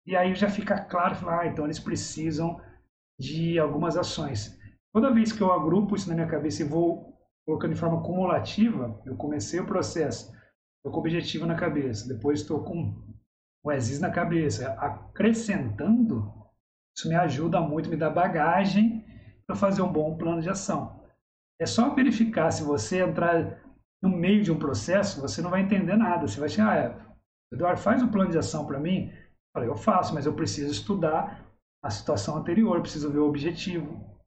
E 0.06 0.16
aí 0.16 0.34
já 0.34 0.50
fica 0.50 0.80
claro, 0.80 1.30
ah, 1.30 1.46
então 1.46 1.66
eles 1.66 1.80
precisam 1.80 2.60
de 3.20 3.60
algumas 3.60 3.96
ações. 3.96 4.58
Toda 4.92 5.14
vez 5.14 5.32
que 5.32 5.42
eu 5.42 5.52
agrupo 5.52 5.96
isso 5.96 6.10
na 6.10 6.16
minha 6.16 6.28
cabeça 6.28 6.64
e 6.64 6.68
vou 6.68 7.19
colocando 7.50 7.74
de 7.74 7.80
forma 7.80 8.04
cumulativa, 8.04 9.02
eu 9.08 9.16
comecei 9.16 9.60
o 9.60 9.66
processo, 9.66 10.32
Estou 10.78 10.94
com 10.94 10.98
o 10.98 11.00
objetivo 11.02 11.46
na 11.46 11.56
cabeça, 11.56 12.08
depois 12.08 12.40
estou 12.40 12.64
com 12.64 12.96
o 13.66 13.72
ESIS 13.72 14.00
na 14.00 14.10
cabeça. 14.10 14.72
Acrescentando, 14.80 16.32
isso 16.96 17.10
me 17.10 17.16
ajuda 17.16 17.60
muito, 17.60 17.90
me 17.90 17.98
dá 17.98 18.10
bagagem 18.10 19.04
para 19.46 19.58
fazer 19.58 19.82
um 19.82 19.92
bom 19.92 20.16
plano 20.16 20.42
de 20.42 20.50
ação. 20.50 21.04
É 21.60 21.66
só 21.66 21.94
verificar 21.94 22.52
se 22.52 22.64
você 22.64 23.02
entrar 23.02 23.62
no 24.02 24.10
meio 24.10 24.42
de 24.42 24.52
um 24.54 24.60
processo, 24.60 25.20
você 25.20 25.42
não 25.42 25.50
vai 25.50 25.64
entender 25.64 25.98
nada. 25.98 26.26
Você 26.26 26.40
vai 26.40 26.48
chegar, 26.48 26.72
ah, 26.72 26.78
é, 26.78 26.96
Eduardo, 27.52 27.82
faz 27.82 28.02
um 28.02 28.08
plano 28.08 28.32
de 28.32 28.38
ação 28.38 28.66
para 28.66 28.80
mim. 28.80 29.12
Eu 29.12 29.52
falei, 29.54 29.70
eu 29.70 29.76
faço, 29.76 30.14
mas 30.14 30.26
eu 30.26 30.34
preciso 30.34 30.72
estudar 30.72 31.46
a 31.84 31.90
situação 31.90 32.38
anterior, 32.38 32.80
preciso 32.80 33.12
ver 33.12 33.20
o 33.20 33.28
objetivo. 33.28 34.18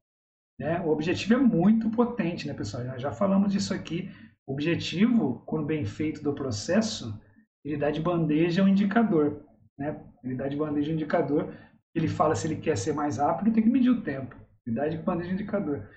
Né? 0.59 0.79
O 0.81 0.89
objetivo 0.89 1.33
é 1.33 1.37
muito 1.37 1.89
potente, 1.89 2.47
né, 2.47 2.53
pessoal? 2.53 2.99
Já, 2.99 3.11
falamos 3.11 3.51
disso 3.51 3.73
aqui 3.73 4.09
o 4.45 4.53
objetivo, 4.53 5.41
quando 5.45 5.65
bem 5.65 5.85
feito 5.85 6.21
do 6.21 6.33
processo, 6.33 7.19
ele 7.63 7.77
dá 7.77 7.89
de 7.89 8.01
bandeja 8.01 8.63
um 8.63 8.67
indicador. 8.67 9.41
Né? 9.77 9.99
Ele 10.23 10.35
dá 10.35 10.47
de 10.47 10.57
bandeja 10.57 10.91
um 10.91 10.95
indicador. 10.95 11.53
Ele 11.95 12.07
fala 12.07 12.35
se 12.35 12.47
ele 12.47 12.57
quer 12.57 12.77
ser 12.77 12.93
mais 12.93 13.17
rápido, 13.17 13.53
tem 13.53 13.63
que 13.63 13.69
medir 13.69 13.89
o 13.89 14.01
tempo. 14.01 14.35
Ele 14.65 14.75
dá 14.75 14.87
de 14.87 14.97
bandeja 14.97 15.31
um 15.31 15.33
indicador. 15.33 15.89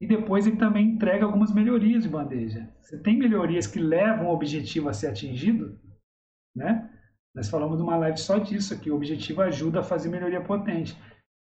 E 0.00 0.06
depois 0.06 0.46
ele 0.46 0.56
também 0.56 0.90
entrega 0.90 1.24
algumas 1.24 1.54
melhorias 1.54 2.02
de 2.02 2.08
bandeja. 2.08 2.68
Você 2.82 2.98
tem 2.98 3.16
melhorias 3.16 3.66
que 3.66 3.78
levam 3.78 4.26
o 4.26 4.34
objetivo 4.34 4.90
a 4.90 4.92
ser 4.92 5.06
atingido, 5.06 5.80
né? 6.54 6.90
Nós 7.34 7.48
falamos 7.48 7.78
de 7.78 7.82
uma 7.82 7.96
live 7.96 8.18
só 8.18 8.38
disso 8.38 8.74
aqui. 8.74 8.90
O 8.90 8.96
objetivo 8.96 9.40
ajuda 9.40 9.80
a 9.80 9.82
fazer 9.82 10.10
melhoria 10.10 10.40
potente. 10.40 10.98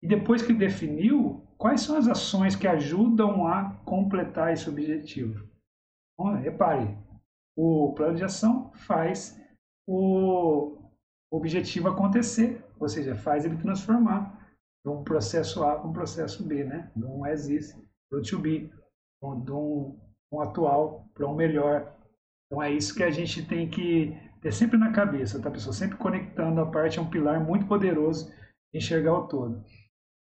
E 0.00 0.06
depois 0.06 0.42
que 0.42 0.52
definiu, 0.52 1.44
quais 1.58 1.80
são 1.80 1.96
as 1.96 2.08
ações 2.08 2.56
que 2.56 2.66
ajudam 2.66 3.46
a 3.46 3.74
completar 3.84 4.52
esse 4.52 4.68
objetivo? 4.68 5.46
repare, 6.40 6.96
o 7.56 7.92
plano 7.94 8.16
de 8.16 8.24
ação 8.24 8.70
faz 8.74 9.40
o 9.86 10.78
objetivo 11.30 11.88
acontecer, 11.88 12.64
ou 12.78 12.88
seja, 12.88 13.14
faz 13.14 13.44
ele 13.44 13.56
transformar 13.56 14.36
de 14.84 14.90
um 14.90 15.02
processo 15.02 15.64
A 15.64 15.76
para 15.76 15.88
um 15.88 15.92
processo 15.92 16.46
B, 16.46 16.64
né? 16.64 16.90
de 16.94 17.04
um 17.04 17.24
as 17.24 17.48
is 17.48 17.76
para 18.08 18.18
o 18.18 18.22
to 18.22 18.38
be, 18.38 18.70
de 19.44 19.52
um, 19.52 19.98
um 20.32 20.40
atual 20.40 21.08
para 21.12 21.26
um 21.26 21.34
melhor. 21.34 21.94
Então 22.46 22.62
é 22.62 22.70
isso 22.70 22.94
que 22.94 23.02
a 23.02 23.10
gente 23.10 23.44
tem 23.46 23.68
que 23.68 24.16
ter 24.40 24.52
sempre 24.52 24.78
na 24.78 24.92
cabeça, 24.92 25.40
tá 25.42 25.50
pessoal? 25.50 25.72
Sempre 25.72 25.98
conectando 25.98 26.60
a 26.60 26.66
parte, 26.66 26.98
é 26.98 27.02
um 27.02 27.10
pilar 27.10 27.44
muito 27.44 27.66
poderoso 27.66 28.30
de 28.72 28.78
enxergar 28.78 29.14
o 29.14 29.26
todo. 29.26 29.64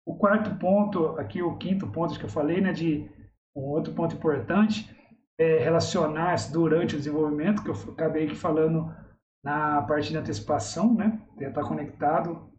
O 0.07 0.17
quarto 0.17 0.59
ponto, 0.59 1.19
aqui 1.19 1.43
o 1.43 1.57
quinto 1.57 1.91
ponto 1.91 2.19
que 2.19 2.25
eu 2.25 2.29
falei, 2.29 2.61
né, 2.61 2.73
de 2.73 3.09
um 3.57 3.63
outro 3.63 3.93
ponto 3.93 4.17
importante, 4.17 4.95
é, 5.39 5.59
relacionar 5.59 6.37
durante 6.51 6.95
o 6.95 6.99
desenvolvimento, 6.99 7.63
que 7.63 7.71
eu 7.71 7.93
acabei 7.93 8.27
aqui 8.27 8.35
falando 8.35 8.95
na 9.45 9.83
parte 9.83 10.11
de 10.11 10.17
antecipação, 10.17 10.95
né? 10.95 11.21
Tentar 11.37 11.65
conectado 11.65 12.51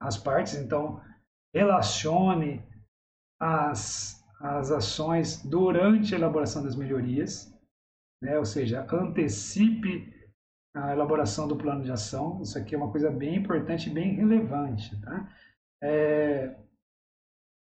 as 0.00 0.16
partes, 0.16 0.54
então 0.54 1.00
relacione 1.54 2.62
as, 3.40 4.24
as 4.40 4.70
ações 4.70 5.42
durante 5.42 6.14
a 6.14 6.18
elaboração 6.18 6.62
das 6.62 6.76
melhorias, 6.76 7.52
né? 8.22 8.38
ou 8.38 8.44
seja, 8.44 8.86
antecipe 8.92 10.14
a 10.74 10.92
elaboração 10.92 11.48
do 11.48 11.56
plano 11.56 11.82
de 11.82 11.90
ação. 11.90 12.40
Isso 12.42 12.56
aqui 12.58 12.74
é 12.74 12.78
uma 12.78 12.90
coisa 12.90 13.10
bem 13.10 13.36
importante 13.36 13.90
bem 13.90 14.14
relevante. 14.14 14.98
Tá? 15.00 15.28
É, 15.82 16.54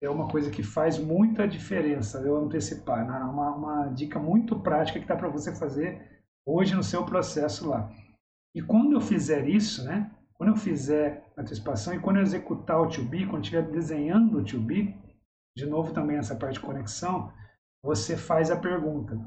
é 0.06 0.10
uma 0.10 0.28
coisa 0.28 0.52
que 0.52 0.62
faz 0.62 1.00
muita 1.00 1.48
diferença 1.48 2.20
eu 2.20 2.38
antecipar. 2.38 3.08
Né? 3.08 3.18
Uma, 3.20 3.56
uma 3.56 3.88
dica 3.88 4.20
muito 4.20 4.60
prática 4.60 5.00
que 5.00 5.08
dá 5.08 5.16
para 5.16 5.30
você 5.30 5.56
fazer 5.56 6.24
hoje 6.46 6.76
no 6.76 6.84
seu 6.84 7.06
processo 7.06 7.70
lá. 7.70 7.90
E 8.54 8.62
quando 8.62 8.94
eu 8.94 9.02
fizer 9.02 9.48
isso, 9.48 9.84
né? 9.86 10.12
quando 10.34 10.50
eu 10.50 10.56
fizer 10.56 11.32
a 11.38 11.42
antecipação 11.42 11.94
e 11.94 12.00
quando 12.00 12.18
eu 12.18 12.24
executar 12.24 12.82
o 12.82 12.90
to 12.90 13.04
be, 13.04 13.26
quando 13.26 13.44
estiver 13.44 13.64
desenhando 13.64 14.40
o 14.40 14.44
to 14.44 14.60
be, 14.60 14.94
de 15.56 15.66
novo 15.66 15.94
também 15.94 16.18
essa 16.18 16.36
parte 16.36 16.56
de 16.56 16.66
conexão, 16.66 17.32
você 17.82 18.18
faz 18.18 18.52
a 18.52 18.58
pergunta, 18.58 19.18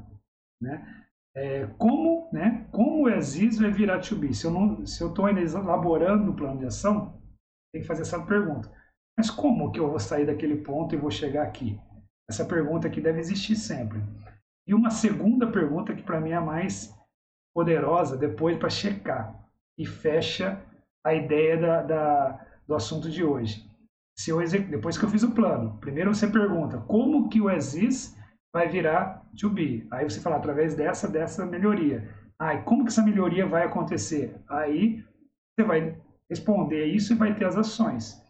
né? 0.61 1.05
É, 1.35 1.67
como, 1.77 2.29
né? 2.33 2.67
Como 2.71 3.03
o 3.03 3.09
exis 3.09 3.59
vai 3.59 3.71
virar 3.71 3.99
to 3.99 4.15
be? 4.15 4.33
Se 4.33 4.45
eu 4.45 4.51
não, 4.51 4.85
se 4.85 5.01
eu 5.01 5.09
estou 5.09 5.29
elaborando 5.29 6.31
o 6.31 6.35
plano 6.35 6.59
de 6.59 6.65
ação, 6.65 7.21
tem 7.71 7.81
que 7.81 7.87
fazer 7.87 8.01
essa 8.01 8.19
pergunta. 8.25 8.71
Mas 9.17 9.31
como 9.31 9.71
que 9.71 9.79
eu 9.79 9.89
vou 9.89 9.99
sair 9.99 10.25
daquele 10.25 10.57
ponto 10.57 10.93
e 10.93 10.97
vou 10.97 11.09
chegar 11.09 11.43
aqui? 11.43 11.79
Essa 12.29 12.45
pergunta 12.45 12.87
aqui 12.87 13.01
deve 13.01 13.19
existir 13.19 13.55
sempre. 13.55 13.99
E 14.67 14.73
uma 14.73 14.91
segunda 14.91 15.49
pergunta 15.49 15.95
que 15.95 16.03
para 16.03 16.21
mim 16.21 16.31
é 16.31 16.35
a 16.35 16.41
mais 16.41 16.93
poderosa, 17.55 18.15
depois 18.15 18.57
para 18.57 18.69
checar 18.69 19.33
e 19.79 19.85
fecha 19.85 20.61
a 21.05 21.13
ideia 21.13 21.57
da, 21.57 21.81
da, 21.81 22.47
do 22.67 22.75
assunto 22.75 23.09
de 23.09 23.23
hoje. 23.23 23.65
Se 24.19 24.29
eu 24.29 24.39
depois 24.69 24.97
que 24.97 25.05
eu 25.05 25.09
fiz 25.09 25.23
o 25.23 25.31
plano, 25.31 25.77
primeiro 25.79 26.13
você 26.13 26.27
pergunta 26.27 26.79
como 26.81 27.29
que 27.29 27.39
o 27.39 27.49
exist 27.49 28.15
vai 28.53 28.67
virar 28.67 29.23
to 29.39 29.49
be. 29.49 29.87
Aí 29.91 30.03
você 30.03 30.19
fala 30.19 30.35
através 30.35 30.75
dessa 30.75 31.07
dessa 31.07 31.45
melhoria. 31.45 32.07
Ah, 32.39 32.55
e 32.55 32.63
como 32.63 32.83
que 32.83 32.89
essa 32.89 33.03
melhoria 33.03 33.47
vai 33.47 33.63
acontecer? 33.63 34.35
Aí 34.49 35.03
você 35.55 35.65
vai 35.65 35.97
responder 36.29 36.85
isso 36.85 37.13
e 37.13 37.15
vai 37.15 37.33
ter 37.33 37.45
as 37.45 37.57
ações. 37.57 38.21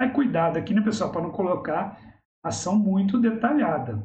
Aí 0.00 0.10
cuidado 0.10 0.56
aqui, 0.58 0.74
né, 0.74 0.80
pessoal, 0.80 1.10
para 1.10 1.22
não 1.22 1.30
colocar 1.30 1.98
ação 2.42 2.76
muito 2.76 3.18
detalhada. 3.18 4.02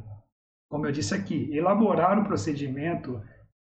Como 0.69 0.85
eu 0.85 0.91
disse 0.91 1.15
aqui, 1.15 1.49
elaborar 1.51 2.19
o 2.19 2.23
procedimento 2.23 3.21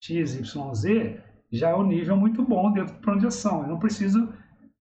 XYZ 0.03 1.19
já 1.51 1.71
é 1.71 1.75
um 1.75 1.87
nível 1.87 2.17
muito 2.17 2.43
bom 2.43 2.71
dentro 2.73 2.95
do 2.95 3.01
plano 3.01 3.21
de 3.21 3.27
ação. 3.27 3.63
Eu 3.63 3.69
não 3.69 3.79
preciso 3.79 4.33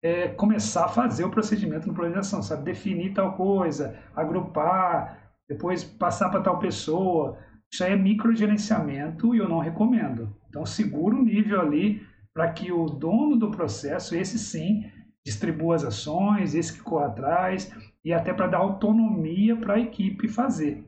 é, 0.03 0.29
começar 0.29 0.87
a 0.87 0.89
fazer 0.89 1.25
o 1.25 1.31
procedimento 1.31 1.89
no 1.89 1.95
plano 1.95 2.13
de 2.13 2.21
ação, 2.21 2.43
sabe? 2.43 2.65
Definir 2.65 3.15
tal 3.15 3.35
coisa, 3.35 3.99
agrupar, 4.15 5.35
depois 5.49 5.83
passar 5.83 6.31
para 6.31 6.41
tal 6.41 6.59
pessoa. 6.59 7.39
Isso 7.73 7.83
aí 7.83 7.93
é 7.93 7.97
microgerenciamento 7.97 9.35
e 9.35 9.39
eu 9.39 9.49
não 9.49 9.59
recomendo. 9.59 10.35
Então, 10.49 10.65
segura 10.65 11.17
o 11.17 11.23
nível 11.23 11.61
ali 11.61 12.07
para 12.33 12.51
que 12.53 12.73
o 12.73 12.87
dono 12.87 13.37
do 13.37 13.51
processo, 13.51 14.15
esse 14.15 14.39
sim, 14.39 14.85
distribua 15.25 15.77
as 15.77 15.85
ações, 15.85 16.55
esse 16.55 16.73
que 16.73 16.83
corre 16.83 17.07
atrás, 17.07 17.73
e 18.05 18.13
até 18.13 18.33
para 18.33 18.49
dar 18.49 18.59
autonomia 18.59 19.57
para 19.57 19.75
a 19.75 19.81
equipe 19.81 20.29
fazer. 20.29 20.85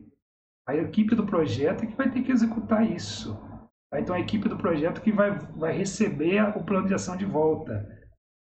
A 0.69 0.75
equipe 0.77 1.15
do 1.15 1.25
projeto 1.25 1.85
é 1.85 1.87
que 1.87 1.97
vai 1.97 2.11
ter 2.11 2.23
que 2.23 2.33
executar 2.33 2.89
isso. 2.91 3.39
Então 3.95 4.15
a 4.15 4.21
equipe 4.21 4.49
do 4.49 4.59
projeto 4.59 5.01
que 5.01 5.13
vai, 5.13 5.39
vai 5.57 5.77
receber 5.77 6.43
o 6.57 6.65
plano 6.65 6.87
de 6.87 6.95
ação 6.95 7.17
de 7.17 7.25
volta. 7.25 7.89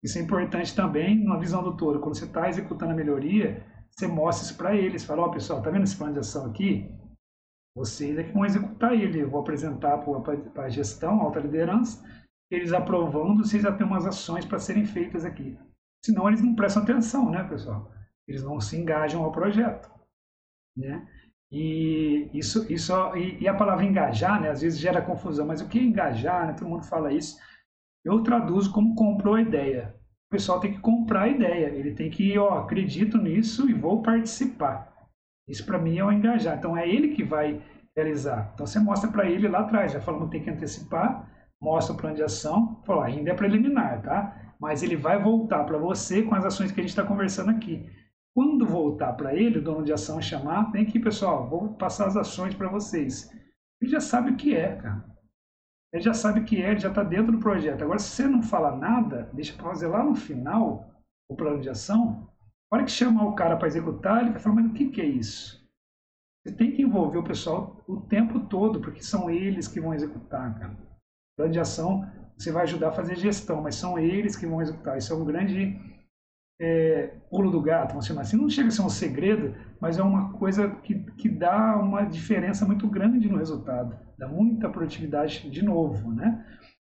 Isso 0.03 0.17
é 0.17 0.21
importante 0.21 0.75
também 0.75 1.23
na 1.23 1.37
visão 1.37 1.63
do 1.63 1.77
todo. 1.77 1.99
Quando 1.99 2.17
você 2.17 2.25
está 2.25 2.49
executando 2.49 2.91
a 2.91 2.95
melhoria, 2.95 3.65
você 3.89 4.07
mostra 4.07 4.45
isso 4.45 4.57
para 4.57 4.75
eles. 4.75 5.05
Fala, 5.05 5.23
ó, 5.23 5.25
oh, 5.27 5.31
pessoal, 5.31 5.61
tá 5.61 5.69
vendo 5.69 5.83
esse 5.83 5.95
plano 5.95 6.13
de 6.13 6.19
ação 6.19 6.45
aqui? 6.47 6.91
Vocês 7.75 8.17
é 8.17 8.23
que 8.23 8.33
vão 8.33 8.45
executar 8.45 8.93
ele. 8.93 9.21
Eu 9.21 9.29
vou 9.29 9.41
apresentar 9.41 9.97
para 9.99 10.65
a 10.65 10.69
gestão, 10.69 11.21
alta 11.21 11.39
liderança, 11.39 12.03
eles 12.51 12.73
aprovando, 12.73 13.43
vocês 13.43 13.63
já 13.63 13.71
têm 13.71 13.85
umas 13.85 14.05
ações 14.05 14.45
para 14.45 14.59
serem 14.59 14.85
feitas 14.85 15.25
aqui. 15.25 15.57
Senão 16.05 16.27
eles 16.27 16.43
não 16.43 16.53
prestam 16.53 16.83
atenção, 16.83 17.31
né, 17.31 17.43
pessoal? 17.49 17.91
Eles 18.27 18.43
não 18.43 18.59
se 18.61 18.77
engajam 18.77 19.23
ao 19.23 19.31
projeto, 19.31 19.89
né? 20.77 21.07
E 21.51 22.29
isso, 22.31 22.71
isso 22.71 22.93
e, 23.15 23.41
e, 23.41 23.47
a 23.47 23.55
palavra 23.55 23.85
engajar, 23.85 24.39
né, 24.39 24.49
às 24.49 24.61
vezes 24.61 24.79
gera 24.79 25.01
confusão, 25.01 25.47
mas 25.47 25.61
o 25.61 25.67
que 25.67 25.79
é 25.79 25.81
engajar, 25.81 26.45
né, 26.45 26.53
todo 26.53 26.69
mundo 26.69 26.85
fala 26.85 27.11
isso, 27.11 27.39
eu 28.03 28.21
traduzo 28.21 28.71
como 28.71 28.93
comprou 28.93 29.33
a 29.33 29.41
ideia. 29.41 29.95
O 30.27 30.31
pessoal 30.31 30.59
tem 30.59 30.73
que 30.73 30.79
comprar 30.79 31.23
a 31.23 31.27
ideia, 31.27 31.67
ele 31.67 31.95
tem 31.95 32.11
que, 32.11 32.37
ó, 32.37 32.59
acredito 32.59 33.17
nisso 33.17 33.67
e 33.67 33.73
vou 33.73 34.03
participar. 34.03 34.93
Isso 35.47 35.65
para 35.65 35.79
mim 35.79 35.97
é 35.97 36.05
o 36.05 36.11
engajar. 36.11 36.57
Então 36.57 36.77
é 36.77 36.87
ele 36.87 37.15
que 37.15 37.23
vai 37.23 37.63
realizar. 37.95 38.51
Então 38.53 38.67
você 38.67 38.79
mostra 38.79 39.09
para 39.09 39.27
ele 39.27 39.47
lá 39.47 39.61
atrás, 39.61 39.91
já 39.91 40.01
falamos 40.01 40.29
tem 40.29 40.43
que 40.43 40.49
antecipar, 40.51 41.31
mostra 41.59 41.95
o 41.95 41.97
plano 41.97 42.15
de 42.15 42.23
ação, 42.23 42.79
fala, 42.85 43.05
ainda 43.05 43.31
é 43.31 43.33
preliminar, 43.33 44.01
tá? 44.03 44.44
Mas 44.59 44.83
ele 44.83 44.95
vai 44.95 45.21
voltar 45.21 45.63
para 45.63 45.77
você 45.77 46.23
com 46.23 46.35
as 46.35 46.45
ações 46.45 46.71
que 46.71 46.79
a 46.79 46.83
gente 46.83 46.91
está 46.91 47.03
conversando 47.03 47.51
aqui. 47.51 47.89
Quando 48.33 48.65
voltar 48.65 49.13
para 49.13 49.33
ele, 49.33 49.59
o 49.59 49.63
dono 49.63 49.83
de 49.83 49.93
ação 49.93 50.21
chamar, 50.21 50.71
vem 50.71 50.83
aqui, 50.83 50.99
pessoal, 50.99 51.49
vou 51.49 51.73
passar 51.75 52.07
as 52.07 52.17
ações 52.17 52.53
para 52.53 52.67
vocês. 52.67 53.31
Ele 53.81 53.91
já 53.91 53.99
sabe 53.99 54.31
o 54.31 54.35
que 54.35 54.55
é, 54.55 54.75
cara. 54.75 55.05
Ele 55.93 56.03
já 56.03 56.13
sabe 56.13 56.41
o 56.41 56.43
que 56.43 56.61
é, 56.61 56.71
ele 56.71 56.79
já 56.79 56.89
está 56.89 57.03
dentro 57.03 57.31
do 57.31 57.39
projeto. 57.39 57.81
Agora, 57.81 57.99
se 57.99 58.09
você 58.09 58.27
não 58.27 58.43
fala 58.43 58.75
nada, 58.75 59.29
deixa 59.33 59.53
para 59.53 59.69
fazer 59.69 59.87
lá 59.87 60.03
no 60.03 60.15
final 60.15 60.93
o 61.29 61.35
plano 61.35 61.61
de 61.61 61.69
ação, 61.69 62.29
a 62.69 62.75
hora 62.75 62.85
que 62.85 62.91
chamar 62.91 63.25
o 63.25 63.35
cara 63.35 63.55
para 63.55 63.67
executar, 63.67 64.21
ele 64.21 64.31
vai 64.31 64.39
falar, 64.39 64.55
mas 64.55 64.65
o 64.65 64.73
que, 64.73 64.89
que 64.89 65.01
é 65.01 65.05
isso? 65.05 65.65
Você 66.43 66.53
tem 66.53 66.73
que 66.73 66.81
envolver 66.81 67.17
o 67.17 67.23
pessoal 67.23 67.81
o 67.87 68.01
tempo 68.01 68.41
todo, 68.41 68.81
porque 68.81 69.01
são 69.01 69.29
eles 69.29 69.67
que 69.67 69.79
vão 69.79 69.93
executar, 69.93 70.59
cara. 70.59 70.77
Plano 71.37 71.53
de 71.53 71.59
ação, 71.59 72.05
você 72.37 72.51
vai 72.51 72.63
ajudar 72.63 72.89
a 72.89 72.93
fazer 72.93 73.15
gestão, 73.15 73.61
mas 73.61 73.75
são 73.75 73.97
eles 73.97 74.35
que 74.35 74.45
vão 74.45 74.61
executar. 74.61 74.97
Isso 74.97 75.13
é 75.13 75.15
um 75.15 75.25
grande 75.25 75.79
é, 76.59 77.13
pulo 77.29 77.51
do 77.51 77.61
gato, 77.61 77.89
vamos 77.89 78.05
chamar 78.05 78.21
assim. 78.21 78.37
Não 78.37 78.49
chega 78.49 78.67
a 78.67 78.71
ser 78.71 78.81
um 78.81 78.89
segredo, 78.89 79.55
mas 79.79 79.97
é 79.97 80.03
uma 80.03 80.33
coisa 80.33 80.69
que, 80.69 80.95
que 81.13 81.29
dá 81.29 81.77
uma 81.77 82.03
diferença 82.03 82.65
muito 82.65 82.87
grande 82.87 83.29
no 83.29 83.37
resultado. 83.37 83.97
Dá 84.17 84.27
muita 84.27 84.69
produtividade 84.69 85.49
de 85.49 85.63
novo, 85.63 86.11
né? 86.11 86.45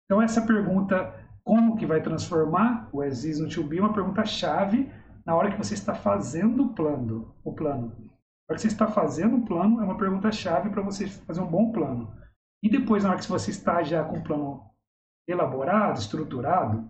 Então 0.04 0.20
essa 0.20 0.42
pergunta, 0.42 1.14
como 1.44 1.76
que 1.76 1.86
vai 1.86 2.02
transformar 2.02 2.88
o 2.92 3.02
Exis 3.02 3.38
no 3.38 3.48
To 3.48 3.68
é 3.72 3.80
uma 3.80 3.92
pergunta 3.92 4.24
chave 4.24 4.90
na 5.24 5.34
hora 5.34 5.50
que 5.50 5.58
você 5.58 5.74
está 5.74 5.94
fazendo 5.94 6.64
o 6.64 6.74
plano. 6.74 7.34
O 7.44 7.52
plano. 7.52 7.88
Na 7.88 8.52
hora 8.52 8.56
que 8.56 8.62
você 8.62 8.68
está 8.68 8.86
fazendo 8.88 9.36
o 9.36 9.44
plano, 9.44 9.80
é 9.80 9.84
uma 9.84 9.96
pergunta 9.96 10.32
chave 10.32 10.70
para 10.70 10.82
você 10.82 11.06
fazer 11.06 11.40
um 11.40 11.46
bom 11.46 11.70
plano. 11.70 12.12
E 12.62 12.68
depois, 12.68 13.04
na 13.04 13.10
hora 13.10 13.18
que 13.18 13.28
você 13.28 13.50
está 13.50 13.82
já 13.82 14.02
com 14.02 14.18
o 14.18 14.22
plano 14.22 14.69
elaborado, 15.30 15.98
estruturado, 15.98 16.88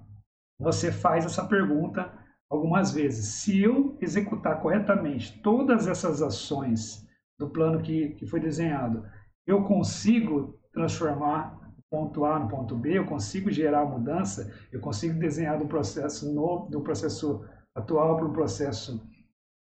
você 0.58 0.92
faz 0.92 1.24
essa 1.24 1.46
pergunta 1.46 2.12
algumas 2.50 2.92
vezes. 2.92 3.26
Se 3.42 3.62
eu 3.62 3.96
executar 4.00 4.60
corretamente 4.60 5.40
todas 5.40 5.86
essas 5.86 6.20
ações 6.20 7.06
do 7.38 7.48
plano 7.48 7.80
que, 7.80 8.10
que 8.10 8.26
foi 8.26 8.40
desenhado, 8.40 9.04
eu 9.46 9.64
consigo 9.64 10.58
transformar 10.72 11.58
ponto 11.90 12.24
A 12.24 12.38
no 12.38 12.48
ponto 12.48 12.76
B, 12.76 12.98
eu 12.98 13.06
consigo 13.06 13.50
gerar 13.50 13.84
mudança, 13.84 14.52
eu 14.70 14.80
consigo 14.80 15.18
desenhar 15.18 15.58
do 15.58 15.66
processo 15.66 16.32
novo, 16.32 16.70
do 16.70 16.80
processo 16.80 17.44
atual 17.74 18.16
para 18.16 18.26
um 18.26 18.32
processo 18.32 19.04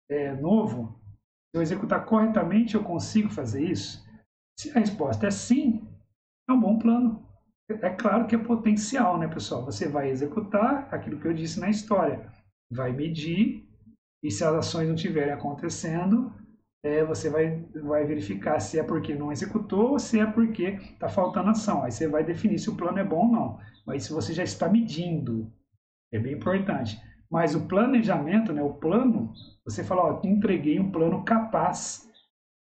é, 0.09 0.33
novo. 0.35 0.99
Se 1.51 1.59
eu 1.59 1.63
executar 1.63 2.07
corretamente, 2.07 2.75
eu 2.75 2.83
consigo 2.83 3.29
fazer 3.29 3.63
isso? 3.63 4.03
Se 4.59 4.71
a 4.71 4.81
resposta 4.81 5.27
é 5.27 5.31
sim, 5.31 5.87
é 6.49 6.53
um 6.53 6.61
bom 6.61 6.79
plano. 6.79 7.24
É 7.69 7.91
claro 7.91 8.27
que 8.27 8.35
é 8.35 8.39
potencial, 8.39 9.19
né, 9.19 9.27
pessoal? 9.27 9.65
Você 9.65 9.89
vai 9.89 10.11
executar 10.11 10.89
aquilo 10.91 11.19
que 11.19 11.27
eu 11.27 11.33
disse 11.33 11.59
na 11.59 11.71
história 11.71 12.31
vai 12.71 12.93
medir 12.93 13.65
e 14.23 14.31
se 14.31 14.45
as 14.45 14.55
ações 14.55 14.89
não 14.89 14.95
estiverem 14.95 15.33
acontecendo, 15.33 16.33
é, 16.83 17.05
você 17.05 17.31
vai, 17.31 17.63
vai 17.83 18.05
verificar 18.05 18.59
se 18.61 18.79
é 18.79 18.83
porque 18.83 19.15
não 19.15 19.33
executou 19.33 19.93
ou 19.93 19.99
se 19.99 20.19
é 20.19 20.27
porque 20.27 20.79
está 20.93 21.09
faltando 21.09 21.51
ação. 21.51 21.85
Aí 21.85 21.93
você 21.93 22.09
vai 22.09 22.25
definir 22.25 22.59
se 22.59 22.69
o 22.69 22.77
plano 22.77 22.99
é 22.99 23.05
bom 23.05 23.27
ou 23.27 23.33
não. 23.33 23.59
Mas 23.87 24.05
se 24.05 24.13
você 24.13 24.33
já 24.33 24.43
está 24.43 24.69
medindo, 24.69 25.51
é 26.13 26.19
bem 26.19 26.35
importante. 26.35 27.01
Mas 27.31 27.55
o 27.55 27.67
planejamento, 27.67 28.53
né, 28.53 28.63
o 28.63 28.75
plano, 28.75 29.33
você 29.65 29.83
fala, 29.83 30.03
ó, 30.03 30.21
entreguei 30.25 30.79
um 30.79 30.91
plano 30.91 31.25
capaz 31.25 32.09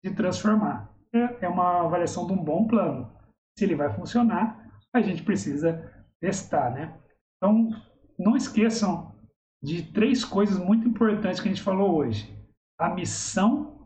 de 0.04 0.12
transformar. 0.12 0.94
É, 1.14 1.46
é 1.46 1.50
uma 1.50 1.86
avaliação 1.86 2.28
de 2.28 2.34
um 2.34 2.44
bom 2.44 2.68
plano. 2.68 3.12
Se 3.58 3.66
ele 3.66 3.76
vai 3.76 3.90
funcionar, 3.94 4.69
a 4.94 5.02
gente 5.02 5.24
precisa 5.24 5.94
testar, 6.20 6.72
né? 6.72 6.98
Então, 7.38 7.70
não 8.18 8.36
esqueçam 8.36 9.16
de 9.62 9.84
três 9.92 10.24
coisas 10.24 10.58
muito 10.58 10.88
importantes 10.88 11.40
que 11.40 11.48
a 11.48 11.52
gente 11.52 11.64
falou 11.64 11.96
hoje. 11.96 12.38
A 12.78 12.94
missão, 12.94 13.78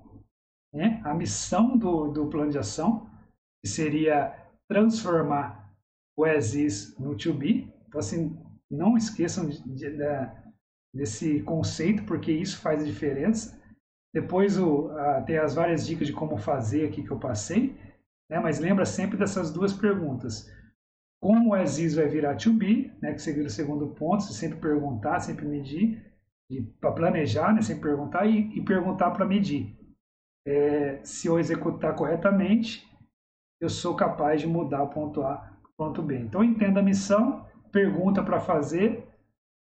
né? 0.74 1.02
a 1.04 1.14
missão 1.14 1.78
do, 1.78 2.08
do 2.08 2.28
plano 2.28 2.52
de 2.52 2.58
ação, 2.58 3.10
que 3.62 3.70
seria 3.70 4.36
transformar 4.68 5.72
o 6.18 6.26
as 6.26 6.54
no 6.98 7.16
to 7.16 7.34
be. 7.34 7.72
Então, 7.88 8.00
assim, 8.00 8.38
não 8.70 8.98
esqueçam 8.98 9.48
de, 9.48 9.62
de, 9.64 9.98
de, 9.98 10.32
desse 10.94 11.42
conceito, 11.44 12.04
porque 12.06 12.32
isso 12.32 12.60
faz 12.60 12.82
a 12.82 12.86
diferença. 12.86 13.62
Depois 14.14 14.60
o, 14.60 14.90
a, 14.92 15.22
tem 15.22 15.38
as 15.38 15.56
várias 15.56 15.86
dicas 15.86 16.08
de 16.08 16.14
como 16.14 16.38
fazer 16.38 16.88
aqui 16.88 17.04
que 17.04 17.12
eu 17.12 17.20
passei, 17.20 17.76
né? 18.30 18.40
mas 18.40 18.60
lembra 18.60 18.86
sempre 18.86 19.18
dessas 19.18 19.52
duas 19.52 19.74
perguntas 19.74 20.48
como 21.24 21.52
o 21.52 21.54
as 21.54 21.80
is 21.80 21.96
vai 21.96 22.06
virar 22.06 22.36
to 22.36 22.52
be, 22.52 22.92
né, 23.02 23.14
que 23.14 23.22
seria 23.22 23.46
o 23.46 23.50
segundo 23.50 23.88
ponto, 23.88 24.24
sempre 24.24 24.60
perguntar, 24.60 25.22
sempre 25.22 25.46
medir, 25.46 26.04
para 26.82 26.92
planejar, 26.92 27.54
né, 27.54 27.62
sempre 27.62 27.84
perguntar 27.84 28.26
e, 28.26 28.54
e 28.58 28.62
perguntar 28.62 29.10
para 29.12 29.26
medir. 29.26 29.74
É, 30.46 31.00
se 31.02 31.30
eu 31.30 31.40
executar 31.40 31.96
corretamente, 31.96 32.86
eu 33.62 33.70
sou 33.70 33.96
capaz 33.96 34.42
de 34.42 34.48
mudar 34.48 34.84
o 34.84 34.90
ponto 34.90 35.22
A 35.22 35.38
para 35.38 35.70
o 35.70 35.74
ponto 35.78 36.02
B. 36.02 36.18
Então 36.18 36.44
entenda 36.44 36.82
a 36.82 36.84
missão, 36.84 37.48
pergunta 37.72 38.22
para 38.22 38.42
fazer 38.42 39.08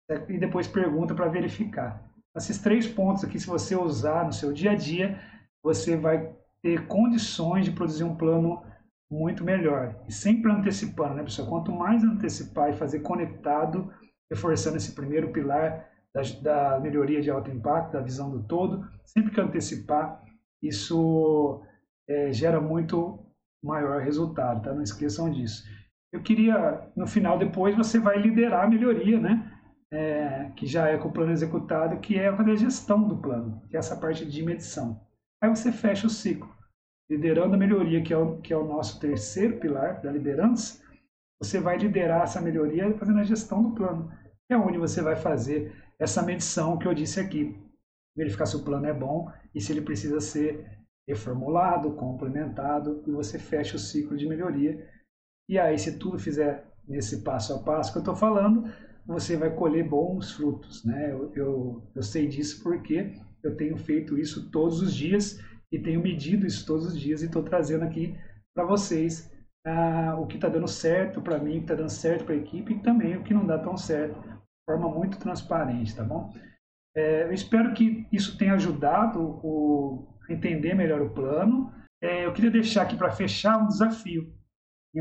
é, 0.10 0.16
e 0.32 0.38
depois 0.38 0.66
pergunta 0.66 1.14
para 1.14 1.28
verificar. 1.28 2.10
Esses 2.38 2.58
três 2.58 2.88
pontos 2.88 3.26
aqui, 3.26 3.38
se 3.38 3.48
você 3.48 3.76
usar 3.76 4.24
no 4.24 4.32
seu 4.32 4.54
dia 4.54 4.72
a 4.72 4.76
dia, 4.76 5.20
você 5.62 5.98
vai 5.98 6.34
ter 6.62 6.88
condições 6.88 7.66
de 7.66 7.72
produzir 7.72 8.06
um 8.06 8.16
plano 8.16 8.64
muito 9.14 9.44
melhor. 9.44 9.96
E 10.08 10.12
sempre 10.12 10.52
antecipando, 10.52 11.14
né, 11.14 11.24
pessoal? 11.24 11.48
Quanto 11.48 11.72
mais 11.72 12.04
antecipar 12.04 12.70
e 12.70 12.78
fazer 12.78 13.00
conectado, 13.00 13.94
reforçando 14.30 14.78
esse 14.78 14.94
primeiro 14.94 15.32
pilar 15.32 15.88
da, 16.14 16.22
da 16.42 16.80
melhoria 16.80 17.22
de 17.22 17.30
alto 17.30 17.52
impacto, 17.52 17.94
da 17.94 18.02
visão 18.02 18.32
do 18.32 18.44
todo, 18.44 18.88
sempre 19.06 19.32
que 19.32 19.40
antecipar, 19.40 20.24
isso 20.62 21.62
é, 22.10 22.34
gera 22.34 22.60
muito 22.60 23.20
maior 23.64 24.02
resultado, 24.02 24.64
tá? 24.64 24.74
Não 24.74 24.82
esqueçam 24.82 25.30
disso. 25.30 25.64
Eu 26.12 26.22
queria, 26.22 26.92
no 26.96 27.08
final, 27.08 27.38
depois, 27.38 27.76
você 27.76 28.00
vai 28.00 28.18
liderar 28.18 28.66
a 28.66 28.70
melhoria, 28.70 29.20
né? 29.20 29.50
É, 29.92 30.52
que 30.56 30.66
já 30.66 30.88
é 30.88 30.98
com 30.98 31.10
o 31.10 31.12
plano 31.12 31.32
executado, 31.32 32.00
que 32.00 32.18
é 32.18 32.36
fazer 32.36 32.52
a 32.52 32.56
gestão 32.56 33.08
do 33.08 33.18
plano, 33.18 33.62
que 33.70 33.76
é 33.76 33.80
essa 33.80 33.96
parte 33.96 34.26
de 34.26 34.44
medição. 34.44 35.00
Aí 35.40 35.50
você 35.50 35.72
fecha 35.72 36.08
o 36.08 36.10
ciclo 36.10 36.50
liderando 37.10 37.56
a 37.56 37.58
melhoria, 37.58 38.02
que 38.02 38.14
é, 38.14 38.18
o, 38.18 38.38
que 38.38 38.54
é 38.54 38.58
o 38.58 38.68
nosso 38.68 39.00
terceiro 39.00 39.60
pilar 39.60 40.02
da 40.02 40.12
liderança, 40.12 40.82
você 41.42 41.60
vai 41.60 41.78
liderar 41.78 42.24
essa 42.24 42.42
melhoria 42.42 42.94
fazendo 42.98 43.20
a 43.20 43.24
gestão 43.24 43.62
do 43.62 43.76
plano. 43.76 44.12
É 44.50 44.58
onde 44.58 44.78
você 44.78 45.02
vai 45.02 45.16
fazer 45.16 45.76
essa 46.00 46.24
medição 46.24 46.78
que 46.78 46.88
eu 46.88 46.94
disse 46.94 47.20
aqui. 47.20 47.60
Verificar 48.16 48.46
se 48.46 48.56
o 48.56 48.64
plano 48.64 48.86
é 48.86 48.94
bom 48.94 49.32
e 49.54 49.60
se 49.60 49.72
ele 49.72 49.82
precisa 49.82 50.20
ser 50.20 50.66
reformulado, 51.08 51.96
complementado, 51.96 53.04
e 53.06 53.12
você 53.12 53.38
fecha 53.38 53.76
o 53.76 53.80
ciclo 53.80 54.16
de 54.16 54.28
melhoria. 54.28 54.88
E 55.50 55.60
aí, 55.60 55.78
se 55.78 56.00
tudo 56.00 56.18
fizer 56.18 56.66
nesse 56.88 57.24
passo 57.24 57.54
a 57.54 57.60
passo 57.60 57.92
que 57.92 57.98
eu 57.98 58.02
estou 58.02 58.16
falando, 58.16 58.64
você 59.06 59.36
vai 59.36 59.54
colher 59.54 59.88
bons 59.88 60.32
frutos. 60.32 60.84
Né? 60.86 61.12
Eu, 61.12 61.32
eu, 61.36 61.92
eu 61.96 62.04
sei 62.04 62.28
disso 62.28 62.64
porque 62.64 63.14
eu 63.44 63.56
tenho 63.58 63.78
feito 63.78 64.18
isso 64.18 64.50
todos 64.50 64.82
os 64.82 64.94
dias 64.94 65.40
e 65.74 65.80
tenho 65.80 66.00
medido 66.00 66.46
isso 66.46 66.66
todos 66.68 66.86
os 66.86 67.00
dias 67.00 67.24
e 67.24 67.26
estou 67.26 67.42
trazendo 67.42 67.84
aqui 67.84 68.16
para 68.56 68.64
vocês 68.64 69.34
ah, 69.66 70.16
o 70.20 70.28
que 70.28 70.36
está 70.36 70.48
dando 70.48 70.68
certo 70.68 71.20
para 71.20 71.40
mim, 71.40 71.54
o 71.54 71.58
que 71.58 71.64
está 71.64 71.76
dando 71.76 71.90
certo 71.90 72.26
para 72.26 72.36
a 72.36 72.38
equipe 72.38 72.74
e 72.74 72.80
também 72.80 73.18
o 73.18 73.24
que 73.24 73.34
não 73.34 73.46
dá 73.46 73.58
tão 73.58 73.76
certo, 73.76 74.22
de 74.22 74.38
forma 74.70 74.88
muito 74.88 75.18
transparente, 75.18 75.96
tá 75.96 76.04
bom? 76.04 76.32
É, 76.96 77.24
eu 77.24 77.34
espero 77.34 77.74
que 77.74 78.08
isso 78.12 78.38
tenha 78.38 78.54
ajudado 78.54 79.20
o, 79.20 80.08
a 80.30 80.34
entender 80.34 80.76
melhor 80.76 81.02
o 81.02 81.10
plano. 81.10 81.74
É, 82.00 82.24
eu 82.26 82.34
queria 82.34 82.52
deixar 82.52 82.84
aqui 82.84 82.96
para 82.96 83.10
fechar 83.10 83.58
um 83.58 83.68
desafio, 83.68 84.32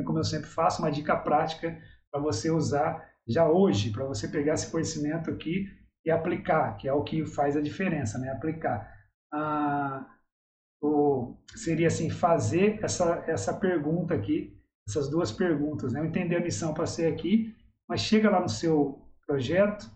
como 0.07 0.19
eu 0.19 0.25
sempre 0.25 0.49
faço, 0.49 0.81
uma 0.81 0.91
dica 0.91 1.15
prática 1.15 1.79
para 2.11 2.21
você 2.21 2.51
usar 2.51 3.07
já 3.29 3.47
hoje, 3.47 3.91
para 3.91 4.07
você 4.07 4.27
pegar 4.27 4.55
esse 4.55 4.71
conhecimento 4.71 5.31
aqui 5.31 5.67
e 6.05 6.11
aplicar, 6.11 6.79
que 6.79 6.89
é 6.89 6.93
o 6.95 7.05
que 7.05 7.27
faz 7.27 7.59
a 7.59 7.61
diferença, 7.61 8.19
né? 8.19 8.31
Aplicar. 8.31 8.91
Ah, 9.33 9.92
seria 11.63 11.87
assim, 11.87 12.11
fazer 12.11 12.79
essa, 12.83 13.25
essa 13.27 13.55
pergunta 13.55 14.15
aqui, 14.15 14.57
essas 14.89 15.09
duas 15.09 15.31
perguntas, 15.31 15.93
né? 15.93 16.01
Eu 16.01 16.07
entendi 16.07 16.35
a 16.35 16.41
missão 16.41 16.75
para 16.75 16.87
ser 16.87 17.13
aqui, 17.13 17.55
mas 17.89 18.01
chega 18.01 18.31
lá 18.31 18.41
no 18.41 18.49
seu 18.49 19.01
projeto, 19.27 19.91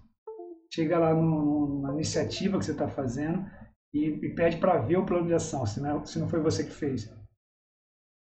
chega 0.72 0.98
lá 0.98 1.14
no, 1.14 1.82
na 1.82 1.92
iniciativa 1.94 2.58
que 2.58 2.64
você 2.64 2.72
está 2.72 2.88
fazendo 2.88 3.44
e, 3.92 4.08
e 4.08 4.34
pede 4.34 4.58
para 4.58 4.78
ver 4.78 4.96
o 4.96 5.06
plano 5.06 5.26
de 5.26 5.34
ação, 5.34 5.66
se 5.66 5.80
não, 5.80 6.04
se 6.04 6.18
não 6.18 6.28
foi 6.28 6.40
você 6.40 6.64
que 6.64 6.70
fez. 6.70 7.02
Se 7.02 7.10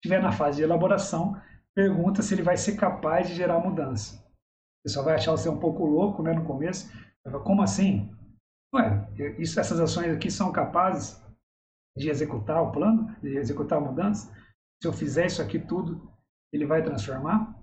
estiver 0.04 0.22
na 0.22 0.32
fase 0.32 0.58
de 0.58 0.62
elaboração, 0.62 1.40
pergunta 1.74 2.22
se 2.22 2.34
ele 2.34 2.42
vai 2.42 2.56
ser 2.56 2.76
capaz 2.76 3.28
de 3.28 3.34
gerar 3.34 3.58
mudança. 3.58 4.16
O 4.16 4.82
pessoal 4.84 5.04
vai 5.04 5.14
achar 5.14 5.32
você 5.32 5.48
um 5.48 5.58
pouco 5.58 5.84
louco 5.84 6.22
né, 6.22 6.32
no 6.32 6.44
começo. 6.44 6.92
Como 7.42 7.62
assim? 7.62 8.14
Ué, 8.74 9.08
isso, 9.38 9.58
essas 9.58 9.80
ações 9.80 10.12
aqui 10.12 10.30
são 10.30 10.52
capazes 10.52 11.23
de 11.96 12.10
executar 12.10 12.62
o 12.62 12.72
plano, 12.72 13.14
de 13.22 13.36
executar 13.36 13.78
a 13.78 13.80
mudança? 13.80 14.32
Se 14.82 14.88
eu 14.88 14.92
fizer 14.92 15.26
isso 15.26 15.40
aqui 15.40 15.58
tudo, 15.58 16.10
ele 16.52 16.66
vai 16.66 16.82
transformar? 16.82 17.54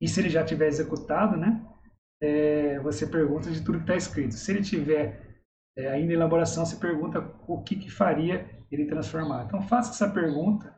E 0.00 0.08
se 0.08 0.20
ele 0.20 0.28
já 0.28 0.44
tiver 0.44 0.66
executado, 0.66 1.36
né? 1.36 1.64
É, 2.20 2.80
você 2.80 3.06
pergunta 3.06 3.50
de 3.50 3.62
tudo 3.62 3.78
que 3.78 3.84
está 3.84 3.96
escrito. 3.96 4.34
Se 4.34 4.50
ele 4.50 4.62
tiver 4.62 5.42
é, 5.76 5.88
ainda 5.88 6.12
em 6.12 6.16
elaboração, 6.16 6.66
você 6.66 6.76
pergunta 6.76 7.20
o 7.46 7.62
que, 7.62 7.76
que 7.76 7.90
faria 7.90 8.48
ele 8.70 8.86
transformar. 8.86 9.44
Então 9.44 9.62
faça 9.62 9.90
essa 9.90 10.12
pergunta. 10.12 10.76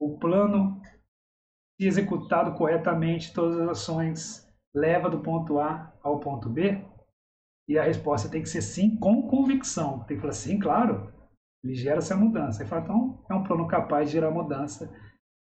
O 0.00 0.18
plano, 0.18 0.80
se 1.80 1.86
executado 1.86 2.54
corretamente, 2.54 3.32
todas 3.32 3.60
as 3.60 3.68
ações 3.68 4.48
leva 4.74 5.10
do 5.10 5.20
ponto 5.20 5.58
A 5.58 5.92
ao 6.02 6.20
ponto 6.20 6.48
B? 6.48 6.84
E 7.68 7.78
a 7.78 7.84
resposta 7.84 8.28
tem 8.28 8.42
que 8.42 8.48
ser 8.48 8.62
sim, 8.62 8.96
com 8.96 9.28
convicção. 9.28 10.00
Tem 10.04 10.16
que 10.16 10.20
falar 10.20 10.32
sim, 10.32 10.58
claro, 10.58 11.12
ele 11.62 11.74
gera 11.74 11.98
essa 11.98 12.16
mudança. 12.16 12.62
Aí 12.62 12.68
fala, 12.68 12.82
então, 12.82 13.24
é 13.30 13.34
um 13.34 13.44
plano 13.44 13.66
capaz 13.66 14.08
de 14.08 14.14
gerar 14.14 14.30
mudança. 14.30 14.90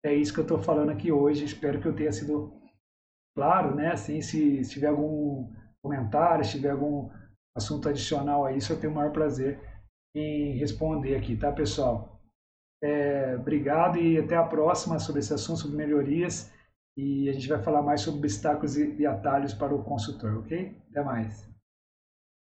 É 0.04 0.14
isso 0.14 0.34
que 0.34 0.40
eu 0.40 0.44
estou 0.44 0.60
falando 0.60 0.92
aqui 0.92 1.12
hoje. 1.12 1.46
Espero 1.46 1.82
que 1.82 1.88
eu 1.88 1.96
tenha 1.96 2.12
sido 2.12 2.54
claro, 3.36 3.76
né? 3.76 3.92
Assim, 3.92 4.22
se, 4.22 4.64
se 4.64 4.72
tiver 4.72 4.88
algum 4.88 5.52
comentário, 5.84 6.46
se 6.46 6.52
tiver 6.52 6.72
algum 6.72 7.10
assunto 7.56 7.90
adicional 7.90 8.46
a 8.46 8.52
isso, 8.52 8.72
eu 8.72 8.80
tenho 8.80 8.92
o 8.92 8.96
maior 8.96 9.12
prazer 9.12 9.60
em 10.16 10.58
responder 10.58 11.16
aqui, 11.16 11.36
tá, 11.36 11.52
pessoal? 11.52 12.22
É, 12.84 13.36
obrigado 13.36 13.98
e 13.98 14.18
até 14.18 14.36
a 14.36 14.44
próxima 14.44 15.00
sobre 15.00 15.20
esse 15.20 15.34
assunto, 15.34 15.60
sobre 15.60 15.76
melhorias. 15.76 16.54
E 16.98 17.28
a 17.28 17.34
gente 17.34 17.50
vai 17.50 17.62
falar 17.62 17.82
mais 17.82 18.02
sobre 18.02 18.20
obstáculos 18.20 18.78
e, 18.78 18.96
e 18.96 19.06
atalhos 19.06 19.54
para 19.54 19.76
o 19.76 19.84
consultor, 19.84 20.38
ok? 20.38 20.78
Até 20.90 21.04
mais. 21.04 21.55